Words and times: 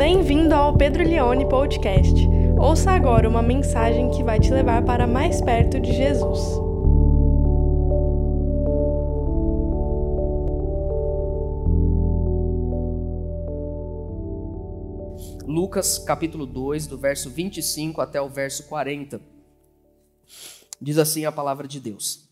Bem-vindo 0.00 0.54
ao 0.54 0.74
Pedro 0.74 1.04
Leone 1.04 1.46
Podcast. 1.46 2.14
Ouça 2.58 2.90
agora 2.90 3.28
uma 3.28 3.42
mensagem 3.42 4.10
que 4.10 4.24
vai 4.24 4.40
te 4.40 4.50
levar 4.50 4.82
para 4.82 5.06
mais 5.06 5.42
perto 5.42 5.78
de 5.78 5.92
Jesus. 5.92 6.40
Lucas 15.46 15.98
capítulo 15.98 16.46
2, 16.46 16.86
do 16.86 16.96
verso 16.96 17.28
25 17.28 18.00
até 18.00 18.22
o 18.22 18.28
verso 18.30 18.66
40. 18.68 19.20
Diz 20.80 20.96
assim 20.96 21.26
a 21.26 21.30
palavra 21.30 21.68
de 21.68 21.78
Deus. 21.78 22.26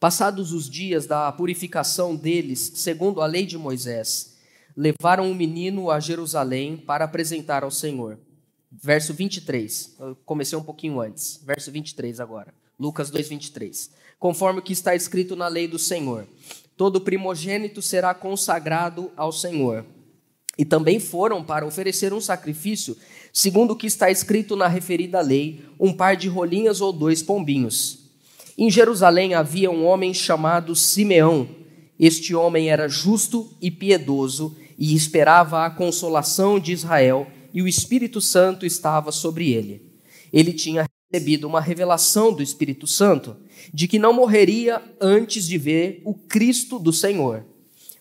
Passados 0.00 0.50
os 0.50 0.70
dias 0.70 1.04
da 1.04 1.30
purificação 1.30 2.16
deles, 2.16 2.72
segundo 2.76 3.20
a 3.20 3.26
lei 3.26 3.44
de 3.44 3.58
Moisés, 3.58 4.33
levaram 4.76 5.30
o 5.30 5.34
menino 5.34 5.90
a 5.90 6.00
Jerusalém 6.00 6.76
para 6.76 7.04
apresentar 7.04 7.62
ao 7.62 7.70
Senhor. 7.70 8.18
Verso 8.70 9.14
23. 9.14 9.96
Eu 10.00 10.16
comecei 10.24 10.58
um 10.58 10.62
pouquinho 10.62 11.00
antes. 11.00 11.40
Verso 11.44 11.70
23 11.70 12.18
agora. 12.20 12.52
Lucas 12.78 13.08
2, 13.10 13.28
23. 13.28 13.90
Conforme 14.18 14.58
o 14.58 14.62
que 14.62 14.72
está 14.72 14.94
escrito 14.94 15.36
na 15.36 15.46
lei 15.46 15.68
do 15.68 15.78
Senhor: 15.78 16.26
todo 16.76 17.00
primogênito 17.00 17.80
será 17.80 18.12
consagrado 18.12 19.12
ao 19.16 19.30
Senhor. 19.30 19.84
E 20.56 20.64
também 20.64 21.00
foram 21.00 21.42
para 21.42 21.66
oferecer 21.66 22.12
um 22.12 22.20
sacrifício, 22.20 22.96
segundo 23.32 23.72
o 23.72 23.76
que 23.76 23.86
está 23.86 24.10
escrito 24.10 24.54
na 24.54 24.68
referida 24.68 25.20
lei, 25.20 25.64
um 25.80 25.92
par 25.92 26.16
de 26.16 26.28
rolinhas 26.28 26.80
ou 26.80 26.92
dois 26.92 27.22
pombinhos. 27.22 28.04
Em 28.56 28.70
Jerusalém 28.70 29.34
havia 29.34 29.70
um 29.70 29.84
homem 29.84 30.14
chamado 30.14 30.76
Simeão. 30.76 31.48
Este 31.98 32.34
homem 32.34 32.70
era 32.70 32.88
justo 32.88 33.50
e 33.60 33.68
piedoso 33.70 34.56
e 34.78 34.94
esperava 34.94 35.64
a 35.64 35.70
consolação 35.70 36.58
de 36.58 36.72
Israel, 36.72 37.26
e 37.52 37.62
o 37.62 37.68
Espírito 37.68 38.20
Santo 38.20 38.66
estava 38.66 39.12
sobre 39.12 39.52
ele. 39.52 39.82
Ele 40.32 40.52
tinha 40.52 40.88
recebido 41.12 41.46
uma 41.46 41.60
revelação 41.60 42.32
do 42.32 42.42
Espírito 42.42 42.86
Santo 42.86 43.36
de 43.72 43.86
que 43.86 43.98
não 43.98 44.12
morreria 44.12 44.82
antes 45.00 45.46
de 45.46 45.56
ver 45.56 46.02
o 46.04 46.12
Cristo 46.12 46.78
do 46.78 46.92
Senhor. 46.92 47.44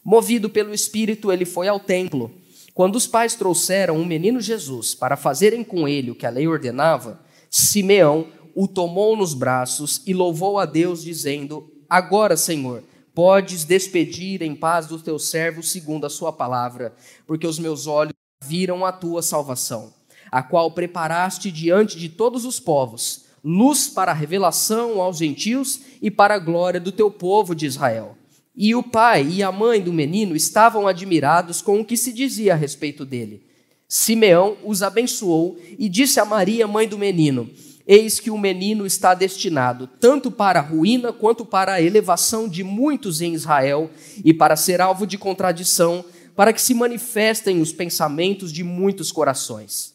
Movido 0.04 0.50
pelo 0.50 0.74
Espírito, 0.74 1.32
ele 1.32 1.46
foi 1.46 1.68
ao 1.68 1.80
templo. 1.80 2.32
Quando 2.74 2.96
os 2.96 3.06
pais 3.06 3.36
trouxeram 3.36 3.98
um 3.98 4.06
menino 4.06 4.42
Jesus 4.42 4.96
para 4.96 5.16
fazerem 5.16 5.64
com 5.64 5.88
ele 5.88 6.10
o 6.10 6.16
que 6.16 6.26
a 6.26 6.30
lei 6.32 6.48
ordenava, 6.48 7.22
Simeão 7.50 8.28
o 8.56 8.68
tomou 8.68 9.16
nos 9.16 9.34
braços 9.34 10.02
e 10.06 10.14
louvou 10.14 10.58
a 10.58 10.66
Deus, 10.66 11.04
dizendo: 11.04 11.72
Agora, 11.88 12.36
Senhor, 12.36 12.84
podes 13.14 13.64
despedir 13.64 14.42
em 14.42 14.56
paz 14.56 14.88
do 14.88 15.00
teu 15.00 15.20
servo 15.20 15.62
segundo 15.62 16.06
a 16.06 16.10
sua 16.10 16.32
palavra, 16.32 16.96
porque 17.28 17.46
os 17.46 17.60
meus 17.60 17.88
olhos 17.88 18.14
viram 18.44 18.86
a 18.86 18.92
tua 18.92 19.22
salvação, 19.22 19.94
a 20.32 20.42
qual 20.42 20.72
preparaste 20.72 21.52
diante 21.52 21.98
de 21.98 22.10
todos 22.10 22.46
os 22.46 22.60
povos, 22.60 23.26
luz 23.44 23.88
para 23.88 24.12
a 24.12 24.16
revelação 24.16 25.02
aos 25.02 25.18
gentios 25.18 25.80
e 26.02 26.10
para 26.10 26.36
a 26.36 26.40
glória 26.40 26.80
do 26.80 26.92
teu 26.92 27.12
povo 27.12 27.54
de 27.54 27.66
Israel. 27.66 28.18
E 28.56 28.76
o 28.76 28.84
pai 28.84 29.28
e 29.28 29.44
a 29.44 29.52
mãe 29.52 29.82
do 29.82 29.92
menino 29.92 30.36
estavam 30.36 30.88
admirados 30.88 31.62
com 31.62 31.80
o 31.80 31.86
que 31.86 31.98
se 31.98 32.14
dizia 32.14 32.54
a 32.54 32.56
respeito 32.58 33.06
dele. 33.06 33.46
Simeão 33.88 34.58
os 34.64 34.82
abençoou 34.82 35.58
e 35.78 35.90
disse 35.90 36.20
a 36.20 36.26
Maria, 36.26 36.68
mãe 36.68 36.88
do 36.88 36.98
menino: 36.98 37.50
Eis 37.86 38.20
que 38.20 38.32
o 38.32 38.38
menino 38.38 38.86
está 38.86 39.14
destinado 39.14 39.88
tanto 40.00 40.32
para 40.32 40.60
a 40.60 40.64
ruína 40.64 41.12
quanto 41.12 41.46
para 41.46 41.74
a 41.74 41.82
elevação 41.82 42.48
de 42.48 42.64
muitos 42.64 43.20
em 43.22 43.34
Israel 43.34 43.92
e 44.24 44.34
para 44.34 44.56
ser 44.56 44.80
alvo 44.80 45.06
de 45.06 45.18
contradição, 45.18 46.04
para 46.36 46.54
que 46.54 46.62
se 46.62 46.74
manifestem 46.74 47.62
os 47.62 47.74
pensamentos 47.74 48.52
de 48.52 48.64
muitos 48.64 49.12
corações. 49.12 49.94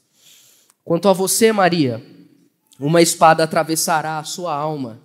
Quanto 0.85 1.09
a 1.09 1.13
você, 1.13 1.51
Maria, 1.51 2.05
uma 2.79 3.01
espada 3.01 3.43
atravessará 3.43 4.19
a 4.19 4.25
sua 4.25 4.55
alma. 4.55 5.01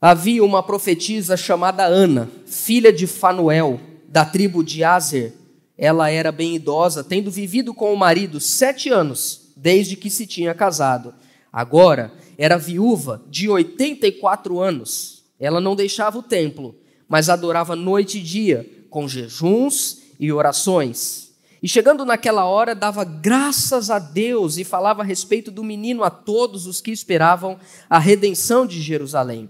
Havia 0.00 0.44
uma 0.44 0.62
profetisa 0.62 1.36
chamada 1.36 1.84
Ana, 1.84 2.28
filha 2.46 2.92
de 2.92 3.06
Fanuel, 3.06 3.80
da 4.08 4.24
tribo 4.24 4.64
de 4.64 4.82
Azer. 4.82 5.34
Ela 5.76 6.10
era 6.10 6.32
bem 6.32 6.56
idosa, 6.56 7.04
tendo 7.04 7.30
vivido 7.30 7.72
com 7.74 7.92
o 7.92 7.96
marido 7.96 8.40
sete 8.40 8.88
anos 8.88 9.43
desde 9.56 9.96
que 9.96 10.10
se 10.10 10.26
tinha 10.26 10.54
casado. 10.54 11.14
Agora 11.52 12.12
era 12.36 12.58
viúva 12.58 13.22
de 13.28 13.48
84 13.48 14.60
anos. 14.60 15.22
Ela 15.38 15.60
não 15.60 15.76
deixava 15.76 16.18
o 16.18 16.22
templo, 16.22 16.74
mas 17.08 17.28
adorava 17.28 17.76
noite 17.76 18.18
e 18.18 18.22
dia, 18.22 18.68
com 18.90 19.06
jejuns 19.06 20.02
e 20.18 20.32
orações. 20.32 21.32
E 21.62 21.68
chegando 21.68 22.04
naquela 22.04 22.44
hora, 22.44 22.74
dava 22.74 23.04
graças 23.04 23.88
a 23.88 23.98
Deus 23.98 24.58
e 24.58 24.64
falava 24.64 25.02
a 25.02 25.04
respeito 25.04 25.50
do 25.50 25.64
menino 25.64 26.02
a 26.02 26.10
todos 26.10 26.66
os 26.66 26.80
que 26.80 26.90
esperavam 26.90 27.58
a 27.88 27.98
redenção 27.98 28.66
de 28.66 28.82
Jerusalém. 28.82 29.48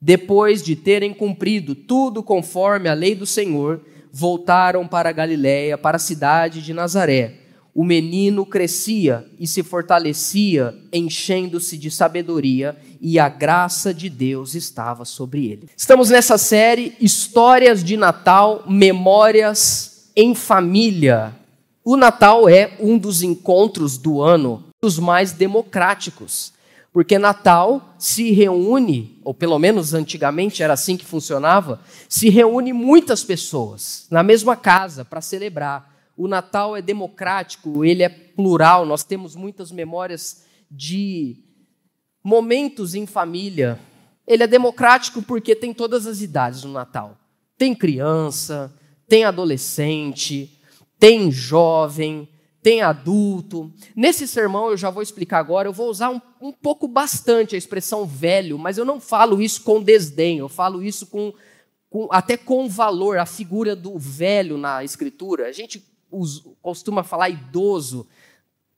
Depois 0.00 0.62
de 0.62 0.74
terem 0.74 1.12
cumprido 1.12 1.74
tudo 1.74 2.22
conforme 2.22 2.88
a 2.88 2.94
lei 2.94 3.14
do 3.14 3.26
Senhor, 3.26 3.82
voltaram 4.10 4.86
para 4.86 5.12
Galiléia, 5.12 5.76
para 5.76 5.96
a 5.96 6.00
cidade 6.00 6.62
de 6.62 6.72
Nazaré 6.72 7.47
o 7.78 7.84
menino 7.84 8.44
crescia 8.44 9.24
e 9.38 9.46
se 9.46 9.62
fortalecia, 9.62 10.76
enchendo-se 10.92 11.78
de 11.78 11.92
sabedoria, 11.92 12.76
e 13.00 13.20
a 13.20 13.28
graça 13.28 13.94
de 13.94 14.10
Deus 14.10 14.56
estava 14.56 15.04
sobre 15.04 15.46
ele. 15.46 15.68
Estamos 15.76 16.10
nessa 16.10 16.36
série 16.36 16.96
Histórias 17.00 17.84
de 17.84 17.96
Natal, 17.96 18.64
Memórias 18.66 20.10
em 20.16 20.34
Família. 20.34 21.32
O 21.84 21.96
Natal 21.96 22.48
é 22.48 22.72
um 22.80 22.98
dos 22.98 23.22
encontros 23.22 23.96
do 23.96 24.20
ano 24.20 24.64
dos 24.82 24.98
mais 24.98 25.30
democráticos, 25.30 26.52
porque 26.92 27.16
Natal 27.16 27.94
se 27.96 28.32
reúne, 28.32 29.20
ou 29.22 29.32
pelo 29.32 29.56
menos 29.56 29.94
antigamente 29.94 30.64
era 30.64 30.72
assim 30.72 30.96
que 30.96 31.04
funcionava, 31.06 31.80
se 32.08 32.28
reúne 32.28 32.72
muitas 32.72 33.22
pessoas 33.22 34.08
na 34.10 34.24
mesma 34.24 34.56
casa 34.56 35.04
para 35.04 35.20
celebrar 35.20 35.96
o 36.18 36.26
Natal 36.26 36.76
é 36.76 36.82
democrático, 36.82 37.84
ele 37.84 38.02
é 38.02 38.08
plural, 38.08 38.84
nós 38.84 39.04
temos 39.04 39.36
muitas 39.36 39.70
memórias 39.70 40.44
de 40.68 41.36
momentos 42.24 42.96
em 42.96 43.06
família. 43.06 43.78
Ele 44.26 44.42
é 44.42 44.46
democrático 44.48 45.22
porque 45.22 45.54
tem 45.54 45.72
todas 45.72 46.08
as 46.08 46.20
idades 46.20 46.64
no 46.64 46.72
Natal. 46.72 47.16
Tem 47.56 47.72
criança, 47.72 48.74
tem 49.06 49.24
adolescente, 49.24 50.60
tem 50.98 51.30
jovem, 51.30 52.28
tem 52.60 52.82
adulto. 52.82 53.72
Nesse 53.94 54.26
sermão 54.26 54.70
eu 54.70 54.76
já 54.76 54.90
vou 54.90 55.04
explicar 55.04 55.38
agora, 55.38 55.68
eu 55.68 55.72
vou 55.72 55.88
usar 55.88 56.10
um, 56.10 56.20
um 56.40 56.52
pouco 56.52 56.88
bastante 56.88 57.54
a 57.54 57.58
expressão 57.58 58.04
velho, 58.04 58.58
mas 58.58 58.76
eu 58.76 58.84
não 58.84 59.00
falo 59.00 59.40
isso 59.40 59.62
com 59.62 59.80
desdém, 59.80 60.38
eu 60.38 60.48
falo 60.48 60.82
isso 60.82 61.06
com, 61.06 61.32
com 61.88 62.08
até 62.10 62.36
com 62.36 62.68
valor, 62.68 63.18
a 63.18 63.24
figura 63.24 63.76
do 63.76 63.96
velho 63.96 64.58
na 64.58 64.82
escritura. 64.82 65.46
A 65.46 65.52
gente 65.52 65.96
costuma 66.62 67.02
falar 67.02 67.30
idoso, 67.30 68.06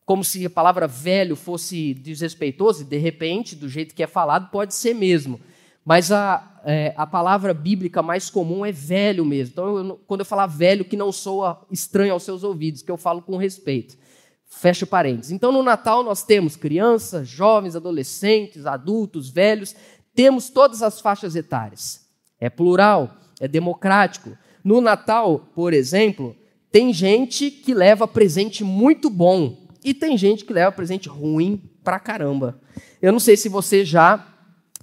como 0.04 0.24
se 0.24 0.44
a 0.44 0.50
palavra 0.50 0.86
velho 0.86 1.36
fosse 1.36 1.94
desrespeitoso, 1.94 2.82
e 2.82 2.84
de 2.84 2.96
repente, 2.96 3.54
do 3.54 3.68
jeito 3.68 3.94
que 3.94 4.02
é 4.02 4.06
falado, 4.06 4.50
pode 4.50 4.74
ser 4.74 4.94
mesmo. 4.94 5.40
Mas 5.84 6.12
a, 6.12 6.60
é, 6.64 6.92
a 6.96 7.06
palavra 7.06 7.54
bíblica 7.54 8.02
mais 8.02 8.28
comum 8.28 8.64
é 8.64 8.72
velho 8.72 9.24
mesmo. 9.24 9.52
Então, 9.52 9.76
eu, 9.76 10.00
quando 10.06 10.20
eu 10.20 10.26
falar 10.26 10.46
velho, 10.46 10.84
que 10.84 10.96
não 10.96 11.12
soa 11.12 11.64
estranho 11.70 12.12
aos 12.12 12.22
seus 12.22 12.44
ouvidos, 12.44 12.82
que 12.82 12.90
eu 12.90 12.96
falo 12.96 13.22
com 13.22 13.36
respeito. 13.36 13.96
Fecha 14.46 14.84
parênteses. 14.84 15.30
Então, 15.30 15.52
no 15.52 15.62
Natal, 15.62 16.02
nós 16.02 16.24
temos 16.24 16.56
crianças, 16.56 17.28
jovens, 17.28 17.76
adolescentes, 17.76 18.66
adultos, 18.66 19.30
velhos, 19.30 19.74
temos 20.14 20.50
todas 20.50 20.82
as 20.82 21.00
faixas 21.00 21.36
etárias. 21.36 22.06
É 22.38 22.50
plural, 22.50 23.14
é 23.38 23.46
democrático. 23.46 24.36
No 24.62 24.80
Natal, 24.80 25.48
por 25.54 25.72
exemplo, 25.72 26.36
tem 26.72 26.92
gente 26.92 27.50
que 27.50 27.74
leva 27.74 28.06
presente 28.06 28.62
muito 28.62 29.10
bom 29.10 29.56
e 29.84 29.92
tem 29.92 30.16
gente 30.16 30.44
que 30.44 30.52
leva 30.52 30.70
presente 30.70 31.08
ruim 31.08 31.60
pra 31.82 31.98
caramba. 31.98 32.60
Eu 33.00 33.12
não 33.12 33.20
sei 33.20 33.36
se 33.36 33.48
você 33.48 33.84
já 33.84 34.26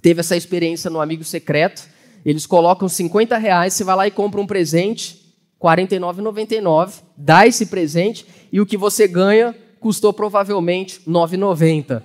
teve 0.02 0.20
essa 0.20 0.36
experiência 0.36 0.90
no 0.90 1.00
Amigo 1.00 1.24
Secreto. 1.24 1.88
Eles 2.24 2.46
colocam 2.46 2.88
50 2.88 3.38
reais, 3.38 3.74
você 3.74 3.84
vai 3.84 3.96
lá 3.96 4.06
e 4.06 4.10
compra 4.10 4.40
um 4.40 4.46
presente, 4.46 5.34
R$ 5.62 5.68
49,99, 5.68 7.02
dá 7.16 7.46
esse 7.46 7.66
presente 7.66 8.26
e 8.52 8.60
o 8.60 8.66
que 8.66 8.76
você 8.76 9.08
ganha 9.08 9.54
custou 9.80 10.12
provavelmente 10.12 11.00
R$ 11.06 11.12
9,90. 11.12 12.02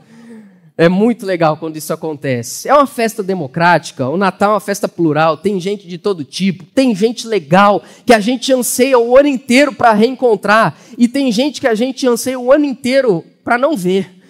É 0.76 0.90
muito 0.90 1.24
legal 1.26 1.58
quando 1.58 1.78
isso 1.78 1.94
acontece. 1.94 2.68
É 2.68 2.74
uma 2.74 2.88
festa 2.88 3.22
democrática, 3.22 4.10
o 4.10 4.18
Natal 4.18 4.52
é 4.52 4.54
uma 4.56 4.60
festa 4.60 4.88
plural, 4.88 5.38
tem 5.38 5.60
gente 5.60 5.88
de 5.88 6.00
todo 6.00 6.24
tipo, 6.24 6.64
tem 6.64 6.96
gente 6.96 7.28
legal 7.28 7.84
que 8.06 8.14
a 8.14 8.20
gente 8.20 8.52
anseia 8.52 8.98
o 8.98 9.16
ano 9.16 9.30
inteiro 9.30 9.74
para 9.74 9.94
reencontrar, 9.94 10.76
e 10.98 11.08
tem 11.08 11.32
gente 11.32 11.62
que 11.62 11.68
a 11.68 11.76
gente 11.76 12.08
anseia 12.08 12.40
o 12.40 12.52
ano 12.52 12.66
inteiro 12.66 13.24
para 13.44 13.58
não 13.58 13.78
ver. 13.78 14.24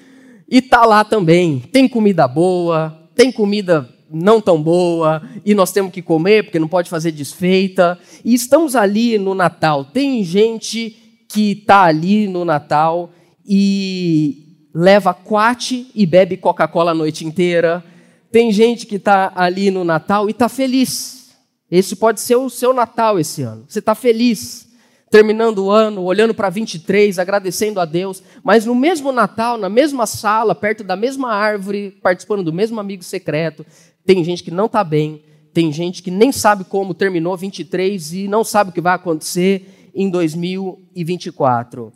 E 0.49 0.61
tá 0.61 0.85
lá 0.85 1.03
também. 1.03 1.59
Tem 1.71 1.87
comida 1.87 2.27
boa, 2.27 3.09
tem 3.15 3.31
comida 3.31 3.89
não 4.11 4.39
tão 4.41 4.61
boa, 4.61 5.21
e 5.45 5.55
nós 5.55 5.71
temos 5.71 5.91
que 5.91 6.01
comer 6.01 6.43
porque 6.43 6.59
não 6.59 6.67
pode 6.67 6.89
fazer 6.89 7.11
desfeita. 7.11 7.97
E 8.23 8.33
estamos 8.33 8.75
ali 8.75 9.17
no 9.17 9.33
Natal. 9.33 9.85
Tem 9.85 10.23
gente 10.23 10.95
que 11.27 11.53
está 11.53 11.83
ali 11.83 12.27
no 12.27 12.45
Natal 12.45 13.11
e 13.43 14.52
leva 14.73 15.13
quate 15.13 15.91
e 15.93 16.05
bebe 16.05 16.37
Coca-Cola 16.37 16.91
a 16.91 16.95
noite 16.95 17.25
inteira. 17.25 17.83
Tem 18.31 18.51
gente 18.51 18.85
que 18.85 18.95
está 18.95 19.31
ali 19.35 19.69
no 19.69 19.83
Natal 19.83 20.27
e 20.27 20.31
está 20.31 20.49
feliz. 20.49 21.31
Esse 21.69 21.95
pode 21.95 22.21
ser 22.21 22.35
o 22.35 22.49
seu 22.49 22.73
Natal 22.73 23.19
esse 23.19 23.41
ano. 23.43 23.65
Você 23.67 23.79
está 23.79 23.93
feliz, 23.93 24.67
terminando 25.11 25.65
o 25.65 25.69
ano, 25.69 26.01
olhando 26.03 26.33
para 26.33 26.49
23, 26.49 27.19
agradecendo 27.19 27.79
a 27.79 27.85
Deus, 27.85 28.23
mas 28.43 28.65
no 28.65 28.73
mesmo 28.73 29.11
Natal, 29.11 29.57
na 29.57 29.69
mesma 29.69 30.07
sala, 30.07 30.55
perto 30.55 30.83
da 30.83 30.95
mesma 30.95 31.31
árvore, 31.31 31.91
participando 32.01 32.43
do 32.43 32.51
mesmo 32.51 32.79
amigo 32.79 33.03
secreto, 33.03 33.63
tem 34.05 34.23
gente 34.23 34.43
que 34.43 34.51
não 34.51 34.65
está 34.65 34.83
bem, 34.83 35.23
tem 35.53 35.71
gente 35.71 36.01
que 36.01 36.09
nem 36.09 36.31
sabe 36.31 36.63
como 36.63 36.95
terminou 36.95 37.37
23 37.37 38.13
e 38.13 38.27
não 38.27 38.43
sabe 38.43 38.71
o 38.71 38.73
que 38.73 38.81
vai 38.81 38.95
acontecer 38.95 39.91
em 39.93 40.09
2024. 40.09 41.93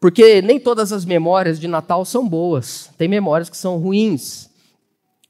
Porque 0.00 0.40
nem 0.40 0.58
todas 0.58 0.92
as 0.94 1.04
memórias 1.04 1.60
de 1.60 1.68
Natal 1.68 2.06
são 2.06 2.26
boas, 2.26 2.90
tem 2.96 3.06
memórias 3.06 3.50
que 3.50 3.56
são 3.56 3.76
ruins. 3.76 4.48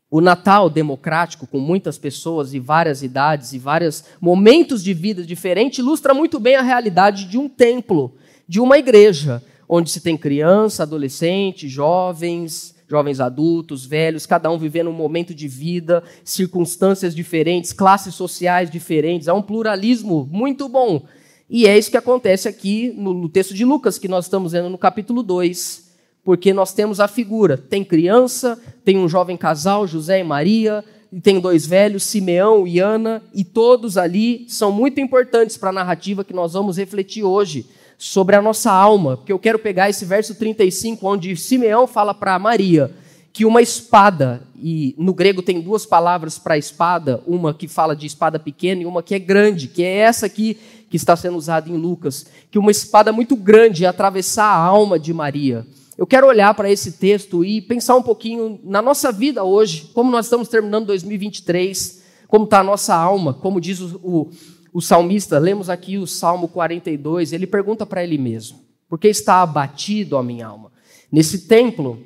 O 0.08 0.20
Natal 0.20 0.70
democrático, 0.70 1.46
com 1.46 1.58
muitas 1.58 1.98
pessoas 1.98 2.54
e 2.54 2.60
várias 2.60 3.02
idades 3.02 3.52
e 3.52 3.58
vários 3.58 4.04
momentos 4.20 4.82
de 4.82 4.94
vida 4.94 5.24
diferentes, 5.24 5.80
ilustra 5.80 6.14
muito 6.14 6.38
bem 6.38 6.54
a 6.54 6.62
realidade 6.62 7.24
de 7.24 7.36
um 7.36 7.48
templo, 7.48 8.14
de 8.46 8.60
uma 8.60 8.78
igreja, 8.78 9.42
onde 9.68 9.90
se 9.90 10.00
tem 10.00 10.16
criança, 10.16 10.84
adolescente, 10.84 11.68
jovens, 11.68 12.74
jovens 12.88 13.20
adultos, 13.20 13.86
velhos, 13.86 14.26
cada 14.26 14.50
um 14.50 14.58
vivendo 14.58 14.90
um 14.90 14.92
momento 14.92 15.32
de 15.32 15.46
vida, 15.46 16.02
circunstâncias 16.24 17.14
diferentes, 17.14 17.72
classes 17.72 18.14
sociais 18.14 18.68
diferentes. 18.68 19.28
Há 19.28 19.34
um 19.34 19.42
pluralismo 19.42 20.28
muito 20.30 20.68
bom. 20.68 21.04
E 21.50 21.66
é 21.66 21.76
isso 21.76 21.90
que 21.90 21.96
acontece 21.96 22.46
aqui 22.46 22.94
no, 22.96 23.28
texto 23.28 23.52
de 23.52 23.64
Lucas, 23.64 23.98
que 23.98 24.06
nós 24.06 24.26
estamos 24.26 24.52
vendo 24.52 24.70
no 24.70 24.78
capítulo 24.78 25.22
2 25.22 25.90
porque 26.24 26.52
nós 26.52 26.72
temos 26.72 27.00
a 27.00 27.08
figura: 27.08 27.56
tem 27.56 27.82
criança, 27.82 28.60
tem 28.84 28.98
um 28.98 29.08
jovem 29.08 29.36
casal, 29.36 29.86
José 29.86 30.20
e 30.20 30.24
Maria, 30.24 30.84
e 31.12 31.20
tem 31.20 31.40
dois 31.40 31.66
velhos, 31.66 32.04
Simeão 32.04 32.68
e 32.68 32.78
Ana, 32.78 33.22
e 33.34 33.42
todos 33.42 33.96
ali 33.96 34.44
são 34.48 34.70
muito 34.70 35.00
importantes 35.00 35.56
para 35.56 35.70
a 35.70 35.72
narrativa 35.72 36.22
que 36.22 36.32
nós 36.32 36.52
vamos 36.52 36.76
refletir 36.76 37.24
hoje 37.24 37.66
sobre 37.98 38.36
a 38.36 38.42
nossa 38.42 38.70
alma, 38.70 39.16
porque 39.16 39.32
eu 39.32 39.38
quero 39.38 39.58
pegar 39.58 39.90
esse 39.90 40.04
verso 40.04 40.34
35, 40.34 41.06
onde 41.06 41.36
Simeão 41.36 41.86
fala 41.86 42.14
para 42.14 42.38
Maria 42.38 42.90
que 43.32 43.44
uma 43.44 43.62
espada, 43.62 44.42
e 44.60 44.94
no 44.98 45.14
grego 45.14 45.40
tem 45.40 45.60
duas 45.60 45.86
palavras 45.86 46.38
para 46.38 46.58
espada, 46.58 47.22
uma 47.26 47.54
que 47.54 47.68
fala 47.68 47.94
de 47.94 48.06
espada 48.06 48.38
pequena 48.38 48.82
e 48.82 48.86
uma 48.86 49.02
que 49.02 49.14
é 49.14 49.18
grande, 49.18 49.68
que 49.68 49.84
é 49.84 49.98
essa 49.98 50.26
aqui 50.26 50.58
que 50.90 50.96
está 50.96 51.14
sendo 51.14 51.38
usada 51.38 51.70
em 51.70 51.76
Lucas, 51.76 52.26
que 52.50 52.58
uma 52.58 52.72
espada 52.72 53.12
muito 53.12 53.36
grande 53.36 53.84
ia 53.84 53.90
atravessar 53.90 54.44
a 54.44 54.56
alma 54.56 54.98
de 54.98 55.14
Maria. 55.14 55.64
Eu 55.96 56.04
quero 56.04 56.26
olhar 56.26 56.52
para 56.54 56.68
esse 56.68 56.92
texto 56.92 57.44
e 57.44 57.60
pensar 57.60 57.94
um 57.94 58.02
pouquinho 58.02 58.58
na 58.64 58.82
nossa 58.82 59.12
vida 59.12 59.44
hoje, 59.44 59.88
como 59.94 60.10
nós 60.10 60.26
estamos 60.26 60.48
terminando 60.48 60.86
2023, 60.86 62.02
como 62.26 62.44
está 62.44 62.58
a 62.58 62.64
nossa 62.64 62.94
alma, 62.94 63.32
como 63.32 63.60
diz 63.60 63.80
o, 63.80 64.00
o, 64.02 64.30
o 64.72 64.80
salmista, 64.80 65.38
lemos 65.38 65.70
aqui 65.70 65.96
o 65.96 66.08
Salmo 66.08 66.48
42, 66.48 67.32
ele 67.32 67.46
pergunta 67.46 67.86
para 67.86 68.02
ele 68.02 68.18
mesmo: 68.18 68.58
por 68.88 68.98
que 68.98 69.06
está 69.06 69.42
abatido 69.42 70.16
a 70.16 70.22
minha 70.24 70.48
alma? 70.48 70.72
Nesse 71.12 71.46
templo 71.46 72.04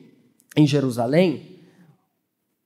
em 0.55 0.67
Jerusalém, 0.67 1.55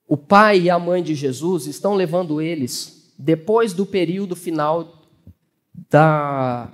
o 0.09 0.17
pai 0.17 0.62
e 0.62 0.71
a 0.71 0.79
mãe 0.81 1.00
de 1.00 1.14
Jesus 1.14 1.67
estão 1.67 1.94
levando 1.94 2.41
eles, 2.41 3.12
depois 3.17 3.73
do 3.73 3.87
período 3.87 4.35
final 4.35 4.98
da 5.90 6.72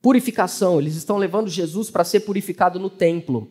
purificação, 0.00 0.78
eles 0.78 0.94
estão 0.94 1.16
levando 1.16 1.48
Jesus 1.48 1.90
para 1.90 2.04
ser 2.04 2.20
purificado 2.20 2.78
no 2.78 2.88
templo. 2.88 3.50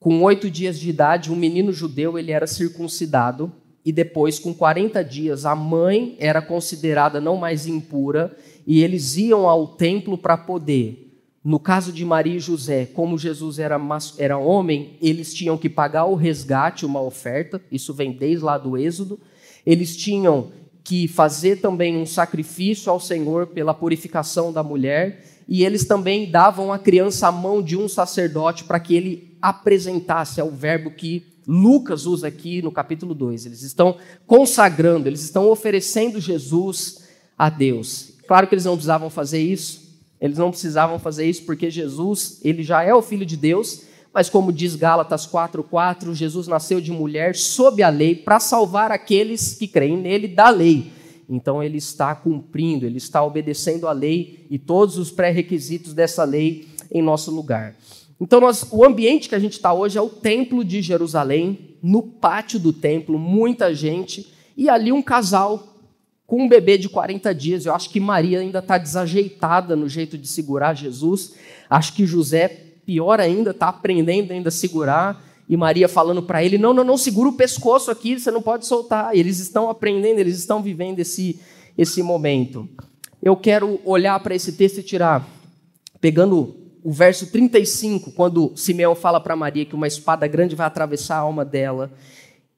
Com 0.00 0.22
oito 0.22 0.50
dias 0.50 0.80
de 0.80 0.90
idade, 0.90 1.30
um 1.30 1.36
menino 1.36 1.72
judeu 1.72 2.18
ele 2.18 2.32
era 2.32 2.46
circuncidado 2.46 3.52
e 3.84 3.92
depois, 3.92 4.38
com 4.38 4.52
40 4.52 5.04
dias, 5.04 5.44
a 5.44 5.54
mãe 5.54 6.16
era 6.18 6.42
considerada 6.42 7.20
não 7.20 7.36
mais 7.36 7.66
impura 7.66 8.36
e 8.66 8.82
eles 8.82 9.16
iam 9.16 9.48
ao 9.48 9.68
templo 9.68 10.18
para 10.18 10.36
poder. 10.36 11.08
No 11.44 11.58
caso 11.58 11.92
de 11.92 12.04
Maria 12.04 12.36
e 12.36 12.40
José, 12.40 12.86
como 12.86 13.18
Jesus 13.18 13.58
era, 13.58 13.80
era 14.18 14.38
homem, 14.38 14.96
eles 15.00 15.34
tinham 15.34 15.58
que 15.58 15.68
pagar 15.68 16.04
o 16.04 16.14
resgate, 16.14 16.86
uma 16.86 17.00
oferta, 17.00 17.60
isso 17.70 17.92
vem 17.92 18.12
desde 18.12 18.44
lá 18.44 18.56
do 18.56 18.76
Êxodo. 18.76 19.18
Eles 19.66 19.96
tinham 19.96 20.52
que 20.84 21.06
fazer 21.06 21.60
também 21.60 21.96
um 21.96 22.06
sacrifício 22.06 22.90
ao 22.90 22.98
Senhor 22.98 23.48
pela 23.48 23.74
purificação 23.74 24.52
da 24.52 24.62
mulher, 24.62 25.24
e 25.48 25.64
eles 25.64 25.84
também 25.84 26.30
davam 26.30 26.72
a 26.72 26.78
criança 26.78 27.28
à 27.28 27.32
mão 27.32 27.62
de 27.62 27.76
um 27.76 27.88
sacerdote 27.88 28.64
para 28.64 28.80
que 28.80 28.94
ele 28.94 29.36
apresentasse, 29.40 30.40
é 30.40 30.44
o 30.44 30.50
verbo 30.50 30.90
que 30.90 31.32
Lucas 31.46 32.06
usa 32.06 32.28
aqui 32.28 32.62
no 32.62 32.70
capítulo 32.70 33.14
2. 33.14 33.46
Eles 33.46 33.62
estão 33.62 33.96
consagrando, 34.26 35.08
eles 35.08 35.22
estão 35.22 35.48
oferecendo 35.48 36.20
Jesus 36.20 37.02
a 37.36 37.50
Deus. 37.50 38.12
Claro 38.26 38.46
que 38.46 38.54
eles 38.54 38.64
não 38.64 38.74
precisavam 38.74 39.10
fazer 39.10 39.40
isso, 39.40 39.82
eles 40.20 40.38
não 40.38 40.50
precisavam 40.50 40.98
fazer 40.98 41.28
isso 41.28 41.44
porque 41.44 41.70
Jesus, 41.70 42.40
ele 42.44 42.62
já 42.62 42.82
é 42.82 42.94
o 42.94 43.02
filho 43.02 43.26
de 43.26 43.36
Deus, 43.36 43.82
mas 44.12 44.28
como 44.28 44.52
diz 44.52 44.76
Gálatas 44.76 45.26
4:4, 45.26 46.14
Jesus 46.14 46.46
nasceu 46.46 46.80
de 46.80 46.90
mulher 46.90 47.34
sob 47.34 47.82
a 47.82 47.88
lei 47.88 48.14
para 48.14 48.38
salvar 48.38 48.90
aqueles 48.90 49.54
que 49.54 49.66
creem 49.66 49.96
nele 49.96 50.28
da 50.28 50.50
lei. 50.50 50.92
Então 51.28 51.62
ele 51.62 51.78
está 51.78 52.14
cumprindo, 52.14 52.84
ele 52.84 52.98
está 52.98 53.24
obedecendo 53.24 53.88
a 53.88 53.92
lei 53.92 54.46
e 54.50 54.58
todos 54.58 54.98
os 54.98 55.10
pré-requisitos 55.10 55.94
dessa 55.94 56.24
lei 56.24 56.66
em 56.90 57.00
nosso 57.00 57.30
lugar. 57.30 57.74
Então, 58.22 58.40
nós, 58.40 58.64
o 58.70 58.84
ambiente 58.84 59.28
que 59.28 59.34
a 59.34 59.38
gente 59.40 59.54
está 59.54 59.72
hoje 59.72 59.98
é 59.98 60.00
o 60.00 60.08
Templo 60.08 60.64
de 60.64 60.80
Jerusalém, 60.80 61.76
no 61.82 62.02
pátio 62.02 62.60
do 62.60 62.72
templo, 62.72 63.18
muita 63.18 63.74
gente, 63.74 64.32
e 64.56 64.68
ali 64.68 64.92
um 64.92 65.02
casal 65.02 65.72
com 66.24 66.44
um 66.44 66.48
bebê 66.48 66.78
de 66.78 66.88
40 66.88 67.34
dias. 67.34 67.66
Eu 67.66 67.74
acho 67.74 67.90
que 67.90 67.98
Maria 67.98 68.38
ainda 68.38 68.60
está 68.60 68.78
desajeitada 68.78 69.74
no 69.74 69.88
jeito 69.88 70.16
de 70.16 70.28
segurar 70.28 70.74
Jesus. 70.74 71.34
Acho 71.68 71.94
que 71.94 72.06
José, 72.06 72.71
pior 72.84 73.20
ainda, 73.20 73.50
está 73.50 73.68
aprendendo 73.68 74.32
ainda 74.32 74.48
a 74.48 74.52
segurar. 74.52 75.22
E 75.48 75.56
Maria 75.56 75.88
falando 75.88 76.22
para 76.22 76.42
ele: 76.42 76.58
não, 76.58 76.72
não, 76.72 76.84
não, 76.84 76.96
segura 76.96 77.28
o 77.28 77.36
pescoço 77.36 77.90
aqui, 77.90 78.18
você 78.18 78.30
não 78.30 78.42
pode 78.42 78.66
soltar. 78.66 79.14
E 79.14 79.20
eles 79.20 79.38
estão 79.38 79.68
aprendendo, 79.68 80.18
eles 80.18 80.38
estão 80.38 80.62
vivendo 80.62 80.98
esse, 80.98 81.40
esse 81.76 82.02
momento. 82.02 82.68
Eu 83.22 83.36
quero 83.36 83.80
olhar 83.84 84.18
para 84.20 84.34
esse 84.34 84.52
texto 84.52 84.78
e 84.78 84.82
tirar, 84.82 85.26
pegando 86.00 86.56
o 86.82 86.90
verso 86.90 87.30
35, 87.30 88.12
quando 88.12 88.52
Simeão 88.56 88.94
fala 88.94 89.20
para 89.20 89.36
Maria 89.36 89.64
que 89.64 89.74
uma 89.74 89.86
espada 89.86 90.26
grande 90.26 90.56
vai 90.56 90.66
atravessar 90.66 91.16
a 91.16 91.20
alma 91.20 91.44
dela, 91.44 91.92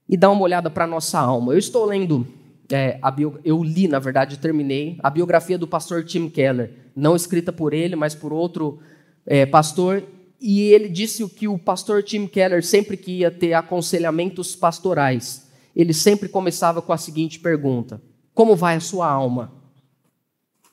e 0.08 0.16
dá 0.16 0.30
uma 0.30 0.42
olhada 0.42 0.70
para 0.70 0.84
a 0.84 0.86
nossa 0.86 1.18
alma. 1.18 1.52
Eu 1.52 1.58
estou 1.58 1.84
lendo, 1.84 2.26
é, 2.70 2.98
bio, 3.14 3.38
eu 3.44 3.62
li, 3.62 3.86
na 3.86 3.98
verdade, 3.98 4.38
terminei, 4.38 4.98
a 5.02 5.10
biografia 5.10 5.58
do 5.58 5.66
pastor 5.66 6.04
Tim 6.04 6.28
Keller, 6.28 6.72
não 6.96 7.14
escrita 7.14 7.52
por 7.52 7.74
ele, 7.74 7.96
mas 7.96 8.14
por 8.14 8.32
outro 8.32 8.78
é, 9.26 9.44
pastor, 9.44 10.02
e 10.40 10.60
ele 10.72 10.88
disse 10.88 11.26
que 11.28 11.48
o 11.48 11.58
pastor 11.58 12.02
Tim 12.02 12.26
Keller, 12.26 12.64
sempre 12.64 12.96
que 12.96 13.18
ia 13.18 13.30
ter 13.30 13.54
aconselhamentos 13.54 14.54
pastorais, 14.54 15.46
ele 15.74 15.92
sempre 15.92 16.28
começava 16.28 16.82
com 16.82 16.92
a 16.92 16.98
seguinte 16.98 17.40
pergunta: 17.40 18.00
Como 18.34 18.54
vai 18.54 18.76
a 18.76 18.80
sua 18.80 19.08
alma? 19.08 19.52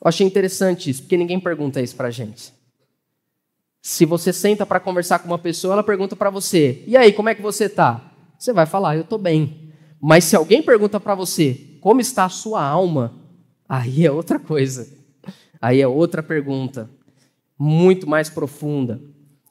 Eu 0.04 0.08
achei 0.08 0.26
interessante 0.26 0.90
isso, 0.90 1.04
porque 1.04 1.18
ninguém 1.18 1.40
pergunta 1.40 1.82
isso 1.82 1.96
para 1.96 2.10
gente. 2.10 2.54
Se 3.82 4.06
você 4.06 4.32
senta 4.32 4.66
para 4.66 4.80
conversar 4.80 5.20
com 5.20 5.28
uma 5.28 5.40
pessoa, 5.40 5.74
ela 5.74 5.84
pergunta 5.84 6.16
para 6.16 6.30
você: 6.30 6.84
"E 6.86 6.98
aí, 6.98 7.14
como 7.14 7.30
é 7.30 7.36
que 7.36 7.42
você 7.42 7.66
está?" 7.66 8.14
Você 8.38 8.54
vai 8.54 8.66
falar: 8.66 8.96
"Eu 8.96 9.02
estou 9.02 9.18
bem". 9.18 9.72
Mas 10.00 10.26
se 10.26 10.36
alguém 10.36 10.62
pergunta 10.62 11.00
para 11.00 11.16
você: 11.16 11.78
"Como 11.80 12.02
está 12.02 12.26
a 12.26 12.30
sua 12.30 12.64
alma?" 12.64 13.20
Aí 13.68 14.06
é 14.06 14.12
outra 14.12 14.38
coisa. 14.38 15.02
Aí 15.62 15.80
é 15.80 15.88
outra 15.88 16.24
pergunta, 16.24 16.90
muito 17.58 18.10
mais 18.10 18.30
profunda. 18.30 19.00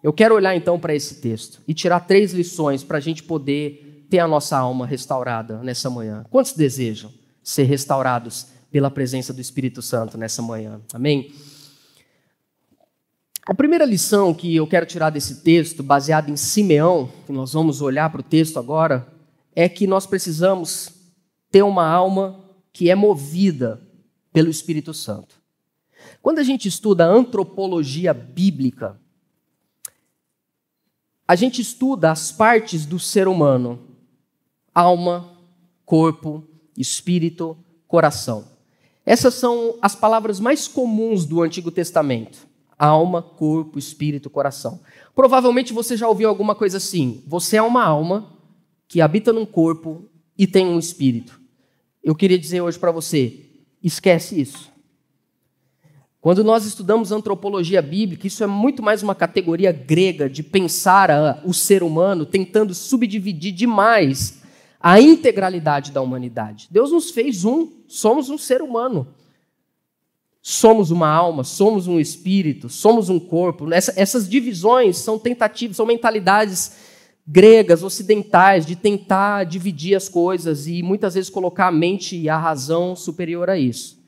Eu 0.03 0.13
quero 0.13 0.35
olhar 0.35 0.57
então 0.57 0.79
para 0.79 0.95
esse 0.95 1.17
texto 1.17 1.61
e 1.69 1.75
tirar 1.75 2.01
três 2.01 2.33
lições 2.33 2.83
para 2.83 2.99
a 2.99 3.01
gente 3.01 3.23
poder 3.23 4.07
ter 4.09 4.19
a 4.19 4.27
nossa 4.27 4.57
alma 4.57 4.87
restaurada 4.87 5.59
nessa 5.63 5.91
manhã. 5.91 6.25
Quantos 6.31 6.53
desejam 6.53 7.13
ser 7.43 7.65
restaurados 7.65 8.47
pela 8.71 8.91
presença 8.91 9.33
do 9.33 9.41
Espírito 9.41 9.83
Santo 9.83 10.17
nessa 10.17 10.41
manhã? 10.41 10.81
Amém? 10.93 11.33
A 13.47 13.55
primeira 13.55 13.85
lição 13.85 14.33
que 14.33 14.55
eu 14.57 14.67
quero 14.67 14.87
tirar 14.87 15.11
desse 15.11 15.43
texto, 15.43 15.83
baseado 15.83 16.31
em 16.31 16.37
Simeão, 16.37 17.11
que 17.27 17.33
nós 17.33 17.53
vamos 17.53 17.83
olhar 17.83 18.11
para 18.11 18.21
o 18.21 18.25
texto 18.25 18.59
agora, 18.59 19.07
é 19.55 19.69
que 19.69 19.87
nós 19.87 20.07
precisamos 20.07 20.91
ter 21.51 21.63
uma 21.63 21.87
alma 21.87 22.45
que 22.73 22.91
é 22.91 22.95
movida 22.95 23.81
pelo 24.33 24.49
Espírito 24.51 24.95
Santo. 24.95 25.41
Quando 26.23 26.39
a 26.39 26.43
gente 26.43 26.69
estuda 26.69 27.05
antropologia 27.05 28.15
bíblica, 28.15 29.01
a 31.31 31.37
gente 31.37 31.63
estuda 31.63 32.11
as 32.11 32.33
partes 32.33 32.85
do 32.85 32.99
ser 32.99 33.29
humano: 33.29 33.79
alma, 34.75 35.31
corpo, 35.87 36.43
espírito, 36.77 37.57
coração. 37.87 38.49
Essas 39.07 39.35
são 39.35 39.77
as 39.81 39.95
palavras 39.95 40.41
mais 40.41 40.67
comuns 40.67 41.25
do 41.25 41.41
Antigo 41.41 41.71
Testamento 41.71 42.49
Alma, 42.77 43.23
corpo, 43.23 43.79
espírito, 43.79 44.29
coração. 44.29 44.81
Provavelmente 45.15 45.73
você 45.73 45.97
já 45.97 46.09
ouviu 46.09 46.29
alguma 46.29 46.53
coisa 46.57 46.79
assim. 46.79 47.23
Você 47.29 47.59
é 47.59 47.63
uma 47.63 47.85
alma 47.85 48.37
que 48.89 49.01
habita 49.01 49.33
num 49.33 49.47
corpo 49.47 50.11
e 50.37 50.49
tem 50.49 50.67
um 50.67 50.81
espírito. 50.81 51.41
Eu 52.03 52.17
queria 52.17 52.41
dizer 52.41 52.61
hoje 52.61 52.77
para 52.77 52.91
você: 52.91 53.39
esquece 53.81 54.41
isso. 54.41 54.69
Quando 56.21 56.45
nós 56.45 56.67
estudamos 56.67 57.13
antropologia 57.13 57.81
bíblica, 57.81 58.27
isso 58.27 58.45
é 58.45 58.47
muito 58.47 58.83
mais 58.83 59.03
uma 59.03 59.15
categoria 59.15 59.73
grega 59.73 60.29
de 60.29 60.43
pensar 60.43 61.11
a, 61.11 61.41
o 61.47 61.55
ser 61.55 61.83
humano 61.83 62.27
tentando 62.27 62.75
subdividir 62.75 63.55
demais 63.55 64.43
a 64.79 65.01
integralidade 65.01 65.93
da 65.93 66.03
humanidade. 66.03 66.69
Deus 66.71 66.93
nos 66.93 67.11
fez 67.11 67.47
um, 67.47 67.69
somos 67.89 68.29
um 68.29 68.37
ser 68.37 68.61
humano. 68.61 69.09
Somos 70.43 70.91
uma 70.91 71.09
alma, 71.09 71.43
somos 71.43 71.87
um 71.87 71.99
espírito, 71.99 72.69
somos 72.69 73.09
um 73.09 73.19
corpo. 73.19 73.73
Essa, 73.73 73.95
essas 73.97 74.29
divisões 74.29 74.99
são 74.99 75.19
tentativas, 75.19 75.77
são 75.77 75.87
mentalidades 75.87 76.73
gregas, 77.27 77.83
ocidentais, 77.83 78.67
de 78.67 78.77
tentar 78.77 79.45
dividir 79.45 79.95
as 79.95 80.09
coisas 80.09 80.67
e 80.67 80.83
muitas 80.83 81.15
vezes 81.15 81.31
colocar 81.31 81.69
a 81.69 81.73
mente 81.73 82.15
e 82.15 82.29
a 82.29 82.37
razão 82.37 82.95
superior 82.95 83.49
a 83.49 83.59
isso 83.59 84.00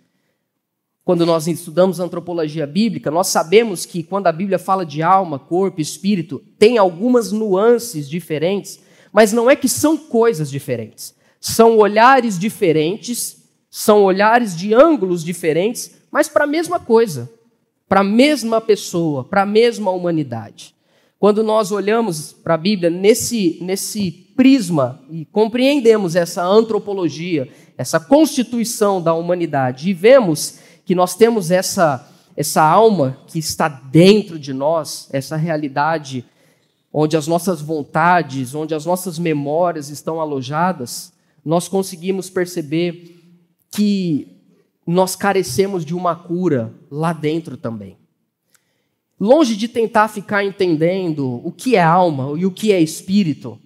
quando 1.05 1.27
nós 1.27 1.49
estudamos 1.49 1.99
antropologia 1.99 2.67
bíblica, 2.67 3.11
nós 3.11 3.27
sabemos 3.27 3.85
que 3.85 4.03
quando 4.03 4.29
a 4.29 4.33
Bíblia 4.33 4.59
fala 4.59 4.87
de 4.87 5.03
alma, 5.03 5.39
corpo, 5.39 5.81
espírito, 5.81 6.41
tem 6.59 6.79
algumas 6.79 7.33
nuances 7.33 8.09
diferentes, 8.09 8.79
mas 9.13 9.33
não 9.33 9.51
é 9.51 9.57
que 9.57 9.69
são 9.69 9.97
coisas 9.97 10.49
diferentes. 10.49 11.15
São 11.41 11.77
olhares 11.77 12.39
diferentes, 12.39 13.49
são 13.69 14.05
olhares 14.05 14.57
de 14.57 14.73
ângulos 14.73 15.25
diferentes, 15.25 15.91
mas 16.11 16.29
para 16.29 16.45
a 16.45 16.47
mesma 16.47 16.79
coisa, 16.79 17.29
para 17.89 18.01
a 18.01 18.05
mesma 18.05 18.61
pessoa, 18.61 19.25
para 19.25 19.43
a 19.43 19.47
mesma 19.47 19.91
humanidade. 19.91 20.73
Quando 21.19 21.43
nós 21.43 21.73
olhamos 21.73 22.33
para 22.33 22.55
a 22.55 22.59
Bíblia 22.59 22.91
nesse, 22.91 23.59
nesse 23.61 24.11
prisma 24.37 25.03
e 25.11 25.25
compreendemos 25.25 26.15
essa 26.15 26.45
antropologia, 26.45 27.49
essa 27.77 27.99
constituição 27.99 29.03
da 29.03 29.15
humanidade 29.15 29.91
e 29.91 29.93
vemos 29.93 30.59
que 30.85 30.95
nós 30.95 31.15
temos 31.15 31.51
essa, 31.51 32.09
essa 32.37 32.63
alma 32.63 33.19
que 33.27 33.39
está 33.39 33.69
dentro 33.69 34.39
de 34.39 34.53
nós, 34.53 35.09
essa 35.13 35.37
realidade 35.37 36.25
onde 36.93 37.17
as 37.17 37.27
nossas 37.27 37.63
vontades, 37.63 38.55
onde 38.55 38.75
as 38.75 38.85
nossas 38.85 39.19
memórias 39.19 39.89
estão 39.89 40.21
alojadas, 40.21 41.13
nós 41.45 41.67
conseguimos 41.67 42.29
perceber 42.29 43.19
que 43.71 44.29
nós 44.87 45.17
carecemos 45.17 45.85
de 45.85 45.95
uma 45.95 46.15
cura 46.15 46.75
lá 46.91 47.13
dentro 47.13 47.57
também. 47.57 47.97
Longe 49.19 49.57
de 49.57 49.69
tentar 49.69 50.09
ficar 50.09 50.45
entendendo 50.45 51.41
o 51.45 51.53
que 51.53 51.77
é 51.77 51.83
alma 51.83 52.37
e 52.37 52.45
o 52.45 52.51
que 52.51 52.73
é 52.73 52.81
espírito, 52.81 53.59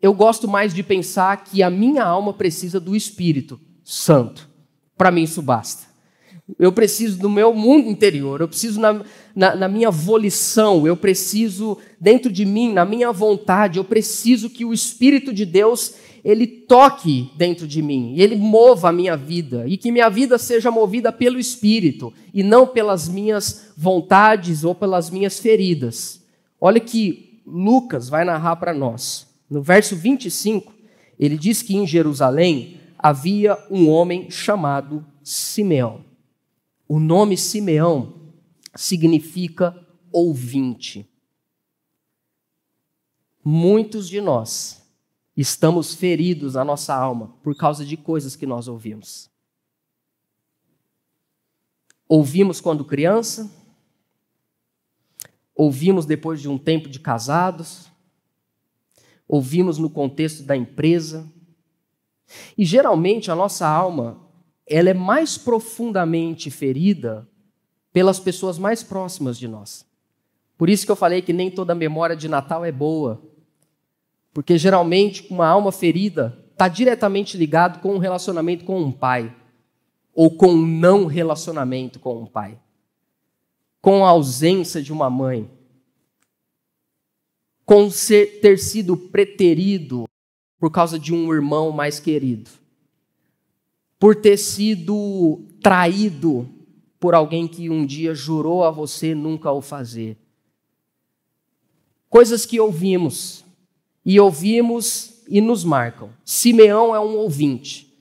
eu 0.00 0.12
gosto 0.12 0.48
mais 0.48 0.74
de 0.74 0.82
pensar 0.82 1.44
que 1.44 1.62
a 1.62 1.70
minha 1.70 2.02
alma 2.02 2.32
precisa 2.32 2.80
do 2.80 2.96
Espírito 2.96 3.60
Santo. 3.84 4.48
Para 4.96 5.12
mim, 5.12 5.22
isso 5.22 5.40
basta. 5.40 5.91
Eu 6.58 6.72
preciso 6.72 7.18
do 7.18 7.30
meu 7.30 7.54
mundo 7.54 7.88
interior, 7.88 8.40
eu 8.40 8.48
preciso 8.48 8.80
na, 8.80 9.02
na, 9.34 9.54
na, 9.54 9.68
minha 9.68 9.90
volição, 9.90 10.86
eu 10.86 10.96
preciso 10.96 11.78
dentro 12.00 12.30
de 12.30 12.44
mim, 12.44 12.72
na 12.72 12.84
minha 12.84 13.12
vontade, 13.12 13.78
eu 13.78 13.84
preciso 13.84 14.50
que 14.50 14.64
o 14.64 14.72
Espírito 14.72 15.32
de 15.32 15.46
Deus 15.46 15.94
ele 16.24 16.46
toque 16.46 17.30
dentro 17.36 17.66
de 17.66 17.82
mim 17.82 18.14
ele 18.16 18.36
mova 18.36 18.88
a 18.88 18.92
minha 18.92 19.16
vida 19.16 19.64
e 19.66 19.76
que 19.76 19.90
minha 19.90 20.08
vida 20.08 20.38
seja 20.38 20.70
movida 20.70 21.10
pelo 21.10 21.38
Espírito 21.38 22.12
e 22.32 22.42
não 22.42 22.66
pelas 22.66 23.08
minhas 23.08 23.72
vontades 23.76 24.62
ou 24.62 24.74
pelas 24.74 25.10
minhas 25.10 25.38
feridas. 25.40 26.22
Olha 26.60 26.78
que 26.78 27.40
Lucas 27.44 28.08
vai 28.08 28.24
narrar 28.24 28.56
para 28.56 28.72
nós. 28.72 29.26
No 29.50 29.60
verso 29.60 29.96
25, 29.96 30.72
ele 31.18 31.36
diz 31.36 31.60
que 31.60 31.76
em 31.76 31.86
Jerusalém 31.86 32.76
havia 32.98 33.58
um 33.70 33.88
homem 33.88 34.30
chamado 34.30 35.04
Simeão. 35.22 36.11
O 36.94 37.00
nome 37.00 37.38
Simeão 37.38 38.34
significa 38.74 39.74
ouvinte. 40.12 41.10
Muitos 43.42 44.06
de 44.06 44.20
nós 44.20 44.86
estamos 45.34 45.94
feridos 45.94 46.52
na 46.52 46.62
nossa 46.62 46.94
alma 46.94 47.28
por 47.42 47.56
causa 47.56 47.82
de 47.82 47.96
coisas 47.96 48.36
que 48.36 48.44
nós 48.44 48.68
ouvimos. 48.68 49.30
Ouvimos 52.06 52.60
quando 52.60 52.84
criança, 52.84 53.50
ouvimos 55.54 56.04
depois 56.04 56.42
de 56.42 56.48
um 56.50 56.58
tempo 56.58 56.90
de 56.90 57.00
casados, 57.00 57.90
ouvimos 59.26 59.78
no 59.78 59.88
contexto 59.88 60.42
da 60.42 60.54
empresa. 60.54 61.26
E 62.58 62.66
geralmente 62.66 63.30
a 63.30 63.34
nossa 63.34 63.66
alma 63.66 64.30
ela 64.66 64.90
é 64.90 64.94
mais 64.94 65.36
profundamente 65.36 66.50
ferida 66.50 67.28
pelas 67.92 68.18
pessoas 68.18 68.58
mais 68.58 68.82
próximas 68.82 69.38
de 69.38 69.46
nós. 69.48 69.86
Por 70.56 70.70
isso 70.70 70.86
que 70.86 70.92
eu 70.92 70.96
falei 70.96 71.20
que 71.20 71.32
nem 71.32 71.50
toda 71.50 71.74
memória 71.74 72.16
de 72.16 72.28
Natal 72.28 72.64
é 72.64 72.72
boa. 72.72 73.22
Porque 74.32 74.56
geralmente 74.56 75.26
uma 75.30 75.46
alma 75.46 75.72
ferida 75.72 76.38
está 76.52 76.68
diretamente 76.68 77.36
ligado 77.36 77.80
com 77.80 77.94
um 77.94 77.98
relacionamento 77.98 78.64
com 78.64 78.80
um 78.80 78.92
pai 78.92 79.34
ou 80.14 80.30
com 80.30 80.48
um 80.48 80.66
não 80.66 81.06
relacionamento 81.06 81.98
com 81.98 82.22
um 82.22 82.26
pai, 82.26 82.58
com 83.80 84.04
a 84.04 84.10
ausência 84.10 84.82
de 84.82 84.92
uma 84.92 85.10
mãe, 85.10 85.50
com 87.64 87.90
ser, 87.90 88.40
ter 88.40 88.58
sido 88.58 88.96
preterido 88.96 90.06
por 90.58 90.70
causa 90.70 90.98
de 90.98 91.12
um 91.12 91.32
irmão 91.32 91.72
mais 91.72 91.98
querido 91.98 92.61
por 94.02 94.16
ter 94.16 94.36
sido 94.36 95.42
traído 95.62 96.48
por 96.98 97.14
alguém 97.14 97.46
que 97.46 97.70
um 97.70 97.86
dia 97.86 98.12
jurou 98.16 98.64
a 98.64 98.70
você 98.72 99.14
nunca 99.14 99.52
o 99.52 99.60
fazer. 99.60 100.18
Coisas 102.10 102.44
que 102.44 102.58
ouvimos, 102.58 103.44
e 104.04 104.18
ouvimos 104.18 105.22
e 105.28 105.40
nos 105.40 105.62
marcam. 105.62 106.10
Simeão 106.24 106.92
é 106.92 106.98
um 106.98 107.16
ouvinte. 107.16 107.96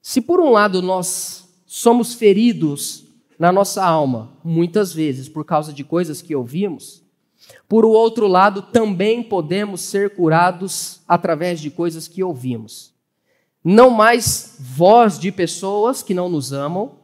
Se 0.00 0.22
por 0.22 0.40
um 0.40 0.48
lado 0.48 0.80
nós 0.80 1.46
somos 1.66 2.14
feridos 2.14 3.04
na 3.38 3.52
nossa 3.52 3.84
alma, 3.84 4.32
muitas 4.42 4.94
vezes 4.94 5.28
por 5.28 5.44
causa 5.44 5.70
de 5.70 5.84
coisas 5.84 6.22
que 6.22 6.34
ouvimos, 6.34 7.02
por 7.68 7.84
outro 7.84 8.26
lado 8.26 8.62
também 8.62 9.22
podemos 9.22 9.82
ser 9.82 10.16
curados 10.16 11.02
através 11.06 11.60
de 11.60 11.70
coisas 11.70 12.08
que 12.08 12.24
ouvimos. 12.24 12.91
Não 13.64 13.90
mais 13.90 14.56
voz 14.58 15.18
de 15.18 15.30
pessoas 15.30 16.02
que 16.02 16.14
não 16.14 16.28
nos 16.28 16.52
amam, 16.52 16.96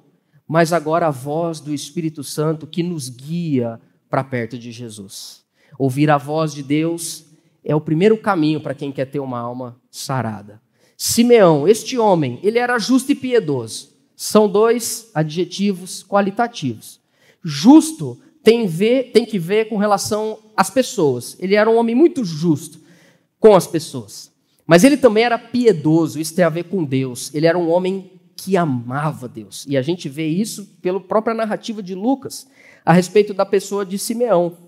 mas 0.46 0.72
agora 0.72 1.06
a 1.06 1.10
voz 1.10 1.60
do 1.60 1.72
Espírito 1.72 2.24
Santo 2.24 2.66
que 2.66 2.82
nos 2.82 3.08
guia 3.08 3.80
para 4.08 4.24
perto 4.24 4.58
de 4.58 4.72
Jesus. 4.72 5.44
Ouvir 5.78 6.10
a 6.10 6.18
voz 6.18 6.52
de 6.52 6.62
Deus 6.62 7.26
é 7.64 7.76
o 7.76 7.80
primeiro 7.80 8.16
caminho 8.16 8.60
para 8.60 8.74
quem 8.74 8.90
quer 8.90 9.04
ter 9.04 9.20
uma 9.20 9.38
alma 9.38 9.80
sarada. 9.90 10.60
Simeão, 10.96 11.68
este 11.68 11.96
homem, 11.96 12.40
ele 12.42 12.58
era 12.58 12.78
justo 12.78 13.12
e 13.12 13.14
piedoso. 13.14 13.90
São 14.16 14.48
dois 14.48 15.10
adjetivos 15.14 16.02
qualitativos. 16.02 16.98
Justo 17.44 18.18
tem, 18.42 18.66
ver, 18.66 19.12
tem 19.12 19.24
que 19.24 19.38
ver 19.38 19.68
com 19.68 19.76
relação 19.76 20.38
às 20.56 20.70
pessoas. 20.70 21.36
Ele 21.38 21.54
era 21.54 21.70
um 21.70 21.76
homem 21.76 21.94
muito 21.94 22.24
justo 22.24 22.80
com 23.38 23.54
as 23.54 23.66
pessoas. 23.66 24.32
Mas 24.68 24.84
ele 24.84 24.98
também 24.98 25.24
era 25.24 25.38
piedoso, 25.38 26.20
isso 26.20 26.34
tem 26.34 26.44
a 26.44 26.50
ver 26.50 26.64
com 26.64 26.84
Deus. 26.84 27.34
Ele 27.34 27.46
era 27.46 27.56
um 27.56 27.70
homem 27.70 28.12
que 28.36 28.54
amava 28.54 29.26
Deus. 29.26 29.64
E 29.66 29.78
a 29.78 29.82
gente 29.82 30.10
vê 30.10 30.28
isso 30.28 30.66
pela 30.82 31.00
própria 31.00 31.34
narrativa 31.34 31.82
de 31.82 31.94
Lucas 31.94 32.46
a 32.84 32.92
respeito 32.92 33.32
da 33.32 33.46
pessoa 33.46 33.86
de 33.86 33.98
Simeão. 33.98 34.58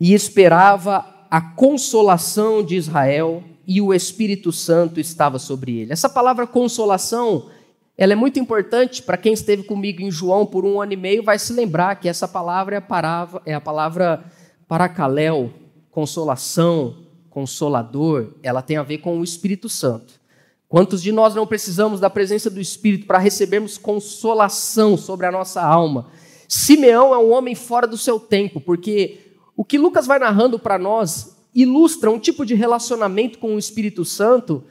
E 0.00 0.12
esperava 0.12 1.06
a 1.30 1.40
consolação 1.40 2.60
de 2.60 2.74
Israel 2.74 3.44
e 3.68 3.80
o 3.80 3.94
Espírito 3.94 4.50
Santo 4.50 4.98
estava 4.98 5.38
sobre 5.38 5.78
ele. 5.78 5.92
Essa 5.92 6.08
palavra 6.08 6.44
consolação, 6.44 7.48
ela 7.96 8.14
é 8.14 8.16
muito 8.16 8.40
importante 8.40 9.00
para 9.00 9.16
quem 9.16 9.32
esteve 9.32 9.62
comigo 9.62 10.02
em 10.02 10.10
João 10.10 10.44
por 10.44 10.64
um 10.64 10.80
ano 10.80 10.92
e 10.92 10.96
meio, 10.96 11.22
vai 11.22 11.38
se 11.38 11.52
lembrar 11.52 11.94
que 12.00 12.08
essa 12.08 12.26
palavra 12.26 12.74
é 12.74 12.78
a 12.78 12.82
palavra, 12.82 13.42
é 13.46 13.54
a 13.54 13.60
palavra 13.60 14.24
paracaléu, 14.66 15.52
consolação, 15.88 17.01
consolador, 17.32 18.34
ela 18.42 18.62
tem 18.62 18.76
a 18.76 18.82
ver 18.82 18.98
com 18.98 19.18
o 19.18 19.24
Espírito 19.24 19.68
Santo. 19.68 20.20
Quantos 20.68 21.02
de 21.02 21.12
nós 21.12 21.34
não 21.34 21.46
precisamos 21.46 22.00
da 22.00 22.08
presença 22.08 22.48
do 22.48 22.60
Espírito 22.60 23.06
para 23.06 23.18
recebermos 23.18 23.76
consolação 23.76 24.96
sobre 24.96 25.26
a 25.26 25.32
nossa 25.32 25.62
alma? 25.62 26.08
Simeão 26.48 27.14
é 27.14 27.18
um 27.18 27.32
homem 27.32 27.54
fora 27.54 27.86
do 27.86 27.98
seu 27.98 28.20
tempo, 28.20 28.60
porque 28.60 29.18
o 29.56 29.64
que 29.64 29.78
Lucas 29.78 30.06
vai 30.06 30.18
narrando 30.18 30.58
para 30.58 30.78
nós 30.78 31.36
ilustra 31.54 32.10
um 32.10 32.18
tipo 32.18 32.46
de 32.46 32.54
relacionamento 32.54 33.38
com 33.38 33.54
o 33.54 33.58
Espírito 33.58 34.04
Santo 34.04 34.64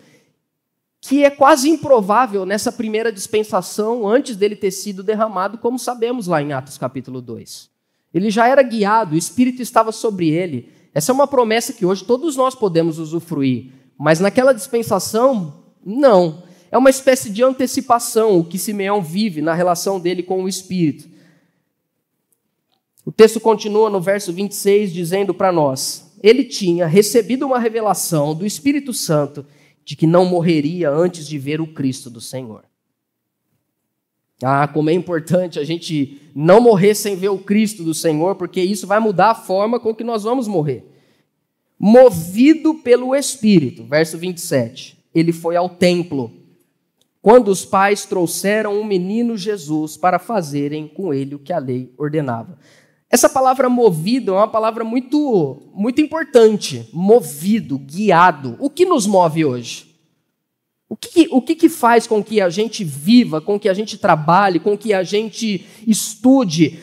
que 1.01 1.23
é 1.23 1.31
quase 1.31 1.67
improvável 1.67 2.45
nessa 2.45 2.71
primeira 2.71 3.11
dispensação, 3.11 4.07
antes 4.07 4.35
dele 4.35 4.55
ter 4.55 4.69
sido 4.69 5.01
derramado, 5.01 5.57
como 5.57 5.79
sabemos 5.79 6.27
lá 6.27 6.43
em 6.43 6.53
Atos 6.53 6.77
capítulo 6.77 7.21
2. 7.21 7.71
Ele 8.13 8.29
já 8.29 8.47
era 8.47 8.61
guiado, 8.61 9.15
o 9.15 9.17
Espírito 9.17 9.63
estava 9.63 9.91
sobre 9.91 10.29
ele. 10.29 10.69
Essa 10.93 11.11
é 11.11 11.13
uma 11.13 11.27
promessa 11.27 11.73
que 11.73 11.85
hoje 11.85 12.03
todos 12.03 12.35
nós 12.35 12.53
podemos 12.53 12.99
usufruir, 12.99 13.71
mas 13.97 14.19
naquela 14.19 14.53
dispensação, 14.53 15.63
não. 15.85 16.43
É 16.71 16.77
uma 16.77 16.89
espécie 16.89 17.29
de 17.29 17.43
antecipação 17.43 18.39
o 18.39 18.45
que 18.45 18.57
Simeão 18.57 19.01
vive 19.01 19.41
na 19.41 19.53
relação 19.53 19.99
dele 19.99 20.23
com 20.23 20.43
o 20.43 20.49
Espírito. 20.49 21.09
O 23.05 23.11
texto 23.11 23.39
continua 23.39 23.89
no 23.89 23.99
verso 23.99 24.31
26 24.31 24.93
dizendo 24.93 25.33
para 25.33 25.51
nós: 25.51 26.13
ele 26.21 26.43
tinha 26.43 26.85
recebido 26.85 27.45
uma 27.45 27.59
revelação 27.59 28.35
do 28.35 28.45
Espírito 28.45 28.93
Santo 28.93 29.45
de 29.83 29.95
que 29.95 30.05
não 30.05 30.25
morreria 30.25 30.89
antes 30.89 31.27
de 31.27 31.37
ver 31.37 31.59
o 31.59 31.73
Cristo 31.73 32.09
do 32.09 32.21
Senhor. 32.21 32.63
Ah, 34.43 34.67
como 34.67 34.89
é 34.89 34.93
importante 34.93 35.59
a 35.59 35.63
gente 35.63 36.21
não 36.35 36.61
morrer 36.61 36.95
sem 36.95 37.15
ver 37.15 37.29
o 37.29 37.37
Cristo 37.37 37.83
do 37.83 37.93
Senhor, 37.93 38.35
porque 38.35 38.61
isso 38.61 38.87
vai 38.87 38.99
mudar 38.99 39.31
a 39.31 39.35
forma 39.35 39.79
com 39.79 39.93
que 39.93 40.03
nós 40.03 40.23
vamos 40.23 40.47
morrer. 40.47 40.85
Movido 41.77 42.75
pelo 42.75 43.15
Espírito, 43.15 43.83
verso 43.85 44.17
27, 44.17 44.97
ele 45.13 45.31
foi 45.31 45.55
ao 45.55 45.69
templo 45.69 46.31
quando 47.21 47.49
os 47.49 47.63
pais 47.63 48.05
trouxeram 48.05 48.79
o 48.81 48.85
menino 48.85 49.37
Jesus 49.37 49.95
para 49.95 50.17
fazerem 50.17 50.87
com 50.87 51.13
ele 51.13 51.35
o 51.35 51.39
que 51.39 51.53
a 51.53 51.59
lei 51.59 51.93
ordenava. 51.97 52.57
Essa 53.09 53.29
palavra 53.29 53.69
movido 53.69 54.31
é 54.31 54.37
uma 54.37 54.47
palavra 54.47 54.83
muito, 54.83 55.71
muito 55.73 56.01
importante. 56.01 56.89
Movido, 56.93 57.77
guiado. 57.77 58.55
O 58.57 58.69
que 58.69 58.85
nos 58.85 59.05
move 59.05 59.45
hoje? 59.45 59.90
O 60.91 60.97
que, 60.97 61.29
o 61.31 61.41
que, 61.41 61.55
que 61.55 61.69
faz 61.69 62.05
com 62.05 62.21
que 62.21 62.41
a 62.41 62.49
gente 62.49 62.83
viva, 62.83 63.39
com 63.39 63.57
que 63.57 63.69
a 63.69 63.73
gente 63.73 63.97
trabalhe, 63.97 64.59
com 64.59 64.77
que 64.77 64.93
a 64.93 65.03
gente 65.03 65.65
estude? 65.87 66.81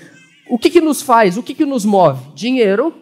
O 0.49 0.59
que, 0.59 0.71
que 0.71 0.81
nos 0.81 1.03
faz? 1.03 1.37
O 1.37 1.43
que, 1.43 1.53
que 1.53 1.67
nos 1.67 1.85
move? 1.85 2.33
Dinheiro, 2.35 2.95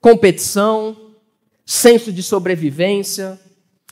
competição, 0.00 0.96
senso 1.64 2.12
de 2.12 2.24
sobrevivência, 2.24 3.40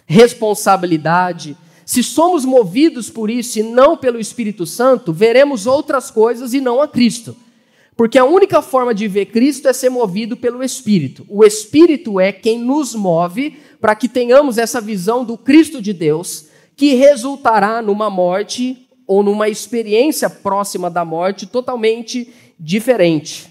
responsabilidade. 0.07 1.57
Se 1.87 2.03
somos 2.03 2.45
movidos 2.45 3.09
por 3.09 3.31
isso 3.31 3.61
e 3.61 3.63
não 3.63 3.97
pelo 3.97 4.19
Espírito 4.19 4.67
Santo, 4.67 5.13
veremos 5.13 5.69
outras 5.69 6.11
coisas 6.11 6.53
e 6.53 6.61
não 6.61 6.83
a 6.83 6.89
Cristo. 6.89 7.37
Porque 7.97 8.19
a 8.19 8.25
única 8.25 8.61
forma 8.61 8.93
de 8.93 9.07
ver 9.07 9.27
Cristo 9.27 9.69
é 9.69 9.73
ser 9.73 9.91
movido 9.91 10.37
pelo 10.37 10.65
Espírito. 10.65 11.25
O 11.29 11.45
Espírito 11.45 12.19
é 12.19 12.33
quem 12.33 12.59
nos 12.59 12.95
move 12.95 13.57
para 13.83 13.97
que 13.97 14.09
tenhamos 14.09 14.59
essa 14.59 14.81
visão 14.81 15.25
do 15.25 15.37
Cristo 15.37 15.83
de 15.83 15.93
Deus, 15.93 16.47
que 16.77 16.95
resultará 16.95 17.83
numa 17.83 18.09
morte 18.09 18.89
ou 19.09 19.25
numa 19.25 19.49
experiência 19.49 20.31
próxima 20.31 20.89
da 20.89 21.05
morte 21.05 21.47
totalmente 21.47 22.33
diferente. 22.57 23.51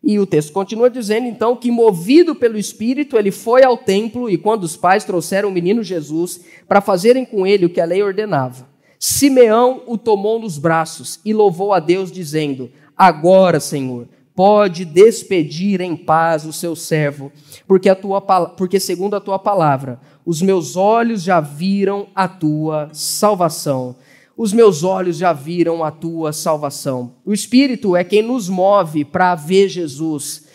E 0.00 0.20
o 0.20 0.26
texto 0.26 0.52
continua 0.52 0.88
dizendo 0.88 1.26
então 1.26 1.56
que, 1.56 1.68
movido 1.72 2.32
pelo 2.32 2.56
Espírito, 2.56 3.18
ele 3.18 3.32
foi 3.32 3.64
ao 3.64 3.76
templo 3.76 4.30
e, 4.30 4.38
quando 4.38 4.62
os 4.62 4.76
pais 4.76 5.02
trouxeram 5.02 5.48
o 5.48 5.52
menino 5.52 5.82
Jesus 5.82 6.40
para 6.68 6.80
fazerem 6.80 7.24
com 7.24 7.44
ele 7.44 7.66
o 7.66 7.70
que 7.70 7.80
a 7.80 7.84
lei 7.84 8.04
ordenava, 8.04 8.68
Simeão 9.00 9.82
o 9.84 9.98
tomou 9.98 10.38
nos 10.38 10.58
braços 10.58 11.18
e 11.24 11.34
louvou 11.34 11.72
a 11.72 11.80
Deus, 11.80 12.12
dizendo: 12.12 12.70
Agora, 12.96 13.58
Senhor, 13.58 14.06
pode 14.34 14.84
despedir 14.84 15.80
em 15.80 15.96
paz 15.96 16.44
o 16.44 16.52
seu 16.52 16.74
servo, 16.74 17.30
porque, 17.66 17.88
a 17.88 17.94
tua, 17.94 18.20
porque 18.20 18.80
segundo 18.80 19.14
a 19.14 19.20
tua 19.20 19.38
palavra, 19.38 20.00
os 20.24 20.40
meus 20.40 20.76
olhos 20.76 21.22
já 21.22 21.40
viram 21.40 22.08
a 22.14 22.26
tua 22.26 22.88
salvação 22.92 23.96
os 24.36 24.52
meus 24.52 24.82
olhos 24.82 25.18
já 25.18 25.32
viram 25.32 25.84
a 25.84 25.90
tua 25.90 26.32
salvação. 26.32 27.14
O 27.24 27.32
Espírito 27.32 27.94
é 27.94 28.02
quem 28.02 28.22
nos 28.22 28.48
move 28.48 29.04
para 29.04 29.34
ver 29.34 29.68
Jesus. 29.68 30.46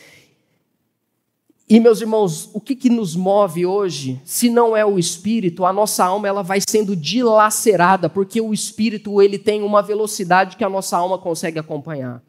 E 1.69 1.79
meus 1.79 2.01
irmãos, 2.01 2.49
o 2.53 2.61
que, 2.61 2.75
que 2.75 2.89
nos 2.89 3.15
move 3.15 3.65
hoje? 3.65 4.21
Se 4.23 4.49
não 4.49 4.75
é 4.75 4.85
o 4.85 4.97
Espírito, 4.97 5.65
a 5.65 5.73
nossa 5.73 6.03
alma 6.03 6.27
ela 6.27 6.41
vai 6.41 6.59
sendo 6.67 6.95
dilacerada, 6.95 8.09
porque 8.09 8.41
o 8.41 8.53
Espírito 8.53 9.21
ele 9.21 9.37
tem 9.37 9.61
uma 9.61 9.81
velocidade 9.81 10.55
que 10.55 10.63
a 10.63 10.69
nossa 10.69 10.97
alma 10.97 11.17
consegue 11.17 11.59
acompanhar. 11.59 12.23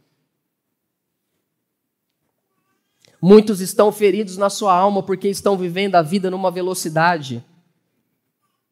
Muitos 3.21 3.61
estão 3.61 3.91
feridos 3.91 4.37
na 4.37 4.49
sua 4.49 4.73
alma 4.75 5.03
porque 5.03 5.29
estão 5.29 5.57
vivendo 5.57 5.97
a 5.97 6.03
vida 6.03 6.31
numa 6.31 6.51
velocidade 6.51 7.45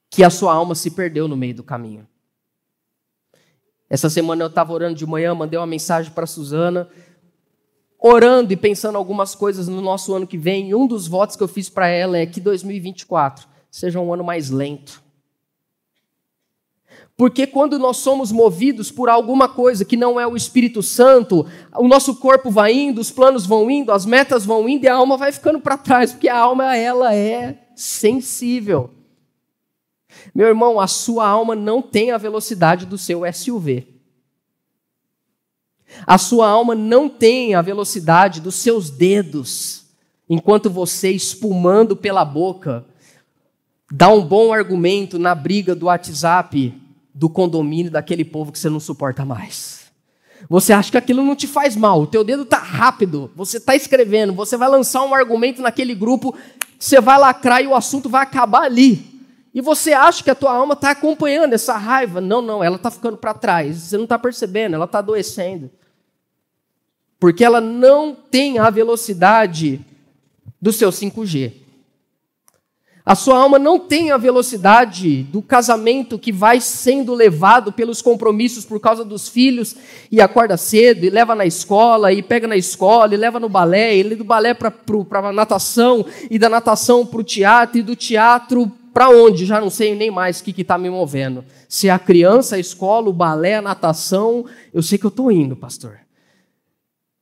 que 0.09 0.23
a 0.23 0.31
sua 0.31 0.55
alma 0.55 0.75
se 0.75 0.91
perdeu 0.93 1.27
no 1.27 1.37
meio 1.37 1.55
do 1.55 1.65
caminho. 1.65 2.07
Essa 3.91 4.09
semana 4.09 4.43
eu 4.43 4.49
estava 4.49 4.73
orando 4.73 4.95
de 4.95 5.07
manhã, 5.07 5.35
mandei 5.35 5.59
uma 5.59 5.67
mensagem 5.67 6.13
para 6.13 6.27
Suzana, 6.27 6.89
orando 7.99 8.53
e 8.53 8.57
pensando 8.57 8.97
algumas 8.97 9.35
coisas 9.35 9.69
no 9.69 9.81
nosso 9.81 10.15
ano 10.15 10.27
que 10.27 10.39
vem. 10.39 10.71
E 10.71 10.75
um 10.75 10.87
dos 10.87 11.07
votos 11.07 11.37
que 11.37 11.43
eu 11.43 11.49
fiz 11.49 11.69
para 11.69 11.89
ela 11.89 12.17
é 12.19 12.27
que 12.27 12.41
2024 12.41 13.47
seja 13.71 14.01
um 14.01 14.13
ano 14.13 14.25
mais 14.25 14.51
lento. 14.51 15.03
Porque 17.17 17.47
quando 17.47 17.79
nós 17.79 17.97
somos 17.97 18.31
movidos 18.31 18.91
por 18.91 19.09
alguma 19.09 19.49
coisa 19.49 19.87
que 19.87 19.97
não 19.97 20.21
é 20.21 20.27
o 20.27 20.37
Espírito 20.37 20.83
Santo, 20.83 21.47
o 21.75 21.89
nosso 21.89 22.17
corpo 22.17 22.51
vai 22.51 22.75
indo, 22.75 23.01
os 23.01 23.11
planos 23.11 23.47
vão 23.47 23.71
indo, 23.71 23.91
as 23.91 24.05
metas 24.05 24.45
vão 24.45 24.69
indo 24.69 24.85
e 24.85 24.89
a 24.89 24.97
alma 24.97 25.17
vai 25.17 25.33
ficando 25.33 25.59
para 25.59 25.79
trás, 25.79 26.13
porque 26.13 26.29
a 26.29 26.39
alma 26.39 26.77
ela 26.77 27.15
é 27.15 27.59
sensível. 27.75 28.91
Meu 30.35 30.47
irmão, 30.47 30.79
a 30.79 30.87
sua 30.87 31.27
alma 31.27 31.57
não 31.57 31.81
tem 31.81 32.11
a 32.11 32.19
velocidade 32.19 32.85
do 32.85 32.99
seu 32.99 33.23
SUV. 33.33 33.87
A 36.07 36.19
sua 36.19 36.49
alma 36.49 36.75
não 36.75 37.09
tem 37.09 37.55
a 37.55 37.63
velocidade 37.63 38.43
dos 38.43 38.57
seus 38.57 38.91
dedos, 38.91 39.87
enquanto 40.29 40.69
você, 40.69 41.11
espumando 41.13 41.97
pela 41.97 42.27
boca, 42.27 42.85
dá 43.91 44.11
um 44.11 44.23
bom 44.23 44.53
argumento 44.53 45.19
na 45.19 45.35
briga 45.35 45.75
do 45.75 45.87
WhatsApp 45.87 46.86
do 47.17 47.31
condomínio 47.31 47.91
daquele 47.91 48.27
povo 48.27 48.53
que 48.53 48.59
você 48.59 48.69
não 48.69 48.79
suporta 48.79 49.25
mais. 49.25 49.87
Você 50.51 50.75
acha 50.75 50.91
que 50.91 50.99
aquilo 50.99 51.25
não 51.25 51.35
te 51.35 51.47
faz 51.47 51.75
mal, 51.75 52.03
o 52.03 52.07
teu 52.07 52.23
dedo 52.23 52.43
está 52.43 52.59
rápido, 52.59 53.31
você 53.35 53.57
está 53.57 53.75
escrevendo, 53.75 54.35
você 54.35 54.55
vai 54.55 54.69
lançar 54.69 55.03
um 55.03 55.15
argumento 55.15 55.63
naquele 55.63 55.95
grupo, 55.95 56.35
você 56.79 57.01
vai 57.01 57.19
lacrar 57.19 57.63
e 57.63 57.67
o 57.67 57.75
assunto 57.75 58.11
vai 58.11 58.23
acabar 58.23 58.65
ali. 58.65 59.17
E 59.55 59.63
você 59.63 59.95
acha 59.95 60.23
que 60.23 60.31
a 60.31 60.35
tua 60.35 60.53
alma 60.53 60.75
está 60.75 60.91
acompanhando 60.91 61.55
essa 61.55 61.79
raiva. 61.79 62.21
Não, 62.21 62.43
não, 62.43 62.63
ela 62.63 62.77
está 62.77 62.91
ficando 62.91 63.17
para 63.17 63.33
trás. 63.33 63.79
Você 63.79 63.97
não 63.97 64.05
está 64.05 64.19
percebendo, 64.19 64.75
ela 64.75 64.85
está 64.85 64.99
adoecendo. 64.99 65.71
Porque 67.19 67.43
ela 67.43 67.59
não 67.59 68.15
tem 68.15 68.59
a 68.59 68.69
velocidade 68.69 69.81
do 70.61 70.71
seu 70.71 70.91
5G. 70.91 71.66
A 73.07 73.15
sua 73.15 73.39
alma 73.39 73.57
não 73.57 73.79
tem 73.79 74.11
a 74.11 74.17
velocidade 74.17 75.23
do 75.23 75.41
casamento 75.41 76.19
que 76.19 76.33
vai 76.33 76.61
sendo 76.61 77.15
levado 77.15 77.73
pelos 77.73 78.03
compromissos 78.03 78.65
por 78.65 78.81
causa 78.81 79.05
dos 79.05 79.29
filhos 79.29 79.77
e 80.11 80.21
acorda 80.21 80.57
cedo 80.57 81.05
e 81.05 81.11
leva 81.11 81.33
na 81.33 81.47
escola 81.47 82.13
e 82.13 82.21
pega 82.21 82.49
na 82.49 82.57
escola 82.57 83.15
e 83.15 83.17
leva 83.17 83.39
no 83.39 83.49
balé, 83.49 83.97
e 83.97 84.03
do 84.17 84.25
balé 84.25 84.55
para 84.55 84.75
a 85.21 85.33
natação 85.33 86.05
e 86.29 86.37
da 86.37 86.49
natação 86.49 87.07
para 87.07 87.21
o 87.21 87.23
teatro 87.23 87.79
e 87.79 87.83
do 87.83 87.95
teatro 87.95 88.69
para 88.93 89.09
onde? 89.09 89.47
Já 89.47 89.61
não 89.61 89.71
sei 89.71 89.95
nem 89.95 90.11
mais 90.11 90.41
o 90.41 90.43
que 90.43 90.61
está 90.61 90.77
me 90.77 90.91
movendo. 90.91 91.45
Se 91.69 91.87
é 91.87 91.93
a 91.93 92.01
criança, 92.01 92.57
a 92.57 92.59
escola, 92.59 93.09
o 93.09 93.13
balé, 93.13 93.55
a 93.55 93.63
natação, 93.63 94.47
eu 94.75 94.83
sei 94.83 94.99
que 94.99 95.07
eu 95.07 95.11
estou 95.11 95.31
indo, 95.31 95.55
pastor. 95.55 96.01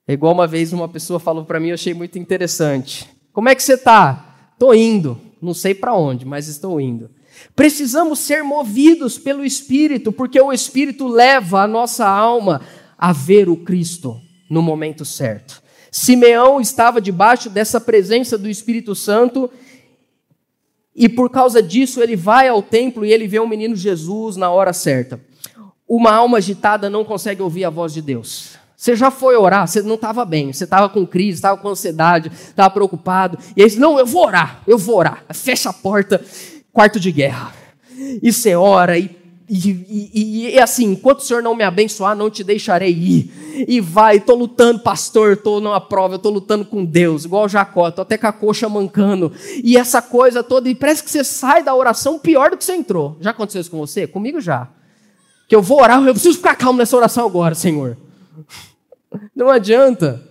É 0.09 0.15
igual 0.15 0.33
uma 0.33 0.47
vez 0.47 0.73
uma 0.73 0.89
pessoa 0.89 1.21
falou 1.21 1.45
para 1.45 1.61
mim, 1.61 1.69
eu 1.69 1.75
achei 1.75 1.93
muito 1.93 2.19
interessante. 2.19 3.07
Como 3.35 3.51
é 3.51 3.55
que 3.55 3.63
você 3.63 3.75
está? 3.75 4.49
Estou 4.55 4.75
indo. 4.75 5.24
Não 5.45 5.55
sei 5.55 5.75
para 5.75 5.95
onde, 5.95 6.25
mas 6.25 6.49
estou 6.49 6.81
indo. 6.81 7.11
Precisamos 7.55 8.21
ser 8.21 8.43
movidos 8.43 9.19
pelo 9.19 9.45
Espírito, 9.45 10.11
porque 10.13 10.41
o 10.41 10.53
Espírito 10.53 11.07
leva 11.07 11.63
a 11.63 11.67
nossa 11.67 12.07
alma 12.07 12.61
a 12.97 13.13
ver 13.13 13.49
o 13.49 13.57
Cristo 13.57 14.21
no 14.49 14.63
momento 14.63 15.05
certo. 15.05 15.63
Simeão 15.91 16.61
estava 16.61 17.01
debaixo 17.01 17.49
dessa 17.49 17.81
presença 17.81 18.37
do 18.37 18.49
Espírito 18.49 18.95
Santo 18.95 19.51
e 20.95 21.09
por 21.09 21.31
causa 21.31 21.63
disso 21.63 22.03
ele 22.03 22.17
vai 22.17 22.49
ao 22.49 22.63
templo 22.63 23.05
e 23.05 23.13
ele 23.13 23.29
vê 23.29 23.39
o 23.39 23.49
menino 23.49 23.77
Jesus 23.77 24.37
na 24.37 24.51
hora 24.51 24.73
certa. 24.73 25.21
Uma 25.87 26.13
alma 26.13 26.39
agitada 26.39 26.89
não 26.89 27.05
consegue 27.05 27.43
ouvir 27.43 27.65
a 27.65 27.71
voz 27.71 27.93
de 27.93 28.01
Deus. 28.01 28.57
Você 28.85 28.95
já 28.95 29.11
foi 29.11 29.35
orar, 29.35 29.67
você 29.67 29.81
não 29.81 29.95
estava 29.95 30.27
bem, 30.27 30.53
você 30.53 30.65
estava 30.65 30.91
com 30.91 31.07
crise, 31.07 31.39
estava 31.39 31.57
com 31.57 31.71
ansiedade, 31.71 32.31
estava 32.31 32.69
preocupado. 32.69 33.39
E 33.57 33.63
aí, 33.63 33.77
não, 33.77 33.99
eu 33.99 34.05
vou 34.05 34.27
orar, 34.27 34.61
eu 34.67 34.77
vou 34.77 34.99
orar. 34.99 35.25
Fecha 35.33 35.71
a 35.71 35.73
porta, 35.73 36.23
quarto 36.71 37.01
de 37.01 37.11
guerra. 37.11 37.51
E 38.23 38.31
você 38.31 38.55
ora, 38.55 38.99
e 38.99 39.09
e, 39.49 40.11
e, 40.13 40.51
e, 40.55 40.61
assim, 40.61 40.93
enquanto 40.93 41.21
o 41.21 41.23
Senhor 41.23 41.43
não 41.43 41.55
me 41.55 41.65
abençoar, 41.65 42.15
não 42.15 42.29
te 42.29 42.45
deixarei 42.45 42.91
ir. 42.91 43.65
E 43.67 43.81
vai, 43.81 44.17
estou 44.17 44.37
lutando, 44.37 44.81
pastor, 44.81 45.33
estou 45.33 45.63
numa 45.63 45.81
prova, 45.81 46.17
estou 46.17 46.33
lutando 46.33 46.67
com 46.67 46.85
Deus, 46.85 47.25
igual 47.25 47.49
Jacó, 47.49 47.89
estou 47.89 48.03
até 48.03 48.19
com 48.19 48.27
a 48.27 48.33
coxa 48.33 48.69
mancando. 48.69 49.33
E 49.63 49.79
essa 49.79 50.03
coisa 50.03 50.43
toda, 50.43 50.69
e 50.69 50.75
parece 50.75 51.03
que 51.03 51.11
você 51.11 51.25
sai 51.25 51.63
da 51.63 51.75
oração 51.75 52.19
pior 52.19 52.51
do 52.51 52.59
que 52.59 52.65
você 52.65 52.75
entrou. 52.75 53.17
Já 53.19 53.31
aconteceu 53.31 53.63
isso 53.63 53.71
com 53.71 53.79
você? 53.79 54.07
Comigo 54.07 54.43
já. 54.43 54.69
Que 55.49 55.57
eu 55.57 55.63
vou 55.63 55.81
orar, 55.81 56.03
eu 56.07 56.13
preciso 56.13 56.37
ficar 56.37 56.55
calmo 56.55 56.79
nessa 56.79 56.95
oração 56.95 57.25
agora, 57.25 57.55
Senhor. 57.55 57.97
Não 59.35 59.51
adianta. 59.51 60.23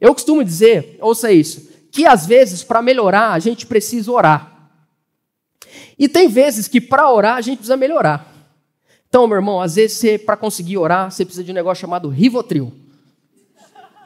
Eu 0.00 0.12
costumo 0.12 0.44
dizer, 0.44 0.96
ouça 1.00 1.32
isso, 1.32 1.70
que 1.90 2.06
às 2.06 2.26
vezes, 2.26 2.62
para 2.62 2.82
melhorar, 2.82 3.32
a 3.32 3.38
gente 3.38 3.66
precisa 3.66 4.10
orar. 4.10 4.70
E 5.98 6.08
tem 6.08 6.28
vezes 6.28 6.68
que 6.68 6.80
para 6.80 7.10
orar 7.10 7.36
a 7.36 7.40
gente 7.40 7.58
precisa 7.58 7.76
melhorar. 7.76 8.32
Então, 9.08 9.26
meu 9.26 9.36
irmão, 9.36 9.60
às 9.60 9.76
vezes 9.76 10.20
para 10.22 10.36
conseguir 10.36 10.76
orar, 10.76 11.10
você 11.10 11.24
precisa 11.24 11.44
de 11.44 11.50
um 11.50 11.54
negócio 11.54 11.80
chamado 11.80 12.08
Rivotril. 12.08 12.72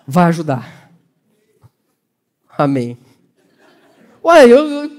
Vai 0.07 0.25
ajudar. 0.27 0.92
Amém. 2.57 2.96
Ué, 4.23 4.46
eu, 4.46 4.90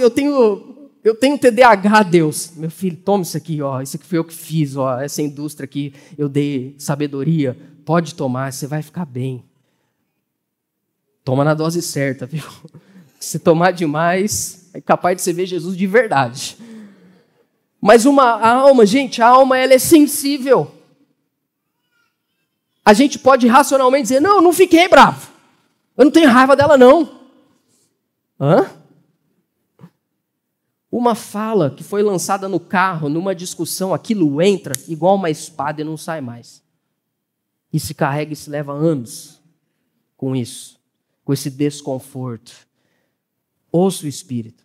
eu, 0.00 0.10
tenho 0.10 0.88
eu 1.02 1.14
tenho 1.14 1.38
TDAH, 1.38 2.02
Deus. 2.02 2.52
Meu 2.56 2.70
filho, 2.70 2.96
toma 2.96 3.22
isso 3.22 3.36
aqui, 3.36 3.62
ó. 3.62 3.80
Isso 3.80 3.96
aqui 3.96 4.04
foi 4.04 4.18
eu 4.18 4.24
que 4.24 4.34
fiz, 4.34 4.76
ó. 4.76 5.00
Essa 5.00 5.22
indústria 5.22 5.64
aqui, 5.64 5.94
eu 6.18 6.28
dei 6.28 6.74
sabedoria. 6.78 7.56
Pode 7.90 8.14
tomar, 8.14 8.52
você 8.52 8.68
vai 8.68 8.82
ficar 8.82 9.04
bem. 9.04 9.44
Toma 11.24 11.42
na 11.42 11.54
dose 11.54 11.82
certa, 11.82 12.24
viu? 12.24 12.44
Se 13.18 13.36
tomar 13.36 13.72
demais, 13.72 14.70
é 14.72 14.80
capaz 14.80 15.16
de 15.16 15.22
você 15.22 15.32
ver 15.32 15.44
Jesus 15.44 15.76
de 15.76 15.88
verdade. 15.88 16.56
Mas 17.80 18.04
uma 18.04 18.40
alma, 18.46 18.86
gente, 18.86 19.20
a 19.20 19.26
alma 19.26 19.58
ela 19.58 19.74
é 19.74 19.78
sensível. 19.80 20.72
A 22.84 22.92
gente 22.92 23.18
pode 23.18 23.48
racionalmente 23.48 24.04
dizer: 24.04 24.20
não, 24.20 24.40
não 24.40 24.52
fiquei 24.52 24.86
bravo. 24.86 25.28
Eu 25.96 26.04
não 26.04 26.12
tenho 26.12 26.30
raiva 26.30 26.54
dela, 26.54 26.78
não. 26.78 27.10
Hã? 28.38 28.70
Uma 30.92 31.16
fala 31.16 31.70
que 31.70 31.82
foi 31.82 32.04
lançada 32.04 32.48
no 32.48 32.60
carro, 32.60 33.08
numa 33.08 33.34
discussão, 33.34 33.92
aquilo 33.92 34.40
entra 34.40 34.76
igual 34.86 35.16
uma 35.16 35.28
espada 35.28 35.80
e 35.80 35.84
não 35.84 35.96
sai 35.96 36.20
mais. 36.20 36.62
E 37.72 37.78
se 37.78 37.94
carrega 37.94 38.32
e 38.32 38.36
se 38.36 38.50
leva 38.50 38.72
anos 38.72 39.40
com 40.16 40.34
isso, 40.34 40.78
com 41.24 41.32
esse 41.32 41.50
desconforto. 41.50 42.52
Ouça 43.70 44.04
o 44.04 44.08
Espírito. 44.08 44.64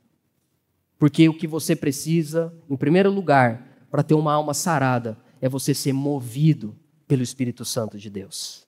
Porque 0.97 1.29
o 1.29 1.37
que 1.37 1.47
você 1.47 1.75
precisa, 1.75 2.53
em 2.69 2.75
primeiro 2.75 3.11
lugar, 3.11 3.85
para 3.91 4.03
ter 4.03 4.13
uma 4.13 4.33
alma 4.33 4.53
sarada, 4.53 5.17
é 5.41 5.47
você 5.47 5.73
ser 5.73 5.93
movido 5.93 6.75
pelo 7.07 7.21
Espírito 7.21 7.63
Santo 7.63 7.97
de 7.97 8.09
Deus. 8.09 8.65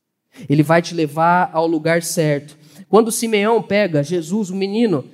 Ele 0.47 0.61
vai 0.61 0.81
te 0.81 0.93
levar 0.93 1.49
ao 1.53 1.65
lugar 1.65 2.03
certo. 2.03 2.57
Quando 2.87 3.11
Simeão 3.11 3.61
pega 3.63 4.03
Jesus, 4.03 4.49
o 4.49 4.55
menino, 4.55 5.05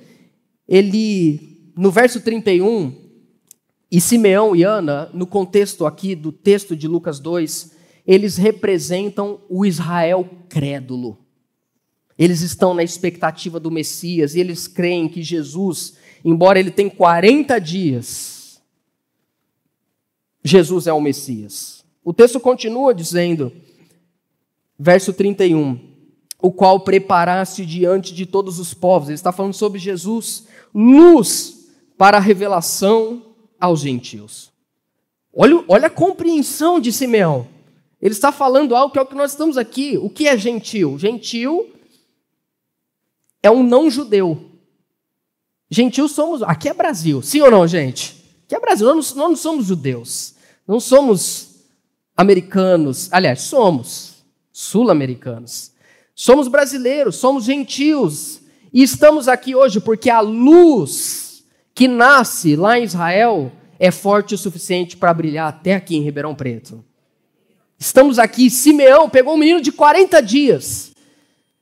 ele, 0.68 1.72
no 1.76 1.90
verso 1.90 2.20
31, 2.20 2.94
e 3.90 4.00
Simeão 4.00 4.54
e 4.54 4.62
Ana, 4.62 5.08
no 5.14 5.26
contexto 5.26 5.86
aqui 5.86 6.14
do 6.14 6.32
texto 6.32 6.76
de 6.76 6.88
Lucas 6.88 7.20
2, 7.20 7.73
eles 8.06 8.36
representam 8.36 9.40
o 9.48 9.64
Israel 9.64 10.28
crédulo. 10.48 11.18
Eles 12.16 12.42
estão 12.42 12.74
na 12.74 12.82
expectativa 12.82 13.58
do 13.58 13.70
Messias 13.70 14.34
e 14.34 14.40
eles 14.40 14.68
creem 14.68 15.08
que 15.08 15.22
Jesus 15.22 15.94
embora 16.24 16.58
ele 16.58 16.70
tenha 16.70 16.90
40 16.90 17.60
dias, 17.60 18.62
Jesus 20.42 20.86
é 20.86 20.92
o 20.92 21.00
Messias. 21.00 21.84
O 22.02 22.12
texto 22.12 22.40
continua 22.40 22.94
dizendo, 22.94 23.52
verso 24.78 25.12
31, 25.12 25.78
o 26.40 26.50
qual 26.50 26.80
preparaste 26.80 27.64
diante 27.64 28.14
de 28.14 28.26
todos 28.26 28.58
os 28.58 28.72
povos. 28.72 29.08
Ele 29.08 29.14
está 29.14 29.32
falando 29.32 29.54
sobre 29.54 29.78
Jesus, 29.78 30.46
luz 30.74 31.68
para 31.96 32.16
a 32.16 32.20
revelação 32.20 33.34
aos 33.60 33.80
gentios. 33.80 34.52
Olha, 35.32 35.64
olha 35.68 35.86
a 35.86 35.90
compreensão 35.90 36.80
de 36.80 36.92
Simeão. 36.92 37.48
Ele 38.04 38.12
está 38.12 38.30
falando 38.30 38.76
algo 38.76 38.92
que 38.92 38.98
é 38.98 39.02
o 39.02 39.06
que 39.06 39.14
nós 39.14 39.30
estamos 39.30 39.56
aqui. 39.56 39.96
O 39.96 40.10
que 40.10 40.28
é 40.28 40.36
gentil? 40.36 40.98
Gentil 40.98 41.72
é 43.42 43.50
um 43.50 43.62
não 43.62 43.90
judeu. 43.90 44.50
Gentil 45.70 46.06
somos. 46.06 46.42
Aqui 46.42 46.68
é 46.68 46.74
Brasil, 46.74 47.22
sim 47.22 47.40
ou 47.40 47.50
não, 47.50 47.66
gente? 47.66 48.22
Aqui 48.44 48.54
é 48.54 48.60
Brasil, 48.60 48.94
nós 48.94 49.14
não, 49.14 49.22
nós 49.22 49.30
não 49.30 49.36
somos 49.36 49.64
judeus, 49.64 50.34
não 50.68 50.78
somos 50.78 51.64
americanos. 52.14 53.08
Aliás, 53.10 53.40
somos 53.40 54.22
sul-americanos. 54.52 55.72
Somos 56.14 56.46
brasileiros, 56.46 57.16
somos 57.16 57.44
gentios. 57.44 58.42
E 58.70 58.82
estamos 58.82 59.28
aqui 59.28 59.54
hoje 59.54 59.80
porque 59.80 60.10
a 60.10 60.20
luz 60.20 61.42
que 61.74 61.88
nasce 61.88 62.54
lá 62.54 62.78
em 62.78 62.84
Israel 62.84 63.50
é 63.78 63.90
forte 63.90 64.34
o 64.34 64.38
suficiente 64.38 64.94
para 64.94 65.14
brilhar 65.14 65.48
até 65.48 65.74
aqui 65.74 65.96
em 65.96 66.02
Ribeirão 66.02 66.34
Preto. 66.34 66.84
Estamos 67.84 68.18
aqui, 68.18 68.48
Simeão 68.48 69.10
pegou 69.10 69.34
um 69.34 69.36
menino 69.36 69.60
de 69.60 69.70
40 69.70 70.22
dias. 70.22 70.92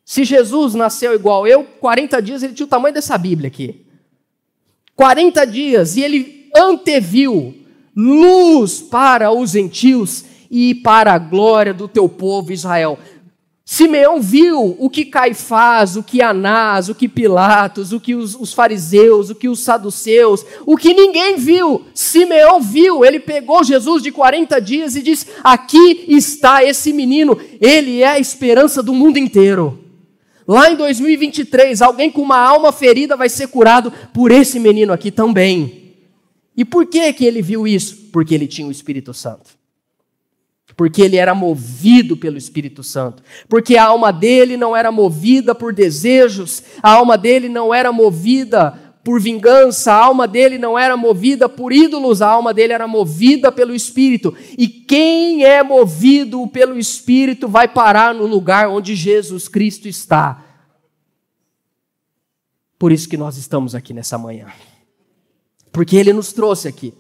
Se 0.05 0.23
Jesus 0.23 0.73
nasceu 0.73 1.13
igual 1.17 1.49
eu, 1.49 1.65
40 1.65 2.23
dias 2.23 2.45
ele 2.45 2.53
tinha 2.53 2.65
o 2.65 2.69
tamanho 2.69 2.95
dessa 2.95 3.19
Bíblia 3.19 3.49
aqui. 3.49 3.85
40 4.95 5.45
dias, 5.45 5.97
e 5.97 6.03
ele 6.03 6.49
anteviu 6.57 7.53
luz 7.97 8.81
para 8.81 9.33
os 9.33 9.51
gentios 9.51 10.25
e 10.49 10.77
para 10.77 11.13
a 11.13 11.19
glória 11.19 11.75
do 11.75 11.89
teu 11.89 12.09
povo 12.09 12.53
Israel. 12.53 13.01
Simeão 13.65 14.21
viu 14.21 14.77
o 14.79 14.91
que 14.91 15.05
Caifás, 15.05 15.97
o 15.97 16.03
que 16.03 16.21
Anás, 16.21 16.89
o 16.89 16.95
que 16.95 17.09
Pilatos, 17.09 17.93
o 17.93 18.01
que 18.01 18.15
os, 18.15 18.35
os, 18.35 18.53
fariseus, 18.53 19.31
o 19.31 19.35
que 19.37 19.49
os 19.49 19.61
saduceus, 19.61 20.45
o 20.67 20.77
que 20.77 20.93
ninguém 20.93 21.37
viu. 21.37 21.87
Simeão 21.95 22.61
viu, 22.61 23.05
ele 23.05 23.21
pegou 23.21 23.63
Jesus 23.63 24.03
de 24.03 24.11
40 24.11 24.61
dias 24.61 24.97
e 24.97 25.03
disse: 25.03 25.27
Aqui 25.45 26.05
está 26.09 26.65
esse 26.65 26.93
menino, 26.93 27.39
ele 27.61 28.03
é 28.03 28.09
a 28.09 28.19
esperança 28.19 28.83
do 28.83 28.93
mundo 28.93 29.17
inteiro. 29.17 29.79
Lá 30.47 30.69
em 30.71 30.75
2023, 30.75 31.81
alguém 31.81 32.11
com 32.11 32.21
uma 32.21 32.39
alma 32.39 32.73
ferida 32.73 33.17
vai 33.17 33.29
ser 33.29 33.47
curado 33.47 33.93
por 34.13 34.33
esse 34.33 34.59
menino 34.59 34.93
aqui 34.93 35.13
também. 35.13 35.95
E 36.57 36.65
por 36.65 36.87
que 36.87 37.13
que 37.13 37.25
ele 37.25 37.41
viu 37.41 37.67
isso? 37.67 38.11
Porque 38.13 38.35
ele 38.35 38.49
tinha 38.49 38.67
o 38.67 38.73
Espírito 38.73 39.15
Santo. 39.15 39.62
Porque 40.77 41.03
ele 41.03 41.17
era 41.17 41.35
movido 41.35 42.17
pelo 42.17 42.39
Espírito 42.39 42.83
Santo. 42.83 43.23
Porque 43.49 43.77
a 43.77 43.85
alma 43.85 44.13
dele 44.13 44.57
não 44.57 44.77
era 44.77 44.91
movida 44.91 45.55
por 45.55 45.73
desejos, 45.73 46.63
a 46.83 46.93
alma 46.93 47.19
dele 47.19 47.49
não 47.49 47.75
era 47.75 47.93
movida 47.93 48.79
por 49.05 49.21
vingança, 49.21 49.93
a 49.93 49.97
alma 49.97 50.29
dele 50.29 50.59
não 50.59 50.79
era 50.79 50.97
movida 50.97 51.49
por 51.49 51.73
ídolos, 51.73 52.23
a 52.23 52.29
alma 52.29 52.55
dele 52.55 52.73
era 52.73 52.87
movida 52.87 53.51
pelo 53.51 53.75
Espírito. 53.75 54.35
E 54.57 54.69
quem 54.69 55.45
é 55.45 55.63
movido 55.63 56.47
pelo 56.47 56.79
Espírito 56.79 57.49
vai 57.49 57.67
parar 57.67 58.15
no 58.15 58.27
lugar 58.27 58.69
onde 58.69 58.95
Jesus 58.95 59.49
Cristo 59.49 59.89
está. 59.89 60.45
Por 62.79 62.93
isso 62.93 63.09
que 63.09 63.17
nós 63.17 63.37
estamos 63.37 63.75
aqui 63.75 63.93
nessa 63.93 64.17
manhã. 64.17 64.47
Porque 65.73 65.97
ele 65.97 66.13
nos 66.13 66.33
trouxe 66.33 66.69
aqui. 66.69 66.95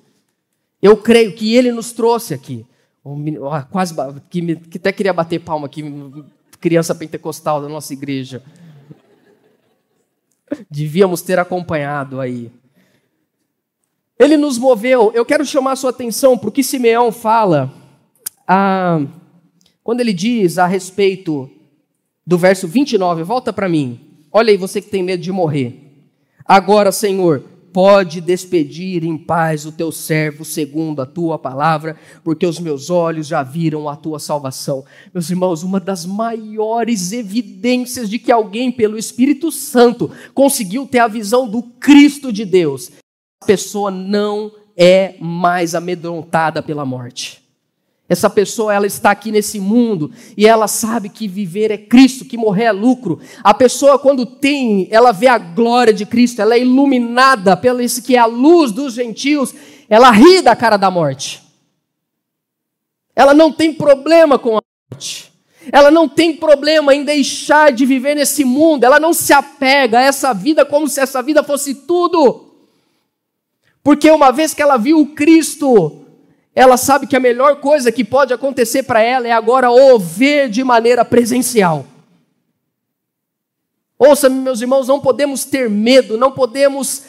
Eu 0.80 0.96
creio 0.96 1.34
que 1.34 1.54
ele 1.54 1.70
nos 1.70 1.92
trouxe 1.92 2.34
aqui. 2.34 2.66
Quase 3.70 3.94
que, 4.30 4.60
até 4.76 4.92
queria 4.92 5.12
bater 5.12 5.40
palma 5.40 5.66
aqui, 5.66 5.82
criança 6.60 6.94
pentecostal 6.94 7.60
da 7.60 7.68
nossa 7.68 7.92
igreja. 7.92 8.42
Devíamos 10.70 11.22
ter 11.22 11.38
acompanhado 11.38 12.20
aí. 12.20 12.50
Ele 14.18 14.36
nos 14.36 14.56
moveu. 14.56 15.10
Eu 15.14 15.24
quero 15.24 15.44
chamar 15.44 15.72
a 15.72 15.76
sua 15.76 15.90
atenção 15.90 16.38
para 16.38 16.48
o 16.48 16.52
que 16.52 16.62
Simeão 16.62 17.10
fala 17.10 17.72
ah, 18.46 19.04
quando 19.82 20.00
ele 20.00 20.12
diz 20.12 20.58
a 20.58 20.66
respeito 20.66 21.50
do 22.24 22.38
verso 22.38 22.68
29. 22.68 23.24
Volta 23.24 23.52
para 23.52 23.68
mim. 23.68 23.98
Olha 24.30 24.50
aí, 24.50 24.56
você 24.56 24.80
que 24.80 24.88
tem 24.88 25.02
medo 25.02 25.22
de 25.22 25.32
morrer. 25.32 26.06
Agora, 26.44 26.92
Senhor, 26.92 27.44
pode 27.72 28.20
despedir 28.20 29.04
em 29.04 29.16
paz 29.16 29.66
o 29.66 29.72
teu 29.72 29.90
servo 29.90 30.44
segundo 30.44 31.00
a 31.02 31.06
tua 31.06 31.38
palavra, 31.38 31.96
porque 32.22 32.46
os 32.46 32.58
meus 32.58 32.90
olhos 32.90 33.26
já 33.26 33.42
viram 33.42 33.88
a 33.88 33.96
tua 33.96 34.18
salvação. 34.18 34.84
Meus 35.12 35.30
irmãos, 35.30 35.62
uma 35.62 35.80
das 35.80 36.06
maiores 36.06 37.12
evidências 37.12 38.08
de 38.08 38.18
que 38.18 38.30
alguém, 38.30 38.70
pelo 38.70 38.98
Espírito 38.98 39.50
Santo, 39.50 40.10
conseguiu 40.34 40.86
ter 40.86 41.00
a 41.00 41.08
visão 41.08 41.48
do 41.48 41.62
Cristo 41.62 42.32
de 42.32 42.44
Deus, 42.44 42.90
a 43.42 43.46
pessoa 43.46 43.90
não 43.90 44.52
é 44.76 45.16
mais 45.20 45.74
amedrontada 45.74 46.62
pela 46.62 46.84
morte. 46.84 47.41
Essa 48.08 48.28
pessoa 48.28 48.74
ela 48.74 48.86
está 48.86 49.10
aqui 49.10 49.30
nesse 49.32 49.58
mundo 49.58 50.10
e 50.36 50.46
ela 50.46 50.68
sabe 50.68 51.08
que 51.08 51.26
viver 51.26 51.70
é 51.70 51.78
Cristo, 51.78 52.24
que 52.24 52.36
morrer 52.36 52.64
é 52.64 52.72
lucro. 52.72 53.20
A 53.42 53.54
pessoa 53.54 53.98
quando 53.98 54.26
tem, 54.26 54.88
ela 54.90 55.12
vê 55.12 55.28
a 55.28 55.38
glória 55.38 55.94
de 55.94 56.04
Cristo, 56.04 56.42
ela 56.42 56.54
é 56.54 56.60
iluminada 56.60 57.56
pelo 57.56 57.80
esse 57.80 58.02
que 58.02 58.16
é 58.16 58.18
a 58.18 58.26
luz 58.26 58.70
dos 58.72 58.94
gentios, 58.94 59.54
ela 59.88 60.10
ri 60.10 60.42
da 60.42 60.54
cara 60.54 60.76
da 60.76 60.90
morte. 60.90 61.42
Ela 63.14 63.32
não 63.32 63.52
tem 63.52 63.72
problema 63.72 64.38
com 64.38 64.58
a 64.58 64.62
morte. 64.90 65.32
Ela 65.70 65.90
não 65.90 66.08
tem 66.08 66.34
problema 66.34 66.94
em 66.94 67.04
deixar 67.04 67.70
de 67.72 67.86
viver 67.86 68.14
nesse 68.14 68.44
mundo. 68.44 68.84
Ela 68.84 68.98
não 68.98 69.12
se 69.12 69.32
apega 69.32 69.98
a 69.98 70.02
essa 70.02 70.32
vida 70.32 70.64
como 70.64 70.88
se 70.88 71.00
essa 71.00 71.22
vida 71.22 71.42
fosse 71.42 71.74
tudo. 71.74 72.52
Porque 73.82 74.10
uma 74.10 74.30
vez 74.30 74.54
que 74.54 74.62
ela 74.62 74.76
viu 74.76 75.00
o 75.00 75.06
Cristo, 75.14 76.01
ela 76.54 76.76
sabe 76.76 77.06
que 77.06 77.16
a 77.16 77.20
melhor 77.20 77.56
coisa 77.56 77.90
que 77.90 78.04
pode 78.04 78.32
acontecer 78.32 78.82
para 78.82 79.00
ela 79.00 79.26
é 79.26 79.32
agora 79.32 79.70
o 79.70 79.98
ver 79.98 80.48
de 80.48 80.62
maneira 80.62 81.04
presencial. 81.04 81.86
Ouça, 83.98 84.28
meus 84.28 84.60
irmãos, 84.60 84.88
não 84.88 85.00
podemos 85.00 85.44
ter 85.44 85.70
medo, 85.70 86.18
não 86.18 86.32
podemos 86.32 87.04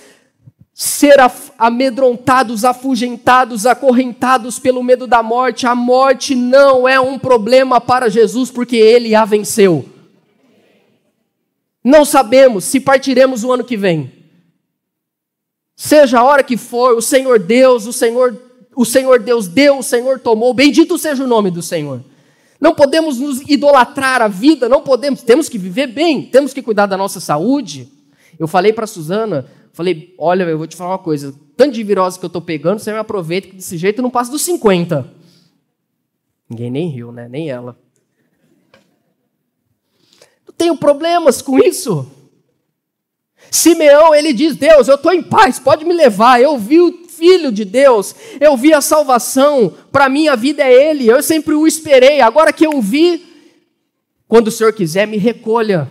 ser 0.74 1.16
amedrontados, 1.58 2.66
afugentados, 2.66 3.66
acorrentados 3.66 4.58
pelo 4.60 4.84
medo 4.84 5.06
da 5.06 5.22
morte. 5.22 5.68
A 5.68 5.76
morte 5.76 6.36
não 6.36 6.88
é 6.88 7.00
um 7.00 7.20
problema 7.20 7.82
para 7.82 8.10
Jesus, 8.10 8.50
porque 8.50 8.76
ele 8.76 9.14
a 9.14 9.26
venceu. 9.26 9.86
Não 11.84 12.06
sabemos 12.06 12.64
se 12.64 12.80
partiremos 12.80 13.44
o 13.44 13.52
ano 13.52 13.64
que 13.64 13.76
vem. 13.76 14.12
Seja 15.76 16.20
a 16.20 16.24
hora 16.24 16.44
que 16.44 16.56
for, 16.56 16.96
o 16.96 17.02
Senhor 17.02 17.40
Deus, 17.40 17.86
o 17.86 17.94
Senhor, 17.94 18.40
o 18.76 18.86
Senhor 18.86 19.20
Deus 19.20 19.48
deu, 19.48 19.80
o 19.80 19.84
Senhor 19.84 20.20
tomou. 20.20 20.54
Bendito 20.54 20.98
seja 20.98 21.24
o 21.24 21.28
nome 21.28 21.52
do 21.52 21.62
Senhor. 21.62 22.02
Não 22.60 22.74
podemos 22.74 23.20
nos 23.20 23.42
idolatrar 23.42 24.22
a 24.22 24.28
vida, 24.28 24.70
não 24.70 24.82
podemos, 24.82 25.22
temos 25.22 25.50
que 25.50 25.58
viver 25.58 25.88
bem, 25.88 26.24
temos 26.24 26.54
que 26.54 26.62
cuidar 26.62 26.86
da 26.86 26.98
nossa 26.98 27.20
saúde. 27.20 27.90
Eu 28.40 28.48
falei 28.48 28.72
para 28.72 28.86
a 28.86 28.88
Suzana, 28.88 29.46
Falei, 29.74 30.14
olha, 30.20 30.44
eu 30.44 30.58
vou 30.58 30.68
te 30.68 30.76
falar 30.76 30.92
uma 30.92 31.00
coisa. 31.00 31.34
Tanto 31.58 31.74
de 31.74 31.84
virose 31.84 32.20
que 32.20 32.24
eu 32.24 32.28
estou 32.28 32.42
pegando, 32.42 32.78
você 32.78 32.92
me 32.92 33.00
aproveita 33.00 33.48
que 33.48 33.56
desse 33.56 33.76
jeito 33.76 33.98
eu 33.98 34.04
não 34.04 34.12
passo 34.12 34.30
dos 34.30 34.44
50. 34.44 35.12
Ninguém 36.48 36.70
nem 36.70 36.90
riu, 36.90 37.12
né? 37.12 37.28
Nem 37.28 37.50
ela. 37.50 37.76
Eu 40.48 40.54
tenho 40.54 40.78
problemas 40.78 41.42
com 41.42 41.58
isso. 41.58 42.08
Simeão, 43.50 44.14
ele 44.14 44.32
diz: 44.32 44.56
Deus, 44.56 44.88
eu 44.88 44.94
estou 44.94 45.12
em 45.12 45.24
paz, 45.24 45.58
pode 45.58 45.84
me 45.86 45.94
levar. 45.94 46.40
Eu 46.40 46.56
vi 46.56 46.80
o 46.80 47.03
Filho 47.24 47.54
de 47.54 47.64
Deus, 47.64 48.14
eu 48.38 48.58
vi 48.58 48.74
a 48.74 48.82
salvação, 48.82 49.74
para 49.94 50.10
mim 50.10 50.28
a 50.28 50.36
vida 50.36 50.62
é 50.62 50.90
Ele, 50.90 51.08
eu 51.08 51.24
sempre 51.24 51.54
o 51.54 51.66
esperei. 51.66 52.20
Agora 52.20 52.52
que 52.52 52.68
eu 52.68 52.82
vi, 52.82 53.26
quando 54.28 54.50
o 54.50 54.52
Senhor 54.52 54.74
quiser, 54.74 55.08
me 55.08 55.16
recolha. 55.16 55.88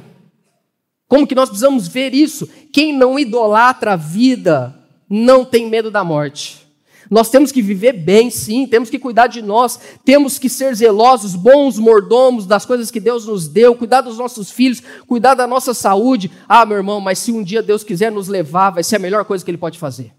Como 1.08 1.26
que 1.26 1.34
nós 1.34 1.48
precisamos 1.48 1.88
ver 1.88 2.12
isso? 2.12 2.46
Quem 2.70 2.94
não 2.94 3.18
idolatra 3.18 3.94
a 3.94 3.96
vida 3.96 4.78
não 5.08 5.42
tem 5.42 5.70
medo 5.70 5.90
da 5.90 6.04
morte. 6.04 6.66
Nós 7.10 7.30
temos 7.30 7.50
que 7.50 7.62
viver 7.62 7.94
bem, 7.94 8.28
sim, 8.28 8.66
temos 8.66 8.90
que 8.90 8.98
cuidar 8.98 9.26
de 9.26 9.40
nós, 9.40 9.80
temos 10.04 10.38
que 10.38 10.50
ser 10.50 10.74
zelosos, 10.74 11.34
bons 11.34 11.78
mordomos 11.78 12.44
das 12.44 12.66
coisas 12.66 12.90
que 12.90 13.00
Deus 13.00 13.24
nos 13.24 13.48
deu, 13.48 13.74
cuidar 13.74 14.02
dos 14.02 14.18
nossos 14.18 14.50
filhos, 14.50 14.82
cuidar 15.06 15.32
da 15.32 15.46
nossa 15.46 15.72
saúde. 15.72 16.30
Ah, 16.46 16.66
meu 16.66 16.76
irmão, 16.76 17.00
mas 17.00 17.18
se 17.20 17.32
um 17.32 17.42
dia 17.42 17.62
Deus 17.62 17.82
quiser 17.82 18.12
nos 18.12 18.28
levar, 18.28 18.68
vai 18.68 18.84
ser 18.84 18.96
a 18.96 18.98
melhor 18.98 19.24
coisa 19.24 19.42
que 19.42 19.50
Ele 19.50 19.56
pode 19.56 19.78
fazer. 19.78 20.12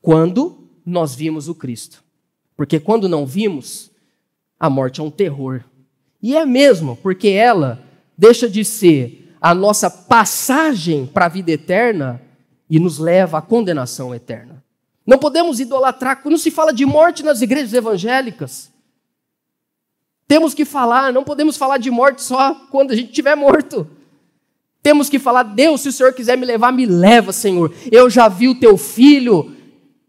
Quando 0.00 0.68
nós 0.84 1.14
vimos 1.14 1.48
o 1.48 1.54
Cristo. 1.54 2.02
Porque 2.56 2.80
quando 2.80 3.08
não 3.08 3.26
vimos, 3.26 3.90
a 4.58 4.68
morte 4.70 5.00
é 5.00 5.04
um 5.04 5.10
terror. 5.10 5.62
E 6.20 6.36
é 6.36 6.44
mesmo, 6.44 6.96
porque 6.96 7.28
ela 7.28 7.80
deixa 8.16 8.48
de 8.48 8.64
ser 8.64 9.34
a 9.40 9.54
nossa 9.54 9.88
passagem 9.88 11.06
para 11.06 11.26
a 11.26 11.28
vida 11.28 11.52
eterna 11.52 12.20
e 12.68 12.80
nos 12.80 12.98
leva 12.98 13.38
à 13.38 13.42
condenação 13.42 14.14
eterna. 14.14 14.64
Não 15.06 15.18
podemos 15.18 15.60
idolatrar, 15.60 16.22
quando 16.22 16.36
se 16.36 16.50
fala 16.50 16.72
de 16.72 16.84
morte 16.84 17.22
nas 17.22 17.40
igrejas 17.40 17.72
evangélicas, 17.72 18.70
temos 20.26 20.52
que 20.52 20.64
falar, 20.64 21.12
não 21.12 21.24
podemos 21.24 21.56
falar 21.56 21.78
de 21.78 21.90
morte 21.90 22.22
só 22.22 22.54
quando 22.70 22.90
a 22.90 22.96
gente 22.96 23.08
estiver 23.08 23.34
morto. 23.34 23.88
Temos 24.82 25.08
que 25.08 25.18
falar, 25.18 25.42
Deus, 25.44 25.80
se 25.80 25.88
o 25.88 25.92
Senhor 25.92 26.12
quiser 26.12 26.36
me 26.36 26.44
levar, 26.44 26.72
me 26.72 26.84
leva, 26.84 27.32
Senhor. 27.32 27.74
Eu 27.90 28.10
já 28.10 28.28
vi 28.28 28.48
o 28.48 28.58
teu 28.58 28.76
filho, 28.76 29.56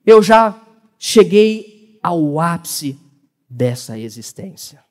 eu 0.10 0.24
já 0.24 0.60
cheguei 0.98 2.00
ao 2.02 2.39
ápice 2.39 3.00
dessa 3.48 3.98
existência. 3.98 4.84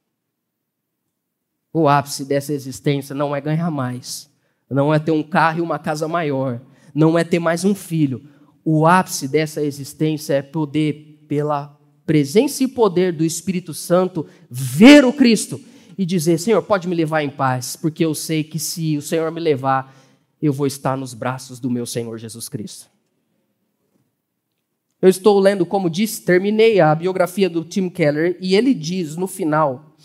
O 1.73 1.89
ápice 1.89 2.25
dessa 2.25 2.53
existência 2.53 3.15
não 3.15 3.35
é 3.35 3.41
ganhar 3.41 3.71
mais, 3.71 4.31
não 4.71 4.95
é 4.95 4.99
ter 4.99 5.11
um 5.11 5.23
carro 5.23 5.59
e 5.59 5.63
uma 5.63 5.79
casa 5.79 6.07
maior, 6.07 6.61
não 6.95 7.19
é 7.19 7.25
ter 7.25 7.41
mais 7.41 7.65
um 7.65 7.75
filho. 7.75 8.29
O 8.65 8.87
ápice 8.87 9.27
dessa 9.27 9.61
existência 9.61 10.35
é 10.35 10.43
poder, 10.43 11.25
pela 11.27 11.77
presença 12.07 12.63
e 12.63 12.69
poder 12.69 13.13
do 13.13 13.25
Espírito 13.25 13.75
Santo, 13.75 14.25
ver 14.49 15.05
o 15.05 15.13
Cristo 15.13 15.61
e 15.97 16.07
dizer: 16.07 16.39
Senhor, 16.39 16.63
pode 16.63 16.87
me 16.87 16.95
levar 16.95 17.25
em 17.25 17.31
paz, 17.31 17.75
porque 17.75 18.05
eu 18.05 18.15
sei 18.15 18.45
que 18.45 18.59
se 18.59 18.97
o 18.97 19.03
Senhor 19.03 19.33
me 19.33 19.41
levar, 19.41 19.95
eu 20.41 20.53
vou 20.53 20.67
estar 20.67 20.97
nos 20.97 21.13
braços 21.13 21.59
do 21.59 21.69
meu 21.69 21.87
Senhor 21.87 22.17
Jesus 22.19 22.49
Cristo. 22.49 22.98
Eu 25.01 25.09
estou 25.09 25.39
lendo, 25.39 25.65
como 25.65 25.89
disse, 25.89 26.23
terminei 26.23 26.81
a 26.81 26.95
biografia 26.95 27.49
do 27.49 27.65
Tim 27.65 27.89
Keller 27.89 28.37
e 28.41 28.55
ele 28.57 28.75
diz 28.75 29.17
no 29.17 29.27
final 29.27 29.97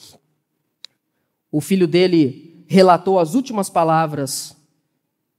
o 1.51 1.61
filho 1.61 1.87
dele 1.87 2.65
relatou 2.67 3.19
as 3.19 3.35
últimas 3.35 3.69
palavras 3.69 4.57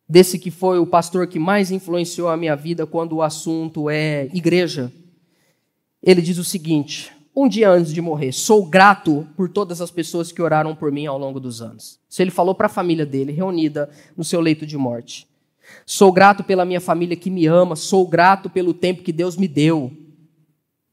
desse 0.09 0.39
que 0.39 0.51
foi 0.51 0.79
o 0.79 0.87
pastor 0.87 1.27
que 1.27 1.41
mais 1.41 1.73
influenciou 1.73 2.29
a 2.29 2.37
minha 2.37 2.55
vida 2.55 2.87
quando 2.87 3.17
o 3.17 3.23
assunto 3.23 3.91
é 3.91 4.27
igreja. 4.33 4.93
Ele 6.01 6.23
diz 6.23 6.39
o 6.39 6.45
seguinte: 6.45 7.11
um 7.35 7.49
dia 7.49 7.69
antes 7.69 7.93
de 7.93 8.01
morrer, 8.01 8.31
sou 8.31 8.65
grato 8.65 9.27
por 9.37 9.49
todas 9.49 9.81
as 9.81 9.91
pessoas 9.91 10.31
que 10.31 10.41
oraram 10.41 10.77
por 10.77 10.93
mim 10.93 11.07
ao 11.07 11.19
longo 11.19 11.41
dos 11.41 11.61
anos. 11.61 11.99
Isso 12.09 12.23
ele 12.23 12.31
falou 12.31 12.55
para 12.55 12.67
a 12.67 12.71
família 12.71 13.05
dele, 13.05 13.33
reunida 13.33 13.91
no 14.17 14.23
seu 14.23 14.41
leito 14.41 14.65
de 14.65 14.77
morte. 14.77 15.27
Sou 15.87 16.13
grato 16.13 16.43
pela 16.45 16.65
minha 16.65 16.81
família 16.81 17.17
que 17.17 17.31
me 17.31 17.47
ama, 17.47 17.77
sou 17.77 18.07
grato 18.07 18.49
pelo 18.49 18.73
tempo 18.73 19.03
que 19.03 19.13
Deus 19.13 19.37
me 19.37 19.49
deu, 19.49 19.93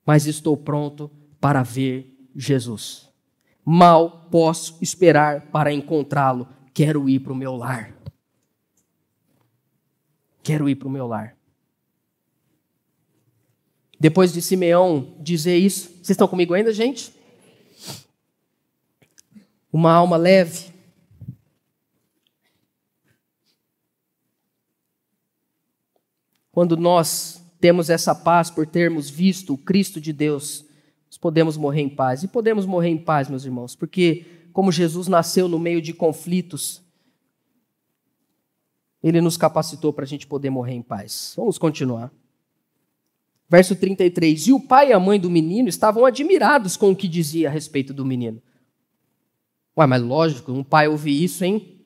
mas 0.06 0.26
estou 0.26 0.58
pronto 0.58 1.10
para 1.39 1.63
ver 1.63 2.17
Jesus. 2.36 3.10
Mal 3.63 4.28
posso 4.32 4.78
esperar 4.82 5.50
para 5.52 5.72
encontrá-lo. 5.72 6.48
Quero 6.74 7.08
ir 7.08 7.20
para 7.20 7.34
o 7.34 7.36
meu 7.36 7.56
lar. 7.56 7.94
Quero 10.44 10.67
ir 10.67 10.76
para 10.76 10.88
o 10.88 10.91
meu 10.91 11.08
lar. 11.08 11.36
Depois 14.00 14.34
de 14.34 14.41
Simeão 14.41 15.15
dizer 15.20 15.58
isso, 15.58 15.89
vocês 15.89 16.10
estão 16.10 16.28
comigo 16.28 16.56
ainda, 16.56 16.74
gente? 16.74 17.13
Uma 19.72 19.94
alma 19.94 20.17
leve. 20.17 20.71
Quando 26.52 26.76
nós 26.76 27.42
temos 27.60 27.90
essa 27.90 28.14
paz 28.14 28.50
por 28.50 28.68
termos 28.68 29.10
visto 29.10 29.54
o 29.54 29.58
Cristo 29.58 30.02
de 30.02 30.12
Deus, 30.12 30.66
nós 31.08 31.18
podemos 31.18 31.56
morrer 31.56 31.82
em 31.82 31.90
paz. 31.90 32.24
E 32.24 32.28
podemos 32.28 32.66
morrer 32.66 32.90
em 32.90 32.98
paz, 32.98 33.30
meus 33.30 33.46
irmãos, 33.46 33.76
porque 33.76 34.26
como 34.52 34.72
Jesus 34.72 35.08
nasceu 35.08 35.48
no 35.48 35.60
meio 35.60 35.82
de 35.82 35.94
conflitos, 35.94 36.82
ele 39.02 39.22
nos 39.22 39.38
capacitou 39.38 39.94
para 39.94 40.04
a 40.04 40.08
gente 40.08 40.28
poder 40.28 40.50
morrer 40.50 40.74
em 40.74 40.82
paz. 40.82 41.34
Vamos 41.38 41.58
continuar. 41.58 42.12
Verso 43.50 43.76
33. 43.76 44.48
E 44.48 44.54
o 44.54 44.60
pai 44.60 44.90
e 44.90 44.94
a 44.94 45.00
mãe 45.00 45.20
do 45.20 45.30
menino 45.30 45.68
estavam 45.68 46.06
admirados 46.06 46.78
com 46.78 46.92
o 46.92 46.96
que 46.96 47.08
dizia 47.08 47.50
a 47.50 47.52
respeito 47.52 47.94
do 47.94 48.06
menino. 48.06 48.42
Ué, 49.78 49.86
mas 49.86 50.02
lógico, 50.02 50.52
um 50.52 50.64
pai 50.64 50.88
ouvir 50.88 51.24
isso, 51.24 51.44
hein? 51.44 51.80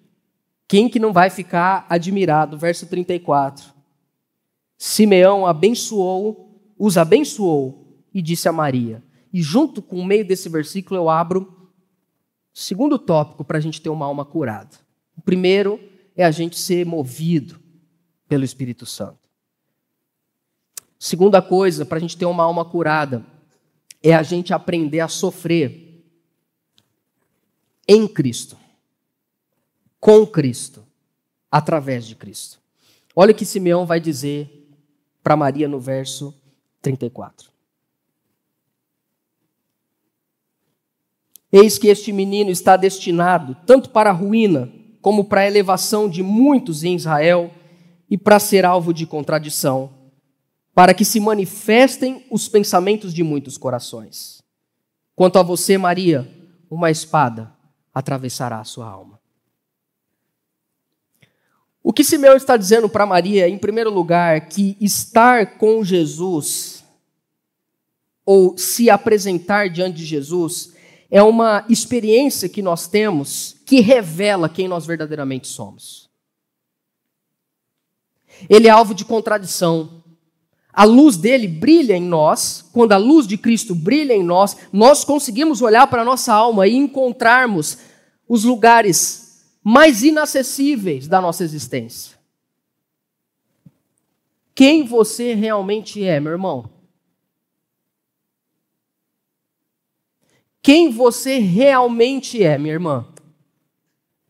Quem 0.68 0.90
que 0.90 1.00
não 1.00 1.14
vai 1.14 1.30
ficar 1.30 1.86
admirado? 1.90 2.58
Verso 2.58 2.88
34. 2.88 3.75
Simeão 4.78 5.46
abençoou, 5.46 6.74
os 6.78 6.98
abençoou 6.98 8.04
e 8.14 8.22
disse 8.22 8.48
a 8.48 8.52
Maria: 8.52 9.04
e 9.32 9.42
junto 9.42 9.82
com 9.82 10.00
o 10.00 10.06
meio 10.06 10.26
desse 10.26 10.48
versículo 10.50 11.00
eu 11.00 11.10
abro 11.10 11.70
segundo 12.54 12.98
tópico 12.98 13.44
para 13.44 13.58
a 13.58 13.62
gente 13.62 13.82
ter 13.82 13.90
uma 13.90 14.06
alma 14.06 14.24
curada. 14.24 14.78
O 15.18 15.22
primeiro 15.22 15.80
é 16.16 16.24
a 16.24 16.32
gente 16.32 16.58
ser 16.58 16.86
movido 16.86 17.60
pelo 18.28 18.46
Espírito 18.46 18.86
Santo. 18.86 19.20
Segunda 20.98 21.42
coisa, 21.42 21.86
para 21.86 21.98
a 21.98 22.02
gente 22.02 22.18
ter 22.18 22.26
uma 22.26 22.44
alma 22.44 22.64
curada, 22.64 23.26
é 24.02 24.14
a 24.14 24.24
gente 24.24 24.54
aprender 24.54 25.02
a 25.02 25.08
sofrer 25.08 26.02
em 27.88 28.08
Cristo, 28.08 28.58
com 30.00 30.26
Cristo, 30.26 30.86
através 31.52 32.08
de 32.08 32.16
Cristo. 32.16 32.60
Olha 33.14 33.32
o 33.32 33.36
que 33.36 33.46
Simeão 33.46 33.86
vai 33.86 34.00
dizer 34.00 34.55
para 35.26 35.36
Maria 35.36 35.68
no 35.68 35.80
verso 35.80 36.40
34. 36.84 37.50
Eis 41.52 41.80
que 41.80 41.88
este 41.88 42.14
menino 42.14 42.52
está 42.52 42.78
destinado 42.78 43.58
tanto 43.66 43.90
para 43.90 44.12
a 44.12 44.14
ruína, 44.14 44.72
como 45.02 45.26
para 45.26 45.42
a 45.42 45.48
elevação 45.48 46.08
de 46.08 46.22
muitos 46.22 46.84
em 46.84 46.96
Israel, 46.96 47.52
e 48.08 48.20
para 48.20 48.38
ser 48.38 48.66
alvo 48.66 48.94
de 48.94 49.08
contradição, 49.08 49.90
para 50.76 50.94
que 50.94 51.04
se 51.04 51.20
manifestem 51.20 52.24
os 52.30 52.48
pensamentos 52.48 53.12
de 53.12 53.24
muitos 53.24 53.58
corações. 53.58 54.44
Quanto 55.16 55.40
a 55.40 55.44
você, 55.44 55.76
Maria, 55.76 56.30
uma 56.70 56.92
espada 56.92 57.52
atravessará 57.92 58.60
a 58.60 58.64
sua 58.64 58.88
alma. 58.88 59.15
O 61.88 61.94
que 61.94 62.04
Simeão 62.04 62.36
está 62.36 62.58
dizendo 62.58 62.90
para 62.90 63.06
Maria, 63.06 63.48
em 63.48 63.60
primeiro 63.60 63.92
lugar, 63.92 64.48
que 64.48 64.76
estar 64.82 65.60
com 65.60 65.84
Jesus 65.84 66.84
ou 68.26 68.58
se 68.58 68.90
apresentar 68.90 69.70
diante 69.70 69.98
de 69.98 70.04
Jesus 70.04 70.74
é 71.12 71.22
uma 71.22 71.64
experiência 71.70 72.50
que 72.50 72.64
nós 72.64 72.88
temos 72.88 73.58
que 73.68 73.82
revela 73.82 74.50
quem 74.50 74.68
nós 74.68 74.84
verdadeiramente 74.84 75.48
somos. 75.48 76.10
Ele 78.50 78.68
é 78.68 78.72
alvo 78.72 78.96
de 78.96 79.06
contradição. 79.06 80.04
A 80.74 80.86
luz 80.86 81.16
dele 81.18 81.48
brilha 81.48 81.96
em 81.96 82.02
nós, 82.04 82.66
quando 82.74 82.94
a 82.94 82.98
luz 82.98 83.28
de 83.28 83.38
Cristo 83.38 83.76
brilha 83.76 84.14
em 84.14 84.24
nós, 84.24 84.58
nós 84.74 85.04
conseguimos 85.04 85.62
olhar 85.62 85.86
para 85.86 86.02
a 86.02 86.06
nossa 86.06 86.34
alma 86.34 86.68
e 86.68 86.74
encontrarmos 86.74 87.78
os 88.28 88.44
lugares 88.44 89.25
mais 89.68 90.04
inacessíveis 90.04 91.08
da 91.08 91.20
nossa 91.20 91.44
existência. 91.44 92.20
Quem 94.54 94.84
você 94.84 95.34
realmente 95.34 96.04
é, 96.04 96.20
meu 96.20 96.34
irmão? 96.34 96.70
Quem 100.62 100.92
você 100.92 101.40
realmente 101.40 102.44
é, 102.44 102.60
minha 102.60 102.76
irmã? 102.76 103.08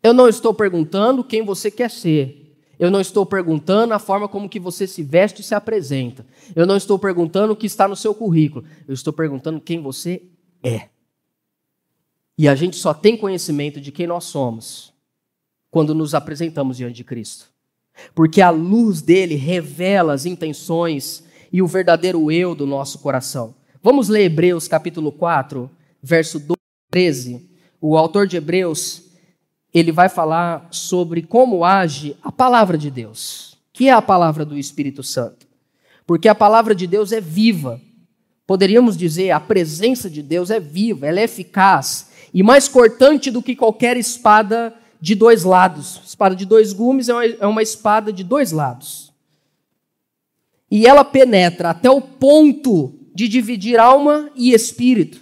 Eu 0.01 0.13
não 0.13 0.29
estou 0.29 0.53
perguntando 0.53 1.21
quem 1.21 1.43
você 1.43 1.69
quer 1.69 1.91
ser. 1.91 2.57
Eu 2.79 2.89
não 2.89 3.01
estou 3.01 3.25
perguntando 3.25 3.93
a 3.93 3.99
forma 3.99 4.29
como 4.29 4.47
que 4.47 4.59
você 4.59 4.87
se 4.87 5.03
veste 5.03 5.41
e 5.41 5.43
se 5.43 5.53
apresenta. 5.53 6.25
Eu 6.55 6.65
não 6.65 6.77
estou 6.77 6.97
perguntando 6.97 7.51
o 7.51 7.55
que 7.57 7.65
está 7.65 7.89
no 7.89 7.95
seu 7.95 8.15
currículo. 8.15 8.65
Eu 8.87 8.93
estou 8.93 9.11
perguntando 9.11 9.59
quem 9.59 9.81
você 9.81 10.23
é. 10.63 10.87
E 12.37 12.47
a 12.47 12.55
gente 12.55 12.77
só 12.77 12.93
tem 12.93 13.17
conhecimento 13.17 13.81
de 13.81 13.91
quem 13.91 14.07
nós 14.07 14.23
somos 14.23 14.94
quando 15.71 15.93
nos 15.93 16.13
apresentamos 16.13 16.77
diante 16.77 16.95
de 16.95 17.03
Cristo. 17.03 17.49
Porque 18.13 18.41
a 18.41 18.49
luz 18.49 19.01
dele 19.01 19.35
revela 19.35 20.13
as 20.13 20.25
intenções 20.25 21.23
e 21.51 21.61
o 21.61 21.67
verdadeiro 21.67 22.31
eu 22.31 22.53
do 22.53 22.65
nosso 22.65 22.99
coração. 22.99 23.55
Vamos 23.81 24.09
ler 24.09 24.25
Hebreus 24.25 24.67
capítulo 24.67 25.11
4, 25.11 25.69
verso 26.01 26.39
12, 26.39 26.55
13. 26.89 27.49
O 27.79 27.97
autor 27.97 28.27
de 28.27 28.37
Hebreus 28.37 29.03
ele 29.73 29.91
vai 29.91 30.07
falar 30.07 30.67
sobre 30.71 31.21
como 31.21 31.65
age 31.65 32.15
a 32.23 32.31
palavra 32.31 32.77
de 32.77 32.89
Deus, 32.89 33.57
que 33.73 33.89
é 33.89 33.91
a 33.91 34.01
palavra 34.01 34.45
do 34.45 34.57
Espírito 34.57 35.03
Santo. 35.03 35.45
Porque 36.07 36.29
a 36.29 36.35
palavra 36.35 36.73
de 36.73 36.87
Deus 36.87 37.11
é 37.11 37.19
viva. 37.19 37.81
Poderíamos 38.47 38.95
dizer, 38.95 39.31
a 39.31 39.39
presença 39.39 40.09
de 40.09 40.21
Deus 40.21 40.49
é 40.49 40.59
viva, 40.59 41.07
ela 41.07 41.19
é 41.19 41.23
eficaz 41.23 42.09
e 42.33 42.43
mais 42.43 42.67
cortante 42.67 43.31
do 43.31 43.41
que 43.41 43.55
qualquer 43.55 43.97
espada 43.97 44.73
de 45.05 45.13
dois 45.13 45.43
lados. 45.43 46.01
Espada 46.03 46.35
de 46.35 46.47
dois 46.47 46.73
gumes 46.73 47.09
é 47.09 47.45
uma 47.45 47.61
é 47.61 47.63
espada 47.63 48.11
de 48.11 48.23
dois 48.23 48.51
lados. 48.51 49.13
E 50.71 50.87
ela 50.87 51.05
penetra 51.05 51.69
até 51.69 51.91
o 51.91 52.01
ponto 52.01 52.91
de 53.13 53.27
dividir 53.27 53.79
alma 53.79 54.31
e 54.35 54.51
espírito, 54.51 55.21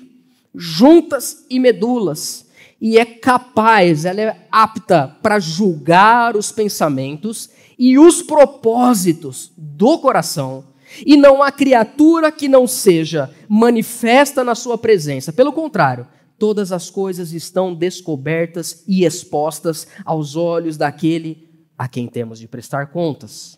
juntas 0.56 1.46
e 1.50 1.60
medulas 1.60 2.46
e 2.80 2.98
é 2.98 3.04
capaz, 3.04 4.06
ela 4.06 4.22
é 4.22 4.48
apta 4.50 5.18
para 5.22 5.38
julgar 5.38 6.38
os 6.38 6.50
pensamentos 6.50 7.50
e 7.78 8.00
os 8.00 8.22
propósitos 8.22 9.52
do 9.58 10.00
coração. 10.00 10.64
E 11.06 11.18
não 11.18 11.44
há 11.44 11.52
criatura 11.52 12.32
que 12.32 12.48
não 12.48 12.66
seja 12.68 13.30
manifesta 13.50 14.46
na 14.46 14.56
sua 14.56 14.78
presença. 14.78 15.34
Pelo 15.34 15.52
contrário, 15.52 16.08
todas 16.44 16.74
as 16.74 16.90
coisas 16.90 17.32
estão 17.32 17.74
descobertas 17.74 18.84
e 18.86 19.06
expostas 19.06 19.88
aos 20.04 20.36
olhos 20.36 20.76
daquele 20.76 21.48
a 21.78 21.88
quem 21.88 22.06
temos 22.06 22.38
de 22.38 22.50
prestar 22.50 22.88
contas. 22.88 23.58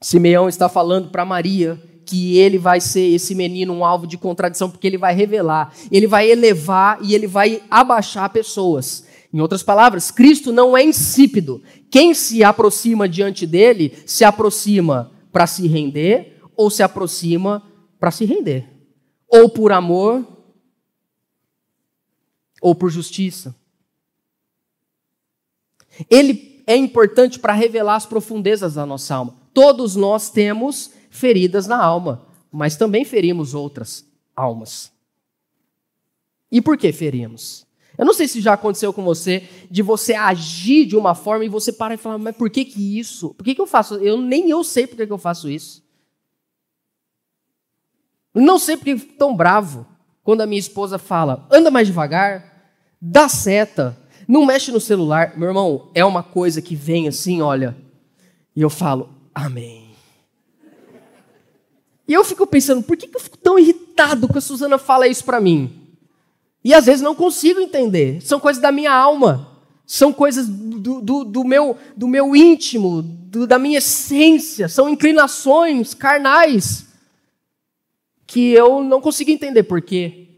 Simeão 0.00 0.48
está 0.48 0.68
falando 0.68 1.10
para 1.10 1.24
Maria 1.24 1.80
que 2.04 2.36
ele 2.38 2.58
vai 2.58 2.80
ser 2.80 3.14
esse 3.14 3.36
menino 3.36 3.72
um 3.72 3.84
alvo 3.84 4.04
de 4.04 4.18
contradição, 4.18 4.68
porque 4.68 4.84
ele 4.84 4.98
vai 4.98 5.14
revelar, 5.14 5.72
ele 5.92 6.08
vai 6.08 6.28
elevar 6.28 6.98
e 7.00 7.14
ele 7.14 7.28
vai 7.28 7.62
abaixar 7.70 8.28
pessoas. 8.30 9.06
Em 9.32 9.40
outras 9.40 9.62
palavras, 9.62 10.10
Cristo 10.10 10.52
não 10.52 10.76
é 10.76 10.82
insípido. 10.82 11.62
Quem 11.88 12.14
se 12.14 12.42
aproxima 12.42 13.08
diante 13.08 13.46
dele, 13.46 13.96
se 14.06 14.24
aproxima 14.24 15.12
para 15.30 15.46
se 15.46 15.68
render 15.68 16.40
ou 16.56 16.68
se 16.68 16.82
aproxima 16.82 17.62
para 18.00 18.10
se 18.10 18.24
render. 18.24 18.71
Ou 19.32 19.48
por 19.48 19.72
amor, 19.72 20.26
ou 22.60 22.74
por 22.74 22.90
justiça. 22.90 23.54
Ele 26.10 26.62
é 26.66 26.76
importante 26.76 27.38
para 27.38 27.54
revelar 27.54 27.96
as 27.96 28.06
profundezas 28.06 28.74
da 28.74 28.84
nossa 28.84 29.14
alma. 29.14 29.34
Todos 29.54 29.96
nós 29.96 30.30
temos 30.30 30.90
feridas 31.10 31.66
na 31.66 31.82
alma, 31.82 32.26
mas 32.50 32.76
também 32.76 33.04
ferimos 33.04 33.54
outras 33.54 34.04
almas. 34.36 34.92
E 36.50 36.60
por 36.60 36.76
que 36.76 36.92
ferimos? 36.92 37.66
Eu 37.96 38.06
não 38.06 38.14
sei 38.14 38.28
se 38.28 38.40
já 38.40 38.54
aconteceu 38.54 38.92
com 38.92 39.02
você 39.02 39.48
de 39.70 39.82
você 39.82 40.14
agir 40.14 40.86
de 40.86 40.96
uma 40.96 41.14
forma 41.14 41.44
e 41.44 41.48
você 41.48 41.72
para 41.72 41.94
e 41.94 41.98
fala, 41.98 42.18
mas 42.18 42.36
por 42.36 42.48
que 42.48 42.64
que 42.64 42.98
isso? 42.98 43.34
Por 43.34 43.44
que 43.44 43.54
que 43.54 43.60
eu 43.60 43.66
faço? 43.66 43.94
Eu 43.96 44.20
nem 44.20 44.48
eu 44.48 44.62
sei 44.62 44.86
por 44.86 44.96
que 44.96 45.06
que 45.06 45.12
eu 45.12 45.18
faço 45.18 45.50
isso. 45.50 45.81
Não 48.34 48.58
sei 48.58 48.76
porque 48.76 48.96
fico 48.96 49.14
tão 49.14 49.36
bravo 49.36 49.86
quando 50.22 50.40
a 50.40 50.46
minha 50.46 50.58
esposa 50.58 50.98
fala, 50.98 51.46
anda 51.50 51.70
mais 51.70 51.86
devagar, 51.86 52.70
dá 53.00 53.28
seta, 53.28 53.96
não 54.26 54.46
mexe 54.46 54.70
no 54.70 54.80
celular. 54.80 55.36
Meu 55.36 55.48
irmão, 55.48 55.90
é 55.94 56.04
uma 56.04 56.22
coisa 56.22 56.62
que 56.62 56.74
vem 56.74 57.08
assim, 57.08 57.42
olha, 57.42 57.76
e 58.54 58.62
eu 58.62 58.70
falo, 58.70 59.10
amém. 59.34 59.90
E 62.06 62.14
eu 62.14 62.24
fico 62.24 62.46
pensando, 62.46 62.82
por 62.82 62.96
que, 62.96 63.10
eu 63.14 63.20
fico 63.20 63.36
tão 63.38 63.58
irritado 63.58 64.26
quando 64.26 64.38
a 64.38 64.40
Suzana 64.40 64.78
fala 64.78 65.06
isso 65.06 65.24
para 65.24 65.40
mim? 65.40 65.80
E 66.64 66.72
às 66.72 66.86
vezes 66.86 67.02
não 67.02 67.14
consigo 67.14 67.60
entender. 67.60 68.20
São 68.20 68.38
coisas 68.38 68.62
da 68.62 68.70
minha 68.70 68.92
alma. 68.92 69.48
São 69.86 70.12
coisas 70.12 70.46
do, 70.48 71.00
do, 71.00 71.24
do 71.24 71.44
meu, 71.44 71.76
do 71.96 72.06
meu 72.06 72.36
íntimo, 72.36 73.02
do, 73.02 73.46
da 73.46 73.58
minha 73.58 73.78
essência. 73.78 74.68
São 74.68 74.88
inclinações 74.88 75.94
carnais 75.94 76.91
que 78.32 78.52
eu 78.52 78.82
não 78.82 78.98
consigo 78.98 79.30
entender 79.30 79.64
por 79.64 79.82
quê. 79.82 80.28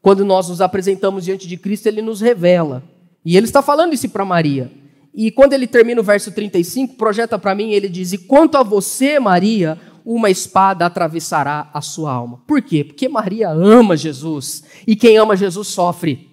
Quando 0.00 0.24
nós 0.24 0.48
nos 0.48 0.62
apresentamos 0.62 1.26
diante 1.26 1.46
de 1.46 1.58
Cristo, 1.58 1.88
Ele 1.88 2.00
nos 2.00 2.22
revela. 2.22 2.82
E 3.22 3.36
Ele 3.36 3.44
está 3.44 3.60
falando 3.60 3.92
isso 3.92 4.08
para 4.08 4.24
Maria. 4.24 4.72
E 5.12 5.30
quando 5.30 5.52
ele 5.52 5.66
termina 5.66 6.00
o 6.00 6.04
verso 6.04 6.32
35, 6.32 6.94
projeta 6.94 7.38
para 7.38 7.54
mim, 7.54 7.72
ele 7.72 7.88
diz: 7.88 8.12
E 8.12 8.18
quanto 8.18 8.56
a 8.56 8.62
você, 8.62 9.18
Maria, 9.18 9.78
uma 10.04 10.30
espada 10.30 10.86
atravessará 10.86 11.68
a 11.74 11.82
sua 11.82 12.12
alma. 12.12 12.38
Por 12.46 12.62
quê? 12.62 12.82
Porque 12.82 13.08
Maria 13.08 13.50
ama 13.50 13.94
Jesus. 13.94 14.62
E 14.86 14.96
quem 14.96 15.18
ama 15.18 15.36
Jesus 15.36 15.68
sofre. 15.68 16.30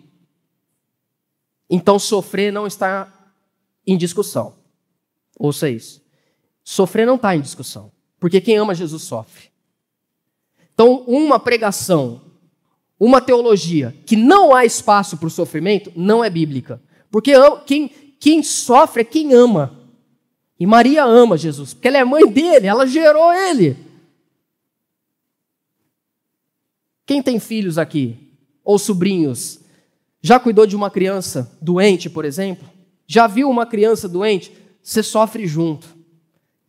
Então, 1.70 2.00
sofrer 2.00 2.54
não 2.54 2.66
está 2.66 3.12
em 3.86 3.98
discussão. 3.98 4.56
Ouça 5.38 5.70
isso. 5.70 6.02
Sofrer 6.64 7.06
não 7.06 7.16
está 7.16 7.36
em 7.36 7.42
discussão. 7.42 7.92
Porque 8.20 8.40
quem 8.40 8.58
ama 8.58 8.74
Jesus 8.74 9.04
sofre. 9.04 9.57
Então, 10.78 11.04
uma 11.08 11.40
pregação, 11.40 12.22
uma 13.00 13.20
teologia 13.20 13.96
que 14.06 14.16
não 14.16 14.54
há 14.54 14.64
espaço 14.64 15.18
para 15.18 15.26
o 15.26 15.32
sofrimento, 15.32 15.92
não 15.96 16.24
é 16.24 16.30
bíblica. 16.30 16.80
Porque 17.10 17.34
quem, 17.66 17.90
quem 18.20 18.44
sofre 18.44 19.02
é 19.02 19.04
quem 19.04 19.34
ama. 19.34 19.76
E 20.60 20.68
Maria 20.68 21.04
ama 21.04 21.36
Jesus, 21.36 21.74
porque 21.74 21.88
ela 21.88 21.98
é 21.98 22.04
mãe 22.04 22.28
dele, 22.28 22.68
ela 22.68 22.86
gerou 22.86 23.34
ele. 23.34 23.76
Quem 27.08 27.24
tem 27.24 27.40
filhos 27.40 27.80
aqui? 27.80 28.16
Ou 28.64 28.78
sobrinhos? 28.78 29.60
Já 30.22 30.40
cuidou 30.40 30.68
de 30.68 30.76
uma 30.76 30.92
criança 30.92 31.58
doente, 31.60 32.08
por 32.08 32.24
exemplo? 32.24 32.70
Já 33.08 33.26
viu 33.26 33.50
uma 33.50 33.66
criança 33.66 34.08
doente? 34.08 34.56
Você 34.84 35.02
sofre 35.02 35.48
junto. 35.48 35.88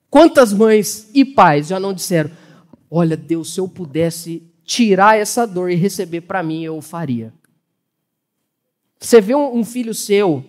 Quantas 0.09 0.55
mães 0.55 1.11
e 1.13 1.27
pais 1.27 1.67
já 1.67 1.79
não 1.79 1.93
disseram: 1.93 2.31
Olha, 2.91 3.17
Deus, 3.17 3.53
se 3.53 3.61
eu 3.61 3.69
pudesse 3.69 4.43
tirar 4.65 5.19
essa 5.19 5.47
dor 5.47 5.71
e 5.71 5.75
receber 5.75 6.23
para 6.23 6.43
mim, 6.43 6.63
eu 6.63 6.81
faria. 6.81 7.33
Você 8.99 9.21
vê 9.21 9.35
um 9.35 9.65
filho 9.65 9.95
seu 9.95 10.45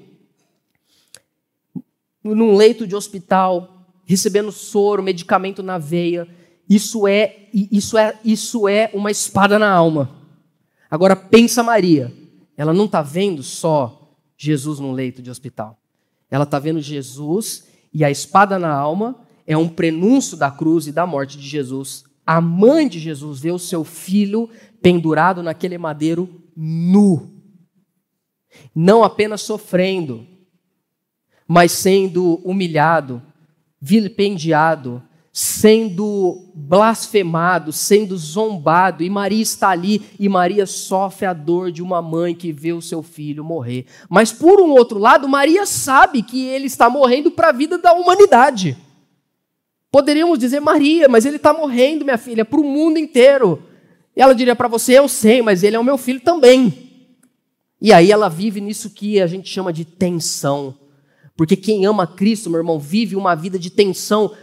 num 2.23 2.55
leito 2.55 2.85
de 2.85 2.95
hospital, 2.95 3.87
recebendo 4.05 4.51
soro, 4.51 5.03
medicamento 5.03 5.63
na 5.63 5.77
veia. 5.77 6.27
Isso 6.67 7.07
é, 7.07 7.47
isso 7.53 7.97
é, 7.97 8.19
isso 8.23 8.67
é 8.67 8.89
uma 8.93 9.11
espada 9.11 9.57
na 9.57 9.71
alma. 9.71 10.09
Agora 10.89 11.15
pensa 11.15 11.63
Maria, 11.63 12.13
ela 12.57 12.73
não 12.73 12.85
está 12.85 13.01
vendo 13.01 13.43
só 13.43 14.15
Jesus 14.37 14.79
no 14.79 14.91
leito 14.91 15.21
de 15.21 15.29
hospital. 15.29 15.79
Ela 16.29 16.43
está 16.43 16.59
vendo 16.59 16.81
Jesus 16.81 17.67
e 17.93 18.03
a 18.03 18.11
espada 18.11 18.59
na 18.59 18.71
alma 18.71 19.15
é 19.47 19.57
um 19.57 19.67
prenúncio 19.67 20.37
da 20.37 20.51
cruz 20.51 20.87
e 20.87 20.91
da 20.91 21.05
morte 21.05 21.37
de 21.37 21.47
Jesus 21.47 22.03
a 22.29 22.39
mãe 22.39 22.87
de 22.87 22.99
Jesus 22.99 23.39
vê 23.39 23.49
o 23.49 23.57
seu 23.57 23.83
filho 23.83 24.47
pendurado 24.83 25.41
naquele 25.41 25.79
madeiro 25.79 26.29
nu. 26.55 27.27
Não 28.75 29.03
apenas 29.03 29.41
sofrendo, 29.41 30.27
mas 31.47 31.71
sendo 31.71 32.35
humilhado, 32.43 33.19
vilipendiado, 33.81 35.01
sendo 35.33 36.51
blasfemado, 36.53 37.73
sendo 37.73 38.15
zombado, 38.15 39.03
e 39.03 39.09
Maria 39.09 39.41
está 39.41 39.69
ali, 39.69 39.99
e 40.19 40.29
Maria 40.29 40.67
sofre 40.67 41.25
a 41.25 41.33
dor 41.33 41.71
de 41.71 41.81
uma 41.81 41.99
mãe 41.99 42.35
que 42.35 42.51
vê 42.51 42.73
o 42.73 42.81
seu 42.81 43.01
filho 43.01 43.43
morrer. 43.43 43.87
Mas 44.07 44.31
por 44.31 44.61
um 44.61 44.69
outro 44.69 44.99
lado, 44.99 45.27
Maria 45.27 45.65
sabe 45.65 46.21
que 46.21 46.45
ele 46.45 46.67
está 46.67 46.91
morrendo 46.91 47.31
para 47.31 47.49
a 47.49 47.53
vida 47.53 47.79
da 47.79 47.91
humanidade. 47.93 48.77
Poderíamos 49.91 50.37
dizer, 50.37 50.59
Maria, 50.59 51.07
mas 51.07 51.25
ele 51.25 51.37
está 51.37 51.51
morrendo, 51.51 52.05
minha 52.05 52.17
filha, 52.17 52.45
para 52.45 52.59
o 52.59 52.63
mundo 52.63 52.99
inteiro. 52.99 53.63
E 54.15 54.21
ela 54.21 54.35
diria 54.35 54.55
para 54.55 54.67
você, 54.67 54.99
eu 54.99 55.07
sei, 55.07 55.41
mas 55.41 55.63
ele 55.63 55.75
é 55.75 55.79
o 55.79 55.83
meu 55.83 55.97
filho 55.97 56.19
também. 56.19 56.89
E 57.81 57.93
aí 57.93 58.11
ela 58.11 58.29
vive 58.29 58.59
nisso 58.61 58.89
que 58.89 59.19
a 59.19 59.27
gente 59.27 59.49
chama 59.49 59.71
de 59.71 59.85
tensão. 59.85 60.77
Porque 61.35 61.55
quem 61.55 61.85
ama 61.85 62.05
Cristo, 62.05 62.49
meu 62.49 62.59
irmão, 62.59 62.77
vive 62.77 63.15
uma 63.15 63.33
vida 63.33 63.57
de 63.57 63.69
tensão 63.69 64.35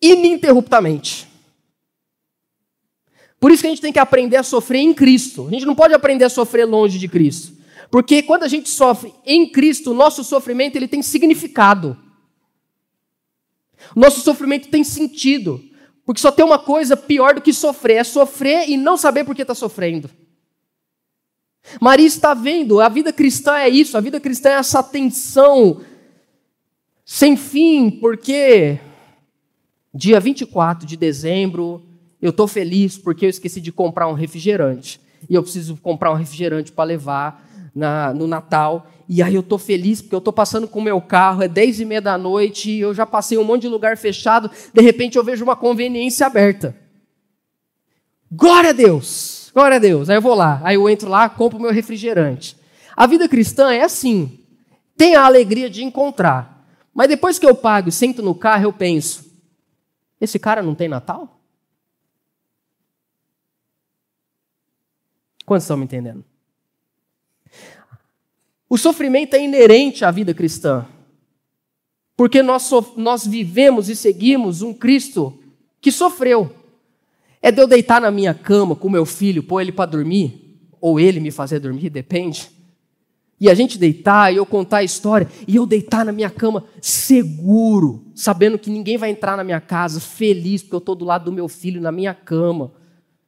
ininterruptamente. 0.00 1.26
Por 3.40 3.50
isso 3.50 3.62
que 3.62 3.66
a 3.66 3.70
gente 3.70 3.82
tem 3.82 3.92
que 3.92 3.98
aprender 3.98 4.36
a 4.36 4.42
sofrer 4.42 4.80
em 4.80 4.94
Cristo. 4.94 5.48
A 5.48 5.50
gente 5.50 5.66
não 5.66 5.74
pode 5.74 5.94
aprender 5.94 6.24
a 6.24 6.28
sofrer 6.28 6.64
longe 6.64 6.98
de 6.98 7.08
Cristo. 7.08 7.56
Porque 7.90 8.22
quando 8.22 8.44
a 8.44 8.48
gente 8.48 8.68
sofre 8.68 9.12
em 9.26 9.50
Cristo, 9.50 9.90
o 9.90 9.94
nosso 9.94 10.22
sofrimento 10.22 10.76
ele 10.76 10.86
tem 10.86 11.02
significado. 11.02 11.96
Nosso 13.94 14.20
sofrimento 14.20 14.68
tem 14.68 14.84
sentido. 14.84 15.62
Porque 16.04 16.20
só 16.20 16.32
tem 16.32 16.44
uma 16.44 16.58
coisa 16.58 16.96
pior 16.96 17.34
do 17.34 17.40
que 17.40 17.52
sofrer: 17.52 17.96
é 17.96 18.04
sofrer 18.04 18.68
e 18.68 18.76
não 18.76 18.96
saber 18.96 19.24
por 19.24 19.34
que 19.34 19.42
está 19.42 19.54
sofrendo. 19.54 20.10
Maria 21.80 22.06
está 22.06 22.34
vendo, 22.34 22.80
a 22.80 22.88
vida 22.88 23.12
cristã 23.12 23.56
é 23.56 23.68
isso, 23.68 23.96
a 23.96 24.00
vida 24.00 24.18
cristã 24.18 24.50
é 24.50 24.54
essa 24.54 24.82
tensão 24.82 25.80
sem 27.04 27.36
fim, 27.36 27.88
porque 27.88 28.80
Dia 29.94 30.18
24 30.18 30.86
de 30.86 30.96
dezembro, 30.96 31.82
eu 32.20 32.30
estou 32.30 32.48
feliz 32.48 32.96
porque 32.96 33.26
eu 33.26 33.30
esqueci 33.30 33.60
de 33.60 33.70
comprar 33.70 34.08
um 34.08 34.14
refrigerante. 34.14 34.98
E 35.28 35.34
eu 35.34 35.42
preciso 35.42 35.76
comprar 35.76 36.10
um 36.12 36.14
refrigerante 36.14 36.72
para 36.72 36.84
levar 36.84 37.46
na, 37.74 38.12
no 38.12 38.26
Natal. 38.26 38.86
E 39.08 39.22
aí 39.22 39.34
eu 39.34 39.40
estou 39.40 39.58
feliz 39.58 40.00
porque 40.00 40.14
eu 40.14 40.18
estou 40.18 40.32
passando 40.32 40.66
com 40.68 40.78
o 40.78 40.82
meu 40.82 41.00
carro, 41.00 41.42
é 41.42 41.48
10 41.48 41.80
e 41.80 41.84
meia 41.84 42.00
da 42.00 42.16
noite, 42.16 42.74
eu 42.76 42.94
já 42.94 43.04
passei 43.04 43.36
um 43.36 43.44
monte 43.44 43.62
de 43.62 43.68
lugar 43.68 43.96
fechado, 43.96 44.50
de 44.72 44.80
repente 44.80 45.18
eu 45.18 45.24
vejo 45.24 45.44
uma 45.44 45.56
conveniência 45.56 46.26
aberta. 46.26 46.76
Glória 48.30 48.70
a 48.70 48.72
Deus! 48.72 49.50
Glória 49.54 49.76
a 49.76 49.80
Deus! 49.80 50.08
Aí 50.08 50.16
eu 50.16 50.22
vou 50.22 50.34
lá, 50.34 50.60
aí 50.64 50.76
eu 50.76 50.88
entro 50.88 51.08
lá, 51.08 51.28
compro 51.28 51.60
meu 51.60 51.72
refrigerante. 51.72 52.56
A 52.96 53.06
vida 53.06 53.28
cristã 53.28 53.72
é 53.72 53.82
assim, 53.82 54.40
tem 54.96 55.14
a 55.14 55.24
alegria 55.24 55.68
de 55.68 55.84
encontrar. 55.84 56.66
Mas 56.94 57.08
depois 57.08 57.38
que 57.38 57.46
eu 57.46 57.54
pago 57.54 57.88
e 57.88 57.92
sento 57.92 58.22
no 58.22 58.34
carro, 58.34 58.64
eu 58.64 58.72
penso, 58.72 59.30
esse 60.20 60.38
cara 60.38 60.62
não 60.62 60.74
tem 60.74 60.88
Natal? 60.88 61.40
Quantos 65.44 65.64
estão 65.64 65.76
me 65.76 65.84
entendendo? 65.84 66.24
O 68.72 68.78
sofrimento 68.78 69.34
é 69.34 69.44
inerente 69.44 70.02
à 70.02 70.10
vida 70.10 70.32
cristã. 70.32 70.86
Porque 72.16 72.42
nós, 72.42 72.70
nós 72.96 73.26
vivemos 73.26 73.90
e 73.90 73.94
seguimos 73.94 74.62
um 74.62 74.72
Cristo 74.72 75.38
que 75.78 75.92
sofreu. 75.92 76.50
É 77.42 77.52
de 77.52 77.60
eu 77.60 77.66
deitar 77.66 78.00
na 78.00 78.10
minha 78.10 78.32
cama 78.32 78.74
com 78.74 78.88
meu 78.88 79.04
filho, 79.04 79.42
pôr 79.42 79.60
ele 79.60 79.72
para 79.72 79.90
dormir, 79.90 80.58
ou 80.80 80.98
ele 80.98 81.20
me 81.20 81.30
fazer 81.30 81.58
dormir, 81.58 81.90
depende 81.90 82.50
e 83.42 83.50
a 83.50 83.54
gente 83.54 83.76
deitar 83.76 84.32
e 84.32 84.36
eu 84.36 84.46
contar 84.46 84.76
a 84.76 84.84
história 84.84 85.26
e 85.48 85.56
eu 85.56 85.66
deitar 85.66 86.04
na 86.04 86.12
minha 86.12 86.30
cama 86.30 86.64
seguro, 86.80 88.04
sabendo 88.14 88.56
que 88.56 88.70
ninguém 88.70 88.96
vai 88.96 89.10
entrar 89.10 89.36
na 89.36 89.42
minha 89.42 89.60
casa, 89.60 89.98
feliz 89.98 90.62
porque 90.62 90.76
eu 90.76 90.78
estou 90.78 90.94
do 90.94 91.04
lado 91.04 91.24
do 91.24 91.32
meu 91.32 91.48
filho 91.48 91.80
na 91.80 91.90
minha 91.90 92.14
cama. 92.14 92.70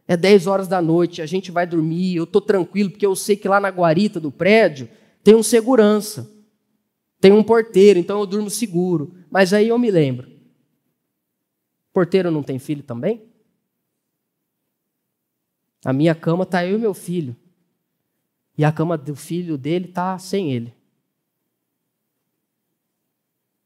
É 0.06 0.16
10 0.16 0.46
horas 0.46 0.68
da 0.68 0.80
noite, 0.80 1.20
a 1.20 1.26
gente 1.26 1.50
vai 1.50 1.66
dormir, 1.66 2.14
eu 2.14 2.22
estou 2.22 2.40
tranquilo 2.40 2.90
porque 2.90 3.04
eu 3.04 3.16
sei 3.16 3.34
que 3.34 3.48
lá 3.48 3.58
na 3.58 3.70
guarita 3.70 4.20
do 4.20 4.30
prédio 4.30 4.88
tem 5.24 5.34
um 5.34 5.42
segurança, 5.42 6.30
tem 7.18 7.32
um 7.32 7.42
porteiro, 7.42 7.98
então 7.98 8.20
eu 8.20 8.26
durmo 8.26 8.50
seguro. 8.50 9.16
Mas 9.30 9.54
aí 9.54 9.68
eu 9.68 9.78
me 9.78 9.90
lembro: 9.90 10.30
porteiro 11.92 12.30
não 12.30 12.42
tem 12.42 12.58
filho 12.58 12.82
também? 12.82 13.24
A 15.84 15.92
minha 15.92 16.14
cama 16.14 16.44
está 16.44 16.64
eu 16.64 16.76
e 16.76 16.80
meu 16.80 16.94
filho 16.94 17.34
e 18.56 18.64
a 18.64 18.70
cama 18.70 18.96
do 18.96 19.16
filho 19.16 19.58
dele 19.58 19.86
está 19.86 20.18
sem 20.18 20.52
ele. 20.52 20.72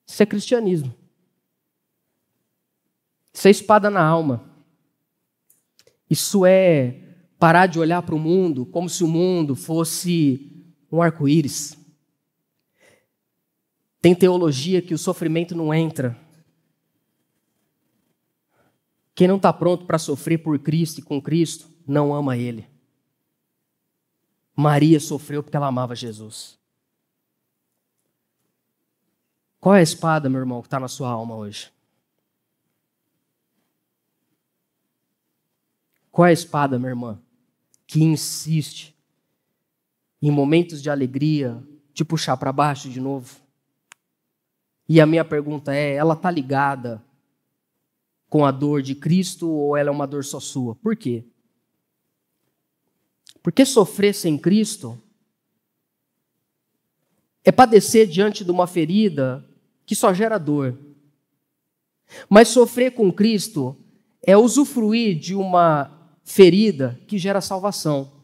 Isso 0.06 0.22
é 0.22 0.26
cristianismo. 0.26 0.94
Isso 3.32 3.46
é 3.46 3.50
espada 3.50 3.90
na 3.90 4.02
alma. 4.02 4.48
Isso 6.08 6.46
é 6.46 7.02
parar 7.38 7.66
de 7.66 7.78
olhar 7.78 8.02
para 8.02 8.14
o 8.14 8.18
mundo 8.18 8.64
como 8.64 8.88
se 8.88 9.04
o 9.04 9.08
mundo 9.08 9.54
fosse 9.54 10.57
um 10.90 11.02
arco-íris. 11.02 11.76
Tem 14.00 14.14
teologia 14.14 14.80
que 14.80 14.94
o 14.94 14.98
sofrimento 14.98 15.54
não 15.54 15.72
entra. 15.74 16.16
Quem 19.14 19.26
não 19.26 19.36
está 19.36 19.52
pronto 19.52 19.84
para 19.84 19.98
sofrer 19.98 20.38
por 20.38 20.58
Cristo 20.58 20.98
e 20.98 21.02
com 21.02 21.20
Cristo, 21.20 21.68
não 21.86 22.14
ama 22.14 22.36
Ele. 22.36 22.68
Maria 24.54 24.98
sofreu 25.00 25.42
porque 25.42 25.56
ela 25.56 25.66
amava 25.66 25.94
Jesus. 25.94 26.58
Qual 29.60 29.74
é 29.74 29.80
a 29.80 29.82
espada, 29.82 30.28
meu 30.28 30.40
irmão, 30.40 30.60
que 30.60 30.68
está 30.68 30.78
na 30.78 30.88
sua 30.88 31.10
alma 31.10 31.34
hoje? 31.34 31.72
Qual 36.10 36.26
é 36.26 36.30
a 36.30 36.32
espada, 36.32 36.78
minha 36.78 36.90
irmã, 36.90 37.20
que 37.86 38.02
insiste 38.02 38.97
em 40.20 40.30
momentos 40.30 40.82
de 40.82 40.90
alegria 40.90 41.62
te 41.92 42.04
puxar 42.04 42.36
para 42.36 42.52
baixo 42.52 42.88
de 42.88 43.00
novo? 43.00 43.40
E 44.88 45.00
a 45.00 45.06
minha 45.06 45.24
pergunta 45.24 45.74
é: 45.74 45.94
ela 45.94 46.14
está 46.14 46.30
ligada 46.30 47.04
com 48.28 48.44
a 48.44 48.50
dor 48.50 48.82
de 48.82 48.94
Cristo 48.94 49.48
ou 49.48 49.76
ela 49.76 49.88
é 49.88 49.92
uma 49.92 50.06
dor 50.06 50.24
só 50.24 50.40
sua? 50.40 50.74
Por 50.76 50.96
quê? 50.96 51.24
Porque 53.42 53.64
sofrer 53.64 54.14
sem 54.14 54.36
Cristo 54.36 55.00
é 57.44 57.52
padecer 57.52 58.06
diante 58.06 58.44
de 58.44 58.50
uma 58.50 58.66
ferida 58.66 59.44
que 59.86 59.94
só 59.94 60.12
gera 60.12 60.36
dor. 60.36 60.78
Mas 62.28 62.48
sofrer 62.48 62.92
com 62.92 63.12
Cristo 63.12 63.76
é 64.22 64.36
usufruir 64.36 65.18
de 65.18 65.34
uma 65.34 66.12
ferida 66.24 67.00
que 67.06 67.16
gera 67.16 67.40
salvação. 67.40 68.17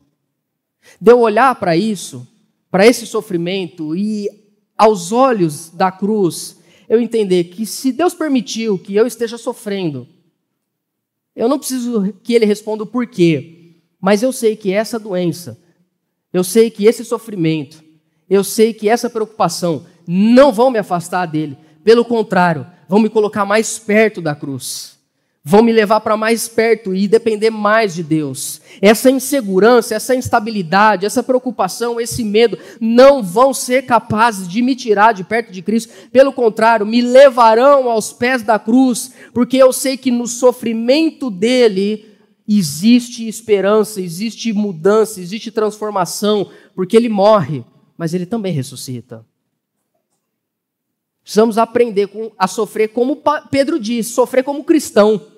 De 1.00 1.12
eu 1.12 1.20
olhar 1.20 1.54
para 1.54 1.76
isso, 1.76 2.26
para 2.70 2.86
esse 2.86 3.06
sofrimento 3.06 3.94
e 3.94 4.28
aos 4.76 5.12
olhos 5.12 5.70
da 5.70 5.92
cruz, 5.92 6.58
eu 6.88 7.00
entender 7.00 7.44
que 7.44 7.64
se 7.64 7.92
Deus 7.92 8.14
permitiu 8.14 8.78
que 8.78 8.94
eu 8.94 9.06
esteja 9.06 9.38
sofrendo, 9.38 10.06
eu 11.34 11.48
não 11.48 11.58
preciso 11.58 12.12
que 12.22 12.34
ele 12.34 12.44
responda 12.44 12.82
o 12.82 12.86
porquê. 12.86 13.80
Mas 14.00 14.22
eu 14.22 14.32
sei 14.32 14.54
que 14.54 14.72
essa 14.72 14.98
doença, 14.98 15.58
eu 16.32 16.44
sei 16.44 16.70
que 16.70 16.84
esse 16.84 17.04
sofrimento, 17.04 17.82
eu 18.28 18.44
sei 18.44 18.74
que 18.74 18.88
essa 18.88 19.08
preocupação 19.08 19.86
não 20.06 20.52
vão 20.52 20.70
me 20.70 20.78
afastar 20.78 21.26
dele. 21.26 21.56
Pelo 21.82 22.04
contrário, 22.04 22.66
vão 22.88 22.98
me 22.98 23.08
colocar 23.08 23.44
mais 23.44 23.78
perto 23.78 24.20
da 24.20 24.34
cruz. 24.34 24.93
Vão 25.46 25.62
me 25.62 25.72
levar 25.72 26.00
para 26.00 26.16
mais 26.16 26.48
perto 26.48 26.94
e 26.94 27.06
depender 27.06 27.50
mais 27.50 27.94
de 27.94 28.02
Deus. 28.02 28.62
Essa 28.80 29.10
insegurança, 29.10 29.94
essa 29.94 30.14
instabilidade, 30.14 31.04
essa 31.04 31.22
preocupação, 31.22 32.00
esse 32.00 32.24
medo 32.24 32.58
não 32.80 33.22
vão 33.22 33.52
ser 33.52 33.82
capazes 33.82 34.48
de 34.48 34.62
me 34.62 34.74
tirar 34.74 35.12
de 35.12 35.22
perto 35.22 35.52
de 35.52 35.60
Cristo. 35.60 35.92
Pelo 36.10 36.32
contrário, 36.32 36.86
me 36.86 37.02
levarão 37.02 37.90
aos 37.90 38.10
pés 38.10 38.42
da 38.42 38.58
cruz, 38.58 39.12
porque 39.34 39.58
eu 39.58 39.70
sei 39.70 39.98
que 39.98 40.10
no 40.10 40.26
sofrimento 40.26 41.30
dele 41.30 42.06
existe 42.48 43.28
esperança, 43.28 44.00
existe 44.00 44.50
mudança, 44.50 45.20
existe 45.20 45.50
transformação, 45.50 46.50
porque 46.74 46.96
ele 46.96 47.10
morre, 47.10 47.62
mas 47.98 48.14
ele 48.14 48.24
também 48.24 48.52
ressuscita. 48.54 49.26
Precisamos 51.22 51.58
aprender 51.58 52.08
a 52.38 52.46
sofrer 52.46 52.88
como 52.88 53.22
Pedro 53.50 53.78
diz, 53.78 54.06
sofrer 54.08 54.42
como 54.42 54.64
cristão. 54.64 55.33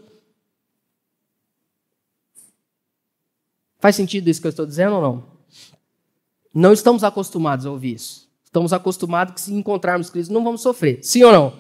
Faz 3.87 3.95
sentido 3.95 4.27
isso 4.27 4.41
que 4.41 4.49
eu 4.49 4.51
estou 4.51 4.67
dizendo 4.67 4.97
ou 4.97 5.01
não? 5.01 5.25
Não 6.53 6.73
estamos 6.73 7.05
acostumados 7.05 7.65
a 7.65 7.71
ouvir 7.71 7.95
isso. 7.95 8.29
Estamos 8.43 8.73
acostumados 8.73 9.35
que 9.35 9.41
se 9.41 9.55
encontrarmos 9.55 10.11
Cristo 10.11 10.35
não 10.35 10.43
vamos 10.43 10.61
sofrer. 10.61 10.99
Sim 11.05 11.23
ou 11.23 11.33
não? 11.33 11.57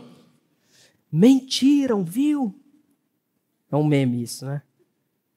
Mentiram, 1.12 2.02
viu? 2.02 2.52
É 3.70 3.76
um 3.76 3.84
meme 3.84 4.24
isso, 4.24 4.44
né? 4.44 4.62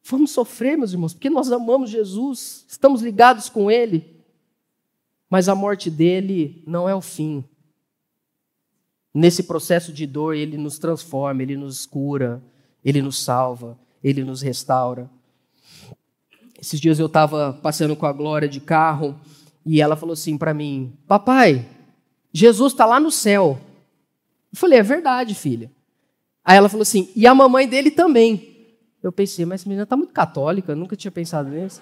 Vamos 0.03 0.31
sofrer, 0.31 0.79
meus 0.79 0.91
irmãos, 0.91 1.13
porque 1.13 1.29
nós 1.29 1.51
amamos 1.51 1.91
Jesus, 1.91 2.65
estamos 2.67 3.03
ligados 3.03 3.49
com 3.49 3.69
Ele. 3.69 4.19
Mas 5.29 5.47
a 5.47 5.53
morte 5.53 5.91
dele 5.91 6.63
não 6.65 6.89
é 6.89 6.95
o 6.95 7.01
fim. 7.01 7.45
Nesse 9.13 9.43
processo 9.43 9.93
de 9.93 10.07
dor, 10.07 10.35
ele 10.35 10.57
nos 10.57 10.79
transforma, 10.79 11.43
ele 11.43 11.55
nos 11.55 11.85
cura, 11.85 12.43
ele 12.83 12.99
nos 12.99 13.19
salva, 13.19 13.77
ele 14.03 14.23
nos 14.23 14.41
restaura. 14.41 15.07
Esses 16.61 16.79
dias 16.79 16.99
eu 16.99 17.05
estava 17.05 17.53
passeando 17.61 17.95
com 17.95 18.05
a 18.05 18.11
Glória 18.11 18.47
de 18.47 18.59
carro 18.59 19.15
e 19.65 19.81
ela 19.81 19.95
falou 19.95 20.13
assim 20.13 20.37
para 20.37 20.53
mim: 20.53 20.93
Papai, 21.07 21.65
Jesus 22.33 22.73
está 22.73 22.85
lá 22.85 22.99
no 22.99 23.11
céu. 23.11 23.59
Eu 24.51 24.59
falei: 24.59 24.79
É 24.79 24.83
verdade, 24.83 25.33
filha. 25.33 25.71
Aí 26.43 26.57
ela 26.57 26.67
falou 26.67 26.81
assim: 26.83 27.09
E 27.15 27.25
a 27.25 27.33
mamãe 27.33 27.67
dele 27.67 27.91
também. 27.91 28.49
Eu 29.01 29.13
pensei, 29.13 29.45
mas 29.45 29.61
essa 29.61 29.69
menina 29.69 29.83
está 29.83 29.95
muito 29.95 30.11
católica, 30.11 30.75
nunca 30.75 30.95
tinha 30.95 31.09
pensado 31.09 31.49
nisso. 31.49 31.81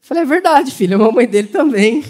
Falei, 0.00 0.22
é 0.22 0.26
verdade, 0.26 0.70
filha, 0.70 0.96
a 0.96 0.98
mamãe 0.98 1.26
dele 1.26 1.48
também. 1.48 2.04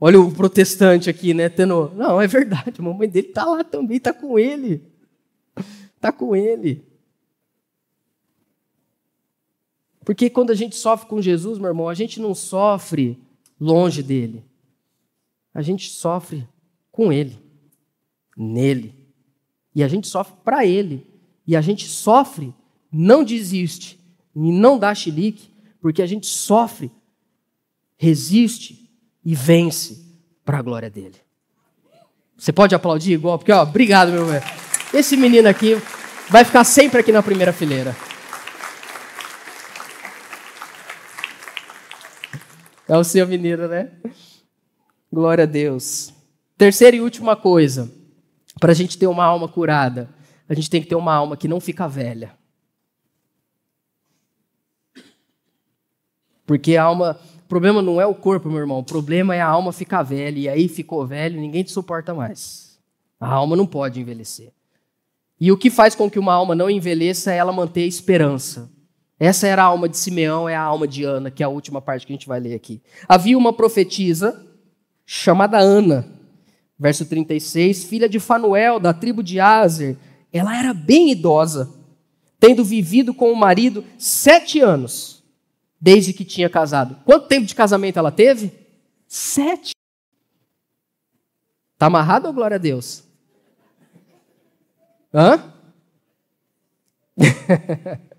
Olha 0.00 0.20
o 0.20 0.32
protestante 0.32 1.08
aqui, 1.08 1.32
né? 1.32 1.48
Tendo... 1.48 1.90
Não, 1.94 2.20
é 2.20 2.26
verdade, 2.26 2.74
a 2.78 2.82
mamãe 2.82 3.08
dele 3.08 3.28
está 3.28 3.44
lá 3.44 3.64
também, 3.64 3.96
está 3.96 4.12
com 4.12 4.38
ele. 4.38 4.82
Está 5.96 6.12
com 6.12 6.34
ele. 6.36 6.91
Porque 10.04 10.28
quando 10.28 10.50
a 10.50 10.54
gente 10.54 10.76
sofre 10.76 11.08
com 11.08 11.22
Jesus, 11.22 11.58
meu 11.58 11.68
irmão, 11.68 11.88
a 11.88 11.94
gente 11.94 12.20
não 12.20 12.34
sofre 12.34 13.18
longe 13.60 14.02
dele. 14.02 14.44
A 15.54 15.62
gente 15.62 15.90
sofre 15.90 16.46
com 16.90 17.12
ele, 17.12 17.38
nele. 18.36 18.94
E 19.74 19.82
a 19.82 19.88
gente 19.88 20.08
sofre 20.08 20.34
para 20.44 20.66
ele. 20.66 21.06
E 21.46 21.56
a 21.56 21.60
gente 21.60 21.86
sofre, 21.86 22.54
não 22.90 23.24
desiste 23.24 23.98
e 24.34 24.52
não 24.52 24.78
dá 24.78 24.94
chilique, 24.94 25.50
porque 25.80 26.02
a 26.02 26.06
gente 26.06 26.26
sofre, 26.26 26.90
resiste 27.96 28.90
e 29.24 29.34
vence 29.34 30.04
para 30.44 30.58
a 30.58 30.62
glória 30.62 30.90
dele. 30.90 31.16
Você 32.36 32.52
pode 32.52 32.74
aplaudir 32.74 33.12
igual? 33.12 33.38
Porque, 33.38 33.52
ó, 33.52 33.62
obrigado, 33.62 34.10
meu 34.10 34.26
velho. 34.26 34.44
Esse 34.92 35.16
menino 35.16 35.48
aqui 35.48 35.76
vai 36.28 36.44
ficar 36.44 36.64
sempre 36.64 37.00
aqui 37.00 37.12
na 37.12 37.22
primeira 37.22 37.52
fileira. 37.52 37.96
É 42.92 42.96
o 42.98 43.02
seu 43.02 43.26
menino, 43.26 43.66
né? 43.68 43.90
Glória 45.10 45.44
a 45.44 45.46
Deus. 45.46 46.12
Terceira 46.58 46.94
e 46.94 47.00
última 47.00 47.34
coisa, 47.34 47.90
para 48.60 48.72
a 48.72 48.74
gente 48.74 48.98
ter 48.98 49.06
uma 49.06 49.24
alma 49.24 49.48
curada, 49.48 50.10
a 50.46 50.52
gente 50.52 50.68
tem 50.68 50.82
que 50.82 50.88
ter 50.88 50.94
uma 50.94 51.14
alma 51.14 51.34
que 51.34 51.48
não 51.48 51.58
fica 51.58 51.88
velha. 51.88 52.34
Porque 56.44 56.76
a 56.76 56.82
alma, 56.82 57.18
o 57.46 57.48
problema 57.48 57.80
não 57.80 57.98
é 57.98 58.04
o 58.04 58.14
corpo, 58.14 58.50
meu 58.50 58.58
irmão, 58.58 58.80
o 58.80 58.84
problema 58.84 59.34
é 59.34 59.40
a 59.40 59.48
alma 59.48 59.72
ficar 59.72 60.02
velha, 60.02 60.38
e 60.38 60.46
aí 60.46 60.68
ficou 60.68 61.06
velho, 61.06 61.40
ninguém 61.40 61.62
te 61.62 61.72
suporta 61.72 62.12
mais. 62.12 62.78
A 63.18 63.26
alma 63.26 63.56
não 63.56 63.66
pode 63.66 64.02
envelhecer. 64.02 64.52
E 65.40 65.50
o 65.50 65.56
que 65.56 65.70
faz 65.70 65.94
com 65.94 66.10
que 66.10 66.18
uma 66.18 66.34
alma 66.34 66.54
não 66.54 66.68
envelheça 66.68 67.32
é 67.32 67.38
ela 67.38 67.54
manter 67.54 67.84
a 67.84 67.86
esperança. 67.86 68.70
Essa 69.22 69.46
era 69.46 69.62
a 69.62 69.66
alma 69.66 69.88
de 69.88 69.96
Simeão, 69.96 70.48
é 70.48 70.56
a 70.56 70.60
alma 70.60 70.88
de 70.88 71.04
Ana, 71.04 71.30
que 71.30 71.44
é 71.44 71.46
a 71.46 71.48
última 71.48 71.80
parte 71.80 72.04
que 72.04 72.12
a 72.12 72.16
gente 72.16 72.26
vai 72.26 72.40
ler 72.40 72.56
aqui. 72.56 72.82
Havia 73.08 73.38
uma 73.38 73.52
profetisa 73.52 74.44
chamada 75.06 75.58
Ana, 75.58 76.08
verso 76.76 77.06
36, 77.06 77.84
filha 77.84 78.08
de 78.08 78.18
Fanuel, 78.18 78.80
da 78.80 78.92
tribo 78.92 79.22
de 79.22 79.38
Azer. 79.38 79.96
Ela 80.32 80.58
era 80.58 80.74
bem 80.74 81.12
idosa, 81.12 81.72
tendo 82.40 82.64
vivido 82.64 83.14
com 83.14 83.30
o 83.30 83.36
marido 83.36 83.84
sete 83.96 84.58
anos, 84.58 85.22
desde 85.80 86.12
que 86.12 86.24
tinha 86.24 86.50
casado. 86.50 86.96
Quanto 87.04 87.28
tempo 87.28 87.46
de 87.46 87.54
casamento 87.54 88.00
ela 88.00 88.10
teve? 88.10 88.50
Sete. 89.06 89.70
Está 91.74 91.86
amarrado 91.86 92.26
ou 92.26 92.34
glória 92.34 92.56
a 92.56 92.58
Deus? 92.58 93.04
Hã? 95.14 95.54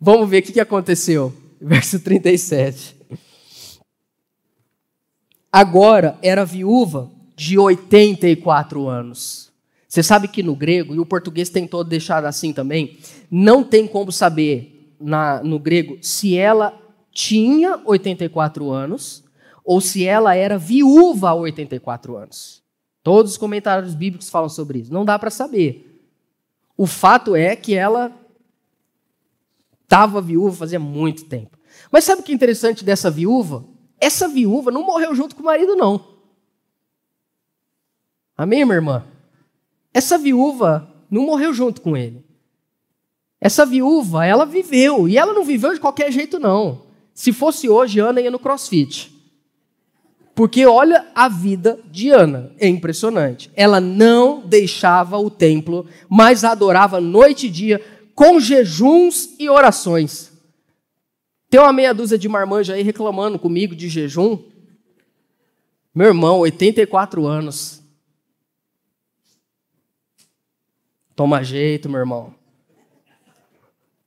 Vamos 0.00 0.28
ver 0.28 0.42
o 0.42 0.42
que 0.42 0.60
aconteceu. 0.60 1.32
Verso 1.60 1.98
37. 2.00 2.96
Agora 5.50 6.18
era 6.20 6.44
viúva 6.44 7.10
de 7.34 7.58
84 7.58 8.88
anos. 8.88 9.50
Você 9.88 10.02
sabe 10.02 10.28
que 10.28 10.42
no 10.42 10.54
grego, 10.54 10.94
e 10.94 10.98
o 10.98 11.06
português 11.06 11.48
tentou 11.48 11.82
deixar 11.82 12.24
assim 12.26 12.52
também, 12.52 12.98
não 13.30 13.64
tem 13.64 13.86
como 13.86 14.12
saber 14.12 14.94
na, 15.00 15.42
no 15.42 15.58
grego 15.58 15.96
se 16.02 16.36
ela 16.36 16.78
tinha 17.12 17.80
84 17.84 18.70
anos 18.70 19.24
ou 19.64 19.80
se 19.80 20.04
ela 20.04 20.34
era 20.34 20.58
viúva 20.58 21.30
a 21.30 21.34
84 21.34 22.16
anos. 22.16 22.62
Todos 23.02 23.32
os 23.32 23.38
comentários 23.38 23.94
bíblicos 23.94 24.28
falam 24.28 24.48
sobre 24.48 24.80
isso. 24.80 24.92
Não 24.92 25.04
dá 25.04 25.18
para 25.18 25.30
saber. 25.30 26.04
O 26.76 26.86
fato 26.86 27.34
é 27.34 27.56
que 27.56 27.74
ela 27.74 28.12
Estava 29.86 30.20
viúva 30.20 30.56
fazia 30.56 30.80
muito 30.80 31.26
tempo. 31.26 31.56
Mas 31.92 32.02
sabe 32.02 32.20
o 32.20 32.24
que 32.24 32.32
é 32.32 32.34
interessante 32.34 32.84
dessa 32.84 33.08
viúva? 33.08 33.64
Essa 34.00 34.26
viúva 34.26 34.72
não 34.72 34.82
morreu 34.84 35.14
junto 35.14 35.36
com 35.36 35.42
o 35.42 35.46
marido, 35.46 35.76
não. 35.76 36.04
Amém, 38.36 38.64
minha 38.64 38.74
irmã? 38.74 39.04
Essa 39.94 40.18
viúva 40.18 40.92
não 41.08 41.22
morreu 41.22 41.54
junto 41.54 41.80
com 41.80 41.96
ele. 41.96 42.24
Essa 43.40 43.64
viúva, 43.64 44.26
ela 44.26 44.44
viveu. 44.44 45.08
E 45.08 45.16
ela 45.16 45.32
não 45.32 45.44
viveu 45.44 45.72
de 45.72 45.80
qualquer 45.80 46.10
jeito, 46.10 46.40
não. 46.40 46.82
Se 47.14 47.32
fosse 47.32 47.68
hoje, 47.68 48.00
Ana 48.00 48.20
ia 48.20 48.30
no 48.30 48.40
crossfit. 48.40 49.14
Porque 50.34 50.66
olha 50.66 51.06
a 51.14 51.28
vida 51.28 51.80
de 51.90 52.10
Ana, 52.10 52.52
é 52.58 52.68
impressionante. 52.68 53.50
Ela 53.56 53.80
não 53.80 54.42
deixava 54.42 55.16
o 55.16 55.30
templo, 55.30 55.86
mas 56.10 56.44
adorava 56.44 57.00
noite 57.00 57.46
e 57.46 57.50
dia, 57.50 57.80
com 58.16 58.40
jejuns 58.40 59.28
e 59.38 59.48
orações. 59.50 60.32
Tem 61.50 61.60
uma 61.60 61.72
meia 61.72 61.92
dúzia 61.92 62.16
de 62.18 62.28
marmanja 62.28 62.72
aí 62.72 62.82
reclamando 62.82 63.38
comigo 63.38 63.76
de 63.76 63.90
jejum. 63.90 64.42
Meu 65.94 66.08
irmão, 66.08 66.38
84 66.38 67.26
anos. 67.26 67.82
Toma 71.14 71.44
jeito, 71.44 71.90
meu 71.90 72.00
irmão. 72.00 72.34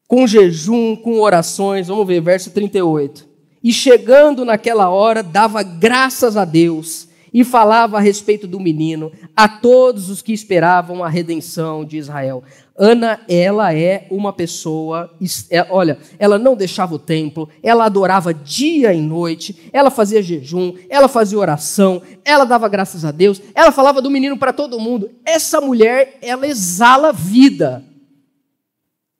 Com 0.08 0.26
jejum, 0.26 0.96
com 0.96 1.22
orações, 1.22 1.88
vamos 1.88 2.08
ver, 2.08 2.20
verso 2.20 2.50
38. 2.50 3.30
E 3.64 3.72
chegando 3.72 4.44
naquela 4.44 4.90
hora, 4.90 5.22
dava 5.22 5.62
graças 5.62 6.36
a 6.36 6.46
Deus 6.46 7.09
e 7.34 7.44
falava 7.44 7.98
a 7.98 8.02
respeito 8.02 8.48
do 8.48 8.60
menino 8.60 9.12
a 9.36 9.48
todos 9.48 10.10
os 10.10 10.22
que 10.22 10.34
esperavam 10.34 11.04
a 11.04 11.10
redenção 11.10 11.86
de 11.86 11.98
Israel. 11.98 12.44
Ana, 12.82 13.20
ela 13.28 13.74
é 13.74 14.08
uma 14.10 14.32
pessoa, 14.32 15.14
é, 15.50 15.68
olha, 15.70 15.98
ela 16.18 16.40
não 16.40 16.56
deixava 16.56 16.96
o 16.96 17.00
templo, 17.00 17.50
ela 17.62 17.84
adorava 17.84 18.34
dia 18.34 18.94
e 18.94 19.02
noite, 19.02 19.70
ela 19.74 19.92
fazia 19.92 20.24
jejum, 20.24 20.74
ela 20.90 21.10
fazia 21.10 21.38
oração, 21.38 22.02
ela 22.24 22.46
dava 22.46 22.70
graças 22.70 23.04
a 23.04 23.12
Deus, 23.12 23.42
ela 23.54 23.74
falava 23.74 24.02
do 24.02 24.10
menino 24.10 24.38
para 24.38 24.54
todo 24.54 24.80
mundo. 24.80 25.10
Essa 25.26 25.60
mulher, 25.60 26.18
ela 26.22 26.48
exala 26.48 27.12
vida. 27.12 27.84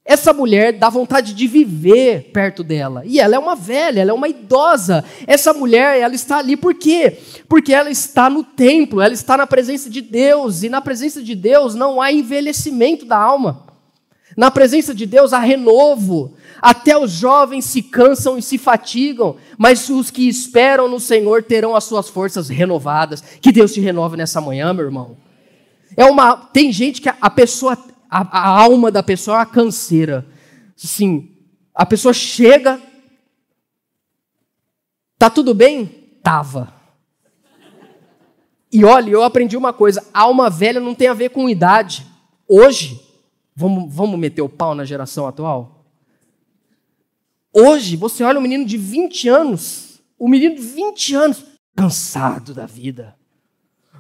Essa 0.10 0.34
mulher 0.34 0.74
dá 0.74 0.90
vontade 0.90 1.36
de 1.36 1.46
viver 1.46 2.32
perto 2.34 2.64
dela. 2.64 3.04
E 3.06 3.20
ela 3.20 3.36
é 3.36 3.38
uma 3.38 3.56
velha, 3.56 4.02
ela 4.02 4.10
é 4.10 4.14
uma 4.14 4.28
idosa. 4.28 5.06
Essa 5.28 5.54
mulher, 5.54 6.00
ela 6.00 6.16
está 6.16 6.40
ali 6.40 6.58
por 6.58 6.74
quê? 6.74 7.20
Porque 7.48 7.72
ela 7.72 7.92
está 7.92 8.28
no 8.28 8.44
templo, 8.44 9.02
ela 9.02 9.14
está 9.14 9.38
na 9.38 9.46
presença 9.46 9.88
de 9.88 10.02
Deus. 10.02 10.64
E 10.64 10.70
na 10.70 10.82
presença 10.82 11.22
de 11.22 11.36
Deus 11.36 11.76
não 11.76 12.02
há 12.02 12.12
envelhecimento 12.12 13.06
da 13.06 13.18
alma. 13.18 13.68
Na 14.36 14.50
presença 14.50 14.96
de 14.96 15.06
Deus 15.06 15.32
há 15.32 15.38
renovo. 15.38 16.34
Até 16.60 16.98
os 16.98 17.12
jovens 17.12 17.66
se 17.66 17.84
cansam 17.84 18.36
e 18.36 18.42
se 18.42 18.58
fatigam, 18.58 19.36
mas 19.60 19.92
os 19.92 20.10
que 20.10 20.28
esperam 20.28 20.90
no 20.90 21.00
Senhor 21.00 21.44
terão 21.44 21.76
as 21.76 21.84
suas 21.84 22.10
forças 22.10 22.50
renovadas. 22.50 23.24
Que 23.40 23.52
Deus 23.52 23.76
te 23.76 23.80
renove 23.80 24.18
nessa 24.18 24.42
manhã, 24.42 24.74
meu 24.74 24.86
irmão. 24.86 25.18
É 25.96 26.04
uma, 26.06 26.36
tem 26.36 26.72
gente 26.72 27.00
que 27.00 27.10
a, 27.10 27.16
a 27.22 27.30
pessoa 27.30 27.78
a, 28.10 28.40
a 28.40 28.48
alma 28.48 28.92
da 28.92 29.04
pessoa 29.04 29.38
é 29.38 29.40
uma 29.40 29.46
canseira. 29.46 30.26
Sim, 30.76 31.38
a 31.76 31.86
pessoa 31.86 32.14
chega, 32.14 32.82
tá 35.18 35.30
tudo 35.30 35.54
bem? 35.54 35.86
Tava. 36.24 36.74
E 38.72 38.84
olha, 38.84 39.12
eu 39.12 39.24
aprendi 39.24 39.56
uma 39.56 39.74
coisa: 39.74 40.06
alma 40.14 40.50
velha 40.50 40.80
não 40.80 40.96
tem 40.96 41.08
a 41.08 41.14
ver 41.14 41.30
com 41.30 41.50
idade. 41.50 42.06
Hoje, 42.48 43.00
vamos, 43.56 43.94
vamos 43.94 44.20
meter 44.20 44.42
o 44.42 44.50
pau 44.50 44.74
na 44.74 44.86
geração 44.86 45.28
atual? 45.28 45.86
Hoje, 47.54 47.96
você 47.96 48.24
olha 48.24 48.40
um 48.40 48.44
menino 48.44 48.66
de 48.66 48.78
20 48.78 49.28
anos, 49.28 50.02
o 50.18 50.26
um 50.26 50.30
menino 50.30 50.56
de 50.56 50.62
20 50.62 51.16
anos, 51.16 51.46
cansado 51.76 52.54
da 52.54 52.66
vida. 52.66 53.16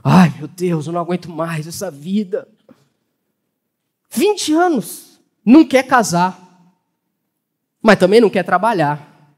Ai, 0.03 0.34
meu 0.38 0.47
Deus, 0.47 0.88
eu 0.88 0.93
não 0.93 1.01
aguento 1.01 1.30
mais 1.30 1.68
essa 1.68 1.91
vida. 1.91 2.47
20 4.10 4.53
anos, 4.53 5.20
não 5.45 5.66
quer 5.66 5.84
casar, 5.84 6.38
mas 7.82 7.99
também 7.99 8.20
não 8.20 8.30
quer 8.30 8.43
trabalhar, 8.43 9.36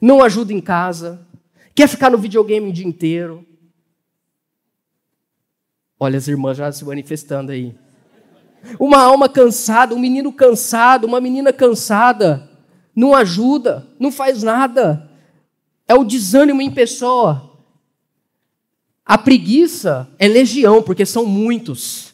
não 0.00 0.22
ajuda 0.22 0.52
em 0.52 0.60
casa, 0.60 1.26
quer 1.74 1.88
ficar 1.88 2.10
no 2.10 2.18
videogame 2.18 2.70
o 2.70 2.72
dia 2.72 2.86
inteiro. 2.86 3.46
Olha 5.98 6.16
as 6.16 6.28
irmãs 6.28 6.56
já 6.56 6.72
se 6.72 6.84
manifestando 6.84 7.52
aí. 7.52 7.74
Uma 8.78 9.02
alma 9.02 9.28
cansada, 9.28 9.94
um 9.94 9.98
menino 9.98 10.32
cansado, 10.32 11.06
uma 11.06 11.20
menina 11.20 11.52
cansada, 11.52 12.48
não 12.94 13.14
ajuda, 13.14 13.86
não 13.98 14.10
faz 14.10 14.42
nada. 14.42 15.10
É 15.86 15.94
o 15.94 16.04
desânimo 16.04 16.62
em 16.62 16.70
pessoa. 16.70 17.58
A 19.04 19.18
preguiça 19.18 20.08
é 20.18 20.28
legião, 20.28 20.82
porque 20.82 21.04
são 21.04 21.26
muitos. 21.26 22.09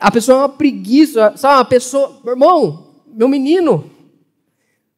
A 0.00 0.10
pessoa 0.10 0.38
é 0.38 0.40
uma 0.40 0.48
preguiça, 0.48 1.34
sabe? 1.36 1.56
Uma 1.56 1.64
pessoa, 1.66 2.20
meu 2.24 2.32
irmão, 2.32 2.94
meu 3.06 3.28
menino, 3.28 3.90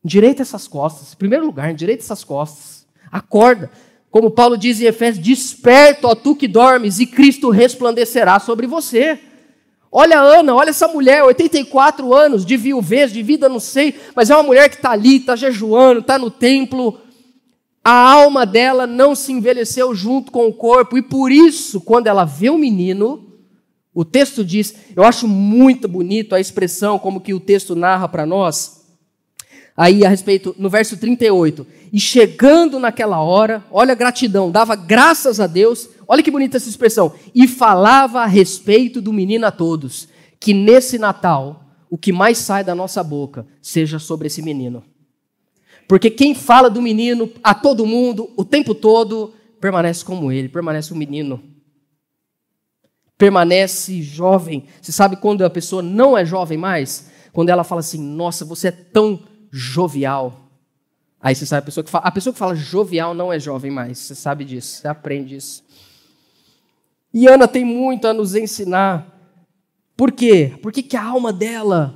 direita 0.03 0.43
essas 0.43 0.69
costas. 0.69 1.13
Em 1.13 1.17
primeiro 1.17 1.45
lugar, 1.45 1.75
direita 1.75 2.05
essas 2.05 2.23
costas. 2.23 2.87
Acorda. 3.11 3.71
Como 4.11 4.31
Paulo 4.31 4.57
diz 4.57 4.81
em 4.81 4.85
Efésios: 4.85 5.25
Desperta, 5.25 6.07
ó 6.07 6.15
tu 6.15 6.37
que 6.37 6.47
dormes, 6.47 7.01
e 7.01 7.07
Cristo 7.07 7.51
resplandecerá 7.51 8.39
sobre 8.39 8.67
você. 8.67 9.19
Olha 9.91 10.21
a 10.21 10.23
Ana, 10.23 10.55
olha 10.55 10.71
essa 10.71 10.89
mulher, 10.89 11.23
84 11.23 12.15
anos, 12.15 12.47
de 12.47 12.57
viuvez, 12.57 13.13
de 13.13 13.23
vida, 13.23 13.49
não 13.49 13.61
sei, 13.61 13.95
mas 14.17 14.31
é 14.31 14.35
uma 14.35 14.43
mulher 14.43 14.71
que 14.71 14.77
está 14.77 14.93
ali, 14.93 15.17
está 15.17 15.37
jejuando, 15.37 16.01
está 16.01 16.19
no 16.19 16.31
templo. 16.31 16.99
A 17.85 18.13
alma 18.13 18.47
dela 18.47 18.87
não 18.87 19.15
se 19.15 19.33
envelheceu 19.33 19.95
junto 19.95 20.31
com 20.33 20.47
o 20.47 20.53
corpo, 20.53 20.97
e 20.97 21.03
por 21.03 21.31
isso, 21.31 21.81
quando 21.81 22.07
ela 22.07 22.25
vê 22.25 22.49
o 22.49 22.57
menino, 22.57 23.32
o 23.95 24.05
texto 24.05 24.45
diz, 24.45 24.75
eu 24.97 25.05
acho 25.05 25.29
muito 25.29 25.87
bonito 25.87 26.35
a 26.35 26.41
expressão 26.41 26.99
como 26.99 27.21
que 27.21 27.35
o 27.35 27.41
texto 27.41 27.77
narra 27.77 28.09
para 28.09 28.25
nós, 28.25 28.87
aí 29.77 30.05
a 30.05 30.09
respeito, 30.09 30.55
no 30.59 30.71
verso 30.71 30.97
38, 30.97 31.67
e 31.93 32.01
chegando 32.01 32.79
naquela 32.79 33.21
hora, 33.21 33.63
olha 33.71 33.93
a 33.93 33.97
gratidão, 33.97 34.51
dava 34.51 34.75
graças 34.75 35.41
a 35.41 35.47
Deus, 35.47 35.89
olha 36.09 36.23
que 36.23 36.31
bonita 36.31 36.57
essa 36.57 36.69
expressão, 36.69 37.13
e 37.35 37.47
falava 37.47 38.21
a 38.21 38.27
respeito 38.27 39.01
do 39.01 39.13
menino 39.13 39.47
a 39.47 39.51
todos, 39.51 40.09
que 40.41 40.55
nesse 40.55 40.99
Natal, 40.99 41.65
o 41.91 41.99
que 41.99 42.13
mais 42.13 42.39
sai 42.39 42.65
da 42.65 42.75
nossa 42.75 43.05
boca 43.05 43.47
seja 43.61 43.99
sobre 43.99 44.27
esse 44.27 44.41
menino. 44.41 44.83
Porque 45.87 46.09
quem 46.09 46.35
fala 46.35 46.71
do 46.71 46.81
menino 46.81 47.31
a 47.45 47.55
todo 47.55 47.85
mundo, 47.85 48.31
o 48.35 48.45
tempo 48.45 48.75
todo, 48.75 49.35
permanece 49.61 50.03
como 50.03 50.33
ele, 50.33 50.49
permanece 50.49 50.91
o 50.91 50.97
um 50.97 50.99
menino. 50.99 51.43
Permanece 53.23 54.03
jovem. 54.03 54.65
Você 54.81 54.91
sabe 54.91 55.15
quando 55.15 55.45
a 55.45 55.49
pessoa 55.49 55.81
não 55.81 56.19
é 56.19 56.25
jovem 56.25 56.59
mais? 56.59 57.09
Quando 57.33 57.51
ela 57.51 57.63
fala 57.63 57.79
assim: 57.79 58.03
Nossa, 58.03 58.45
você 58.45 58.67
é 58.67 58.73
tão 58.73 59.23
jovial. 59.49 60.51
Aí 61.21 61.33
você 61.33 61.47
sabe, 61.47 61.61
a 61.61 61.65
pessoa 61.67 61.85
que 61.85 61.91
fala, 61.91 62.05
a 62.05 62.11
pessoa 62.11 62.33
que 62.33 62.39
fala 62.41 62.57
jovial 62.57 63.15
não 63.15 63.33
é 63.33 63.39
jovem 63.39 63.71
mais. 63.71 63.99
Você 63.99 64.17
sabe 64.17 64.45
disso, 64.45 64.81
você 64.81 64.89
aprende 64.89 65.37
isso. 65.37 65.63
E 67.15 67.29
Ana 67.29 67.47
tem 67.47 67.65
muito 67.65 68.09
a 68.09 68.13
nos 68.13 68.35
ensinar. 68.35 69.07
Por 69.97 70.11
quê? 70.11 70.59
Por 70.61 70.73
que, 70.73 70.83
que 70.83 70.97
a 70.97 71.05
alma 71.05 71.33
dela? 71.33 71.95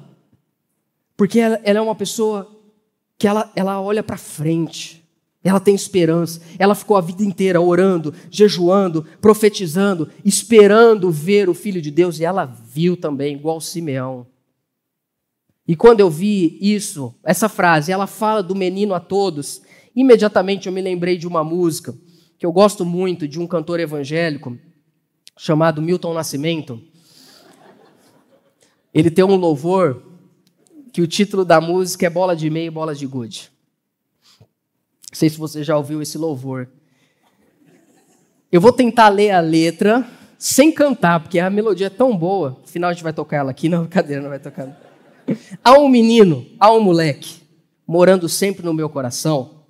Porque 1.17 1.41
ela, 1.41 1.61
ela 1.65 1.81
é 1.81 1.83
uma 1.83 1.97
pessoa 1.97 2.57
que 3.19 3.27
ela, 3.27 3.51
ela 3.57 3.81
olha 3.81 4.05
para 4.05 4.17
frente. 4.17 4.96
Ela 5.47 5.61
tem 5.61 5.77
esperança. 5.77 6.41
Ela 6.59 6.75
ficou 6.75 6.97
a 6.97 7.01
vida 7.01 7.23
inteira 7.23 7.61
orando, 7.61 8.13
jejuando, 8.31 9.07
profetizando, 9.21 10.09
esperando 10.25 11.09
ver 11.09 11.49
o 11.49 11.55
Filho 11.55 11.81
de 11.81 11.91
Deus. 11.91 12.19
E 12.19 12.25
ela 12.25 12.45
viu 12.45 12.97
também, 12.97 13.37
igual 13.37 13.61
Simeão. 13.61 14.27
E 15.69 15.77
quando 15.77 16.01
eu 16.01 16.11
vi 16.11 16.59
isso, 16.61 17.15
essa 17.23 17.49
frase, 17.49 17.93
ela 17.93 18.09
fala 18.09 18.43
do 18.43 18.57
menino 18.57 18.93
a 18.93 18.99
todos, 18.99 19.63
imediatamente 19.95 20.67
eu 20.67 20.73
me 20.73 20.83
lembrei 20.83 21.17
de 21.17 21.29
uma 21.29 21.45
música 21.45 21.95
que 22.37 22.45
eu 22.45 22.51
gosto 22.51 22.85
muito, 22.85 23.29
de 23.29 23.39
um 23.39 23.47
cantor 23.47 23.79
evangélico 23.79 24.59
chamado 25.39 25.81
Milton 25.81 26.13
Nascimento. 26.13 26.83
Ele 28.93 29.11
tem 29.13 29.25
um 29.25 29.37
louvor 29.37 30.03
que 30.93 31.01
o 31.01 31.07
título 31.07 31.45
da 31.45 31.61
música 31.61 32.07
é 32.07 32.11
Bola 32.11 32.35
de 32.35 32.51
Meia 32.51 32.67
e 32.67 32.71
Bola 32.71 32.97
de 32.97 33.07
Gude. 33.07 33.55
Sei 35.17 35.31
se 35.31 35.39
você 35.39 35.65
já 35.65 35.75
ouviu 35.75 36.03
esse 36.03 36.19
louvor. 36.19 36.69
Eu 38.53 38.61
vou 38.61 38.71
tentar 38.71 39.09
ler 39.09 39.31
a 39.31 39.41
letra 39.41 40.07
sem 40.39 40.71
cantar, 40.71 41.21
porque 41.21 41.39
a 41.39 41.49
melodia 41.49 41.87
é 41.87 41.91
tão 41.91 42.15
boa. 42.15 42.61
Afinal, 42.63 42.91
a 42.91 42.93
gente 42.93 43.03
vai 43.03 43.15
tocar 43.15 43.39
ela 43.39 43.51
aqui. 43.51 43.67
Não, 43.71 43.85
brincadeira, 43.85 44.21
não 44.21 44.29
vai 44.29 44.39
tocar. 44.39 44.79
Há 45.65 45.73
um 45.79 45.89
menino, 45.89 46.45
há 46.61 46.71
um 46.71 46.81
moleque, 46.81 47.37
morando 47.87 48.29
sempre 48.29 48.63
no 48.63 48.75
meu 48.75 48.91
coração. 48.91 49.63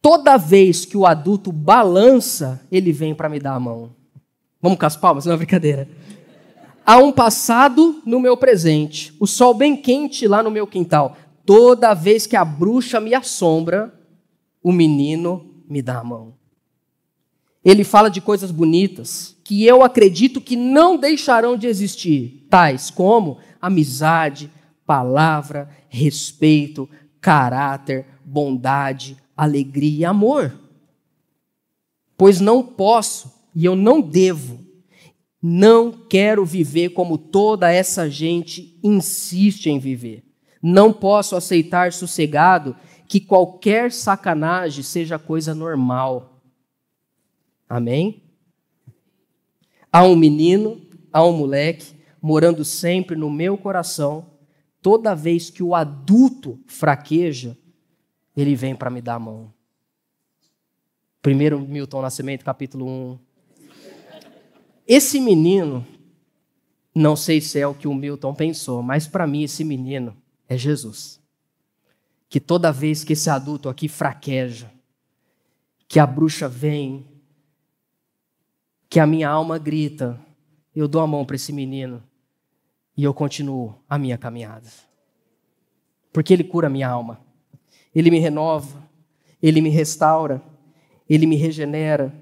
Toda 0.00 0.38
vez 0.38 0.86
que 0.86 0.96
o 0.96 1.04
adulto 1.04 1.52
balança, 1.52 2.62
ele 2.72 2.92
vem 2.92 3.14
para 3.14 3.28
me 3.28 3.38
dar 3.38 3.52
a 3.52 3.60
mão. 3.60 3.94
Vamos 4.62 4.78
com 4.78 4.86
as 4.86 4.96
palmas? 4.96 5.26
Não 5.26 5.34
é 5.34 5.36
brincadeira. 5.36 5.86
Há 6.86 6.96
um 6.96 7.12
passado 7.12 8.00
no 8.06 8.18
meu 8.18 8.34
presente, 8.34 9.14
o 9.20 9.26
sol 9.26 9.52
bem 9.52 9.76
quente 9.76 10.26
lá 10.26 10.42
no 10.42 10.50
meu 10.50 10.66
quintal. 10.66 11.18
Toda 11.44 11.92
vez 11.92 12.26
que 12.26 12.34
a 12.34 12.46
bruxa 12.46 12.98
me 12.98 13.14
assombra, 13.14 13.92
o 14.66 14.72
menino 14.72 15.62
me 15.68 15.80
dá 15.80 16.00
a 16.00 16.02
mão. 16.02 16.34
Ele 17.64 17.84
fala 17.84 18.10
de 18.10 18.20
coisas 18.20 18.50
bonitas 18.50 19.36
que 19.44 19.64
eu 19.64 19.80
acredito 19.80 20.40
que 20.40 20.56
não 20.56 20.96
deixarão 20.96 21.56
de 21.56 21.68
existir, 21.68 22.44
tais 22.50 22.90
como 22.90 23.38
amizade, 23.62 24.50
palavra, 24.84 25.70
respeito, 25.88 26.88
caráter, 27.20 28.06
bondade, 28.24 29.16
alegria 29.36 30.00
e 30.00 30.04
amor. 30.04 30.52
Pois 32.16 32.40
não 32.40 32.60
posso 32.60 33.32
e 33.54 33.64
eu 33.64 33.76
não 33.76 34.00
devo, 34.00 34.58
não 35.40 35.92
quero 35.92 36.44
viver 36.44 36.88
como 36.88 37.16
toda 37.16 37.70
essa 37.70 38.10
gente 38.10 38.76
insiste 38.82 39.66
em 39.70 39.78
viver. 39.78 40.24
Não 40.60 40.92
posso 40.92 41.36
aceitar 41.36 41.92
sossegado 41.92 42.74
que 43.08 43.20
qualquer 43.20 43.92
sacanagem 43.92 44.82
seja 44.82 45.18
coisa 45.18 45.54
normal. 45.54 46.40
Amém? 47.68 48.22
Há 49.92 50.04
um 50.04 50.16
menino, 50.16 50.80
há 51.12 51.24
um 51.24 51.32
moleque 51.32 51.94
morando 52.20 52.64
sempre 52.64 53.16
no 53.16 53.30
meu 53.30 53.56
coração, 53.56 54.26
toda 54.82 55.14
vez 55.14 55.48
que 55.50 55.62
o 55.62 55.74
adulto 55.74 56.58
fraqueja, 56.66 57.56
ele 58.36 58.54
vem 58.54 58.74
para 58.74 58.90
me 58.90 59.00
dar 59.00 59.14
a 59.14 59.20
mão. 59.20 59.52
Primeiro 61.22 61.60
Milton 61.60 62.02
Nascimento, 62.02 62.44
capítulo 62.44 62.86
1. 62.86 63.18
Esse 64.86 65.20
menino, 65.20 65.84
não 66.94 67.16
sei 67.16 67.40
se 67.40 67.58
é 67.58 67.66
o 67.66 67.74
que 67.74 67.88
o 67.88 67.94
Milton 67.94 68.34
pensou, 68.34 68.82
mas 68.82 69.08
para 69.08 69.26
mim 69.26 69.42
esse 69.42 69.64
menino 69.64 70.16
é 70.48 70.56
Jesus. 70.56 71.20
Que 72.36 72.40
toda 72.40 72.70
vez 72.70 73.02
que 73.02 73.14
esse 73.14 73.30
adulto 73.30 73.66
aqui 73.66 73.88
fraqueja, 73.88 74.70
que 75.88 75.98
a 75.98 76.06
bruxa 76.06 76.46
vem, 76.46 77.06
que 78.90 79.00
a 79.00 79.06
minha 79.06 79.26
alma 79.26 79.56
grita, 79.56 80.20
eu 80.74 80.86
dou 80.86 81.00
a 81.00 81.06
mão 81.06 81.24
para 81.24 81.36
esse 81.36 81.50
menino 81.50 82.02
e 82.94 83.02
eu 83.02 83.14
continuo 83.14 83.76
a 83.88 83.98
minha 83.98 84.18
caminhada. 84.18 84.68
Porque 86.12 86.30
Ele 86.34 86.44
cura 86.44 86.66
a 86.66 86.70
minha 86.70 86.86
alma, 86.86 87.18
Ele 87.94 88.10
me 88.10 88.18
renova, 88.18 88.86
Ele 89.42 89.62
me 89.62 89.70
restaura, 89.70 90.42
Ele 91.08 91.24
me 91.24 91.36
regenera. 91.36 92.12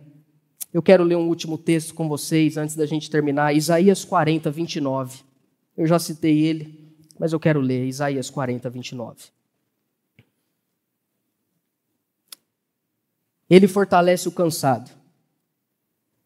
Eu 0.73 0.81
quero 0.81 1.03
ler 1.03 1.17
um 1.17 1.27
último 1.27 1.59
texto 1.59 1.93
com 1.93 2.09
vocês 2.09 2.57
antes 2.57 2.77
da 2.77 2.87
gente 2.87 3.11
terminar, 3.11 3.53
Isaías 3.53 4.05
40, 4.05 4.49
29. 4.49 5.25
Eu 5.77 5.89
já 5.89 5.99
citei 5.99 6.45
ele, 6.45 6.95
mas 7.19 7.33
eu 7.33 7.41
quero 7.41 7.59
ler 7.59 7.85
Isaías 7.85 8.31
40, 8.31 8.71
29. 8.71 9.35
Ele 13.49 13.69
fortalece 13.69 14.29
o 14.29 14.33
cansado. 14.33 14.91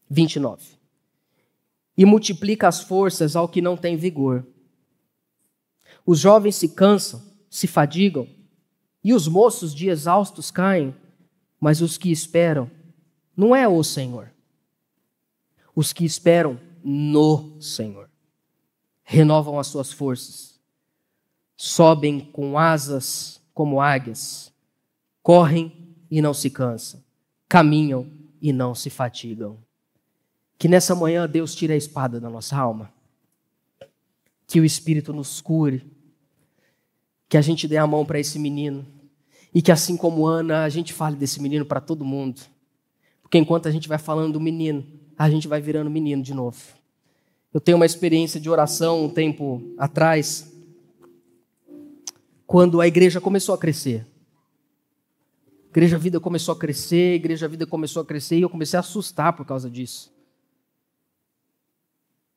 29 0.09 0.79
e 1.99 2.05
multiplica 2.05 2.65
as 2.65 2.79
forças 2.79 3.35
ao 3.35 3.49
que 3.49 3.61
não 3.61 3.75
tem 3.75 3.97
vigor. 3.97 4.47
Os 6.05 6.17
jovens 6.17 6.55
se 6.55 6.69
cansam, 6.69 7.21
se 7.49 7.67
fadigam, 7.67 8.25
e 9.03 9.13
os 9.13 9.27
moços 9.27 9.75
de 9.75 9.89
exaustos 9.89 10.49
caem, 10.49 10.95
mas 11.59 11.81
os 11.81 11.97
que 11.97 12.09
esperam 12.09 12.71
não 13.35 13.53
é 13.53 13.67
o 13.67 13.83
Senhor. 13.83 14.31
Os 15.75 15.91
que 15.91 16.05
esperam 16.05 16.57
no 16.81 17.61
Senhor 17.61 18.09
renovam 19.03 19.59
as 19.59 19.67
suas 19.67 19.91
forças, 19.91 20.57
sobem 21.57 22.21
com 22.21 22.57
asas 22.57 23.41
como 23.53 23.81
águias, 23.81 24.53
correm 25.21 25.97
e 26.09 26.21
não 26.21 26.33
se 26.33 26.49
cansam, 26.49 27.03
caminham 27.49 28.07
e 28.39 28.53
não 28.53 28.75
se 28.75 28.89
fatigam. 28.89 29.57
Que 30.57 30.67
nessa 30.67 30.93
manhã 30.93 31.27
Deus 31.27 31.55
tire 31.55 31.73
a 31.73 31.75
espada 31.75 32.19
da 32.19 32.29
nossa 32.29 32.55
alma. 32.55 32.93
que 34.45 34.59
o 34.59 34.65
Espírito 34.65 35.13
nos 35.13 35.39
cure, 35.41 35.85
que 37.29 37.37
a 37.37 37.41
gente 37.41 37.67
dê 37.67 37.77
a 37.77 37.85
mão 37.85 38.03
para 38.03 38.19
esse 38.19 38.39
menino 38.39 38.83
e 39.53 39.61
que, 39.61 39.71
assim 39.71 39.95
como 39.95 40.25
Ana, 40.25 40.63
a 40.63 40.69
gente 40.69 40.91
fale 40.91 41.15
desse 41.15 41.39
menino 41.39 41.63
para 41.63 41.79
todo 41.79 42.03
mundo. 42.03 42.41
Porque 43.21 43.37
enquanto 43.37 43.67
a 43.67 43.71
gente 43.71 43.87
vai 43.87 43.99
falando 43.99 44.33
do 44.33 44.39
menino, 44.39 44.83
a 45.15 45.29
gente 45.29 45.47
vai 45.47 45.61
virando 45.61 45.91
menino 45.91 46.23
de 46.23 46.33
novo. 46.33 46.57
Eu 47.53 47.61
tenho 47.61 47.77
uma 47.77 47.85
experiência 47.85 48.39
de 48.39 48.49
oração 48.49 49.05
um 49.05 49.09
tempo 49.09 49.61
atrás, 49.77 50.51
quando 52.47 52.81
a 52.81 52.87
igreja 52.87 53.21
começou 53.21 53.53
a 53.53 53.57
crescer. 53.57 54.03
Igreja 55.69 55.99
Vida 55.99 56.19
começou 56.19 56.53
a 56.53 56.57
crescer, 56.57 57.15
Igreja 57.15 57.47
Vida 57.47 57.65
começou 57.65 58.01
a 58.01 58.05
crescer 58.05 58.37
e 58.37 58.41
eu 58.41 58.49
comecei 58.49 58.75
a 58.77 58.79
assustar 58.79 59.33
por 59.33 59.45
causa 59.45 59.69
disso. 59.69 60.11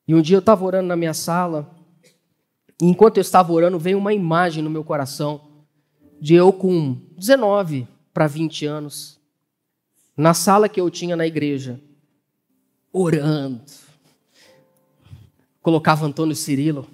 E 0.07 0.15
um 0.15 0.21
dia 0.21 0.37
eu 0.37 0.41
estava 0.41 0.65
orando 0.65 0.89
na 0.89 0.97
minha 0.97 1.15
sala, 1.15 1.75
e 2.81 2.87
enquanto 2.87 3.17
eu 3.17 3.23
estava 3.23 3.53
orando, 3.53 3.79
veio 3.79 3.97
uma 3.97 4.13
imagem 4.13 4.63
no 4.63 4.69
meu 4.69 4.85
coração 4.85 5.65
de 6.21 6.35
eu 6.35 6.53
com 6.53 7.01
19 7.17 7.89
para 8.13 8.27
20 8.27 8.67
anos, 8.67 9.19
na 10.15 10.35
sala 10.35 10.69
que 10.69 10.81
eu 10.81 10.91
tinha 10.91 11.17
na 11.17 11.27
igreja, 11.27 11.81
orando. 12.93 13.63
Colocava 15.63 16.05
Antônio 16.05 16.37
Cirilo 16.37 16.87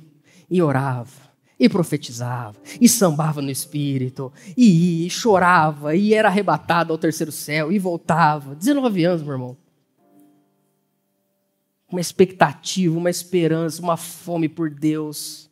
e 0.49 0.63
orava 0.63 1.28
e 1.59 1.69
profetizava, 1.69 2.57
e 2.81 2.89
sambava 2.89 3.43
no 3.43 3.51
espírito, 3.51 4.33
e 4.57 5.01
ia, 5.01 5.07
e 5.07 5.11
chorava, 5.11 5.97
e 5.97 6.15
era 6.15 6.29
arrebatado 6.29 6.93
ao 6.93 6.99
terceiro 6.99 7.33
céu, 7.33 7.73
e 7.73 7.79
voltava. 7.79 8.55
19 8.55 9.05
anos, 9.05 9.23
meu 9.23 9.33
irmão. 9.33 9.57
Uma 11.91 12.01
expectativa, 12.01 12.97
uma 12.97 13.11
esperança, 13.11 13.83
uma 13.83 13.97
fome 13.97 14.49
por 14.49 14.71
Deus. 14.71 15.51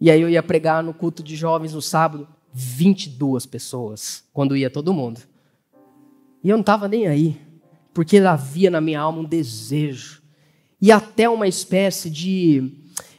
E 0.00 0.10
aí 0.10 0.20
eu 0.20 0.28
ia 0.28 0.42
pregar 0.42 0.82
no 0.82 0.92
culto 0.92 1.22
de 1.22 1.34
jovens 1.34 1.72
no 1.72 1.80
sábado, 1.80 2.28
22 2.52 3.46
pessoas, 3.46 4.24
quando 4.32 4.56
ia 4.56 4.68
todo 4.68 4.92
mundo. 4.92 5.20
E 6.42 6.50
eu 6.50 6.56
não 6.56 6.62
estava 6.62 6.88
nem 6.88 7.06
aí, 7.06 7.40
porque 7.94 8.18
havia 8.18 8.70
na 8.70 8.80
minha 8.80 9.00
alma 9.00 9.20
um 9.20 9.24
desejo, 9.24 10.22
e 10.80 10.92
até 10.92 11.28
uma 11.28 11.48
espécie 11.48 12.08
de 12.08 12.72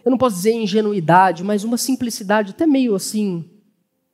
eu 0.10 0.12
não 0.12 0.18
posso 0.18 0.38
dizer 0.38 0.54
ingenuidade, 0.54 1.44
mas 1.44 1.64
uma 1.64 1.78
simplicidade 1.78 2.50
até 2.50 2.66
meio 2.66 2.96
assim, 2.96 3.48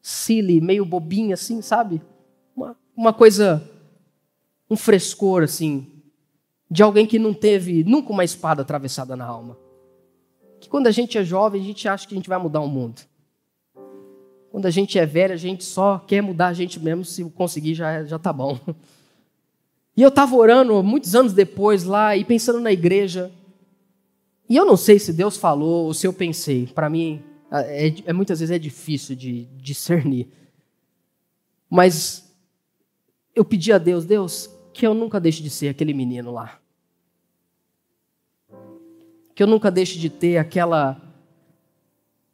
silly, 0.01 0.59
meio 0.59 0.83
bobinha 0.83 1.35
assim, 1.35 1.61
sabe? 1.61 2.01
Uma, 2.53 2.77
uma 2.93 3.13
coisa, 3.13 3.63
um 4.69 4.75
frescor 4.75 5.43
assim, 5.43 5.87
de 6.69 6.83
alguém 6.83 7.07
que 7.07 7.17
não 7.17 7.33
teve 7.33 7.85
nunca 7.85 8.11
uma 8.11 8.25
espada 8.25 8.61
atravessada 8.61 9.15
na 9.15 9.25
alma. 9.25 9.57
Que 10.59 10.67
quando 10.67 10.87
a 10.87 10.91
gente 10.91 11.17
é 11.17 11.23
jovem, 11.23 11.61
a 11.61 11.63
gente 11.63 11.87
acha 11.87 12.05
que 12.05 12.13
a 12.13 12.17
gente 12.17 12.27
vai 12.27 12.37
mudar 12.37 12.59
o 12.59 12.67
mundo. 12.67 13.01
Quando 14.51 14.65
a 14.65 14.71
gente 14.71 14.99
é 14.99 15.05
velho, 15.05 15.33
a 15.33 15.37
gente 15.37 15.63
só 15.63 15.99
quer 15.99 16.21
mudar 16.21 16.47
a 16.47 16.53
gente 16.53 16.77
mesmo, 16.77 17.05
se 17.05 17.23
conseguir 17.29 17.73
já, 17.73 18.03
já 18.03 18.19
tá 18.19 18.33
bom. 18.33 18.59
E 19.97 20.01
eu 20.01 20.09
estava 20.09 20.35
orando 20.35 20.83
muitos 20.83 21.15
anos 21.15 21.31
depois 21.31 21.85
lá 21.85 22.17
e 22.17 22.25
pensando 22.25 22.59
na 22.59 22.69
igreja, 22.69 23.31
e 24.47 24.55
eu 24.55 24.65
não 24.65 24.77
sei 24.77 24.99
se 24.99 25.11
Deus 25.11 25.37
falou 25.37 25.85
ou 25.85 25.93
se 25.93 26.05
eu 26.05 26.13
pensei. 26.13 26.67
Para 26.67 26.89
mim, 26.89 27.23
é, 27.51 27.87
é, 28.05 28.13
muitas 28.13 28.39
vezes 28.39 28.55
é 28.55 28.59
difícil 28.59 29.15
de 29.15 29.45
discernir. 29.57 30.27
Mas 31.69 32.31
eu 33.33 33.43
pedi 33.43 33.73
a 33.73 33.77
Deus, 33.77 34.05
Deus, 34.05 34.49
que 34.73 34.85
eu 34.85 34.93
nunca 34.93 35.19
deixe 35.19 35.41
de 35.41 35.49
ser 35.49 35.69
aquele 35.69 35.93
menino 35.93 36.31
lá. 36.31 36.59
Que 39.33 39.41
eu 39.41 39.47
nunca 39.47 39.71
deixe 39.71 39.97
de 39.97 40.09
ter 40.09 40.37
aquela 40.37 41.01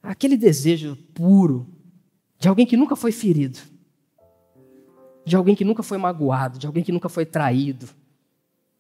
aquele 0.04 0.36
desejo 0.36 0.98
puro 1.14 1.68
de 2.40 2.48
alguém 2.48 2.66
que 2.66 2.76
nunca 2.76 2.96
foi 2.96 3.12
ferido. 3.12 3.60
De 5.24 5.36
alguém 5.36 5.56
que 5.56 5.64
nunca 5.64 5.84
foi 5.84 5.98
magoado, 5.98 6.60
de 6.60 6.66
alguém 6.66 6.84
que 6.84 6.92
nunca 6.92 7.08
foi 7.08 7.26
traído, 7.26 7.88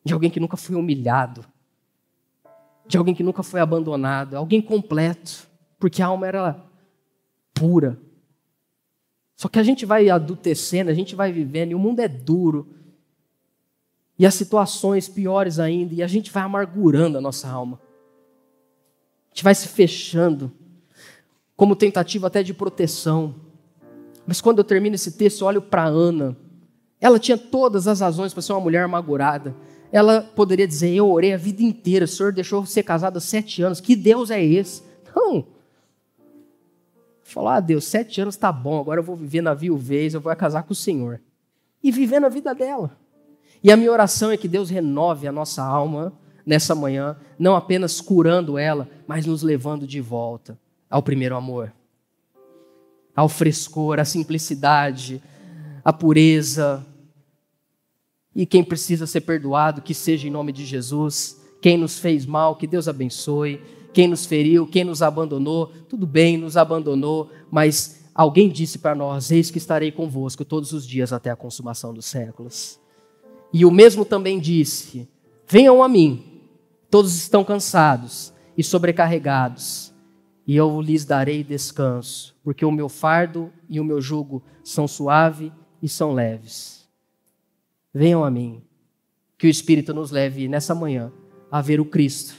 de 0.03 0.11
alguém 0.11 0.29
que 0.29 0.39
nunca 0.39 0.57
foi 0.57 0.75
humilhado 0.75 1.45
de 2.91 2.97
alguém 2.97 3.15
que 3.15 3.23
nunca 3.23 3.41
foi 3.41 3.61
abandonado, 3.61 4.35
alguém 4.35 4.61
completo, 4.61 5.47
porque 5.79 6.01
a 6.01 6.07
alma 6.07 6.27
era 6.27 6.61
pura. 7.53 7.97
Só 9.37 9.47
que 9.47 9.57
a 9.57 9.63
gente 9.63 9.85
vai 9.85 10.09
adultecendo, 10.09 10.91
a 10.91 10.93
gente 10.93 11.15
vai 11.15 11.31
vivendo, 11.31 11.71
e 11.71 11.75
o 11.75 11.79
mundo 11.79 12.01
é 12.01 12.07
duro, 12.09 12.67
e 14.19 14.25
as 14.25 14.33
situações 14.33 15.07
piores 15.07 15.57
ainda, 15.57 15.93
e 15.93 16.03
a 16.03 16.07
gente 16.07 16.31
vai 16.31 16.43
amargurando 16.43 17.17
a 17.17 17.21
nossa 17.21 17.49
alma. 17.49 17.79
A 19.27 19.33
gente 19.33 19.43
vai 19.45 19.55
se 19.55 19.69
fechando, 19.69 20.51
como 21.55 21.77
tentativa 21.77 22.27
até 22.27 22.43
de 22.43 22.53
proteção. 22.53 23.35
Mas 24.27 24.41
quando 24.41 24.57
eu 24.57 24.65
termino 24.65 24.95
esse 24.95 25.13
texto, 25.13 25.41
eu 25.41 25.47
olho 25.47 25.61
para 25.61 25.85
Ana. 25.85 26.35
Ela 26.99 27.17
tinha 27.17 27.37
todas 27.37 27.87
as 27.87 28.01
razões 28.01 28.33
para 28.33 28.41
ser 28.41 28.51
uma 28.51 28.59
mulher 28.59 28.83
amargurada 28.83 29.55
ela 29.91 30.21
poderia 30.21 30.67
dizer: 30.67 30.93
Eu 30.93 31.09
orei 31.11 31.33
a 31.33 31.37
vida 31.37 31.61
inteira, 31.61 32.05
o 32.05 32.07
Senhor 32.07 32.31
deixou 32.31 32.65
ser 32.65 32.83
casado 32.83 33.17
há 33.17 33.21
sete 33.21 33.61
anos, 33.61 33.81
que 33.81 33.95
Deus 33.95 34.31
é 34.31 34.43
esse? 34.43 34.83
Não. 35.15 35.45
Falar, 37.21 37.57
ah, 37.57 37.59
Deus, 37.61 37.85
sete 37.85 38.19
anos 38.19 38.35
está 38.35 38.51
bom, 38.51 38.79
agora 38.79 38.99
eu 38.99 39.03
vou 39.03 39.15
viver 39.15 39.41
na 39.41 39.53
viuvez, 39.53 40.13
eu 40.13 40.19
vou 40.19 40.35
casar 40.35 40.63
com 40.63 40.73
o 40.73 40.75
Senhor. 40.75 41.21
E 41.81 41.91
viver 41.91 42.19
na 42.19 42.27
vida 42.27 42.53
dela. 42.53 42.97
E 43.63 43.71
a 43.71 43.77
minha 43.77 43.91
oração 43.91 44.31
é 44.31 44.37
que 44.37 44.47
Deus 44.47 44.69
renove 44.69 45.27
a 45.27 45.31
nossa 45.31 45.63
alma 45.63 46.11
nessa 46.45 46.75
manhã, 46.75 47.15
não 47.37 47.55
apenas 47.55 48.01
curando 48.01 48.57
ela, 48.57 48.89
mas 49.07 49.25
nos 49.25 49.43
levando 49.43 49.87
de 49.87 50.01
volta 50.01 50.57
ao 50.89 51.01
primeiro 51.01 51.35
amor, 51.35 51.71
ao 53.15 53.29
frescor, 53.29 53.99
à 53.99 54.05
simplicidade, 54.05 55.21
à 55.85 55.93
pureza, 55.93 56.85
e 58.35 58.45
quem 58.45 58.63
precisa 58.63 59.05
ser 59.05 59.21
perdoado, 59.21 59.81
que 59.81 59.93
seja 59.93 60.27
em 60.27 60.31
nome 60.31 60.51
de 60.51 60.65
Jesus. 60.65 61.39
Quem 61.61 61.77
nos 61.77 61.99
fez 61.99 62.25
mal, 62.25 62.55
que 62.55 62.65
Deus 62.65 62.87
abençoe. 62.87 63.61
Quem 63.93 64.07
nos 64.07 64.25
feriu, 64.25 64.65
quem 64.65 64.83
nos 64.83 65.01
abandonou, 65.01 65.67
tudo 65.89 66.07
bem, 66.07 66.37
nos 66.37 66.55
abandonou, 66.55 67.29
mas 67.49 68.05
alguém 68.15 68.49
disse 68.49 68.79
para 68.79 68.95
nós: 68.95 69.31
Eis 69.31 69.51
que 69.51 69.57
estarei 69.57 69.91
convosco 69.91 70.45
todos 70.45 70.71
os 70.71 70.87
dias 70.87 71.11
até 71.11 71.29
a 71.29 71.35
consumação 71.35 71.93
dos 71.93 72.05
séculos. 72.05 72.79
E 73.51 73.65
o 73.65 73.71
mesmo 73.71 74.05
também 74.05 74.39
disse: 74.39 75.09
Venham 75.45 75.83
a 75.83 75.89
mim, 75.89 76.23
todos 76.89 77.15
estão 77.15 77.43
cansados 77.43 78.33
e 78.57 78.63
sobrecarregados, 78.63 79.93
e 80.47 80.55
eu 80.55 80.79
lhes 80.81 81.03
darei 81.03 81.43
descanso, 81.43 82.33
porque 82.43 82.63
o 82.63 82.71
meu 82.71 82.87
fardo 82.87 83.51
e 83.67 83.77
o 83.79 83.83
meu 83.83 83.99
jugo 83.99 84.41
são 84.63 84.87
suave 84.87 85.51
e 85.81 85.89
são 85.89 86.13
leves. 86.13 86.80
Venham 87.93 88.23
a 88.23 88.31
mim. 88.31 88.61
Que 89.37 89.47
o 89.47 89.49
Espírito 89.49 89.93
nos 89.93 90.11
leve 90.11 90.47
nessa 90.47 90.73
manhã 90.73 91.11
a 91.51 91.61
ver 91.61 91.79
o 91.79 91.85
Cristo, 91.85 92.35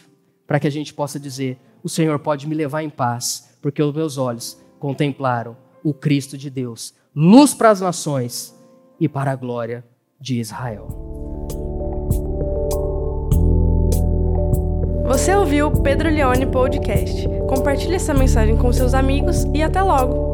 para 0.46 0.58
que 0.58 0.66
a 0.66 0.70
gente 0.70 0.94
possa 0.94 1.18
dizer: 1.18 1.58
o 1.82 1.88
Senhor 1.88 2.18
pode 2.18 2.46
me 2.46 2.54
levar 2.54 2.82
em 2.82 2.90
paz, 2.90 3.56
porque 3.60 3.82
os 3.82 3.94
meus 3.94 4.16
olhos 4.16 4.58
contemplaram 4.78 5.56
o 5.84 5.92
Cristo 5.92 6.38
de 6.38 6.48
Deus, 6.48 6.94
luz 7.14 7.54
para 7.54 7.70
as 7.70 7.80
nações 7.80 8.54
e 8.98 9.08
para 9.08 9.32
a 9.32 9.36
glória 9.36 9.84
de 10.20 10.38
Israel. 10.38 10.88
Você 15.04 15.34
ouviu 15.34 15.66
o 15.66 15.82
Pedro 15.82 16.08
Leone 16.08 16.46
Podcast. 16.46 17.28
Compartilhe 17.48 17.96
essa 17.96 18.14
mensagem 18.14 18.56
com 18.56 18.72
seus 18.72 18.94
amigos 18.94 19.44
e 19.52 19.62
até 19.62 19.82
logo! 19.82 20.31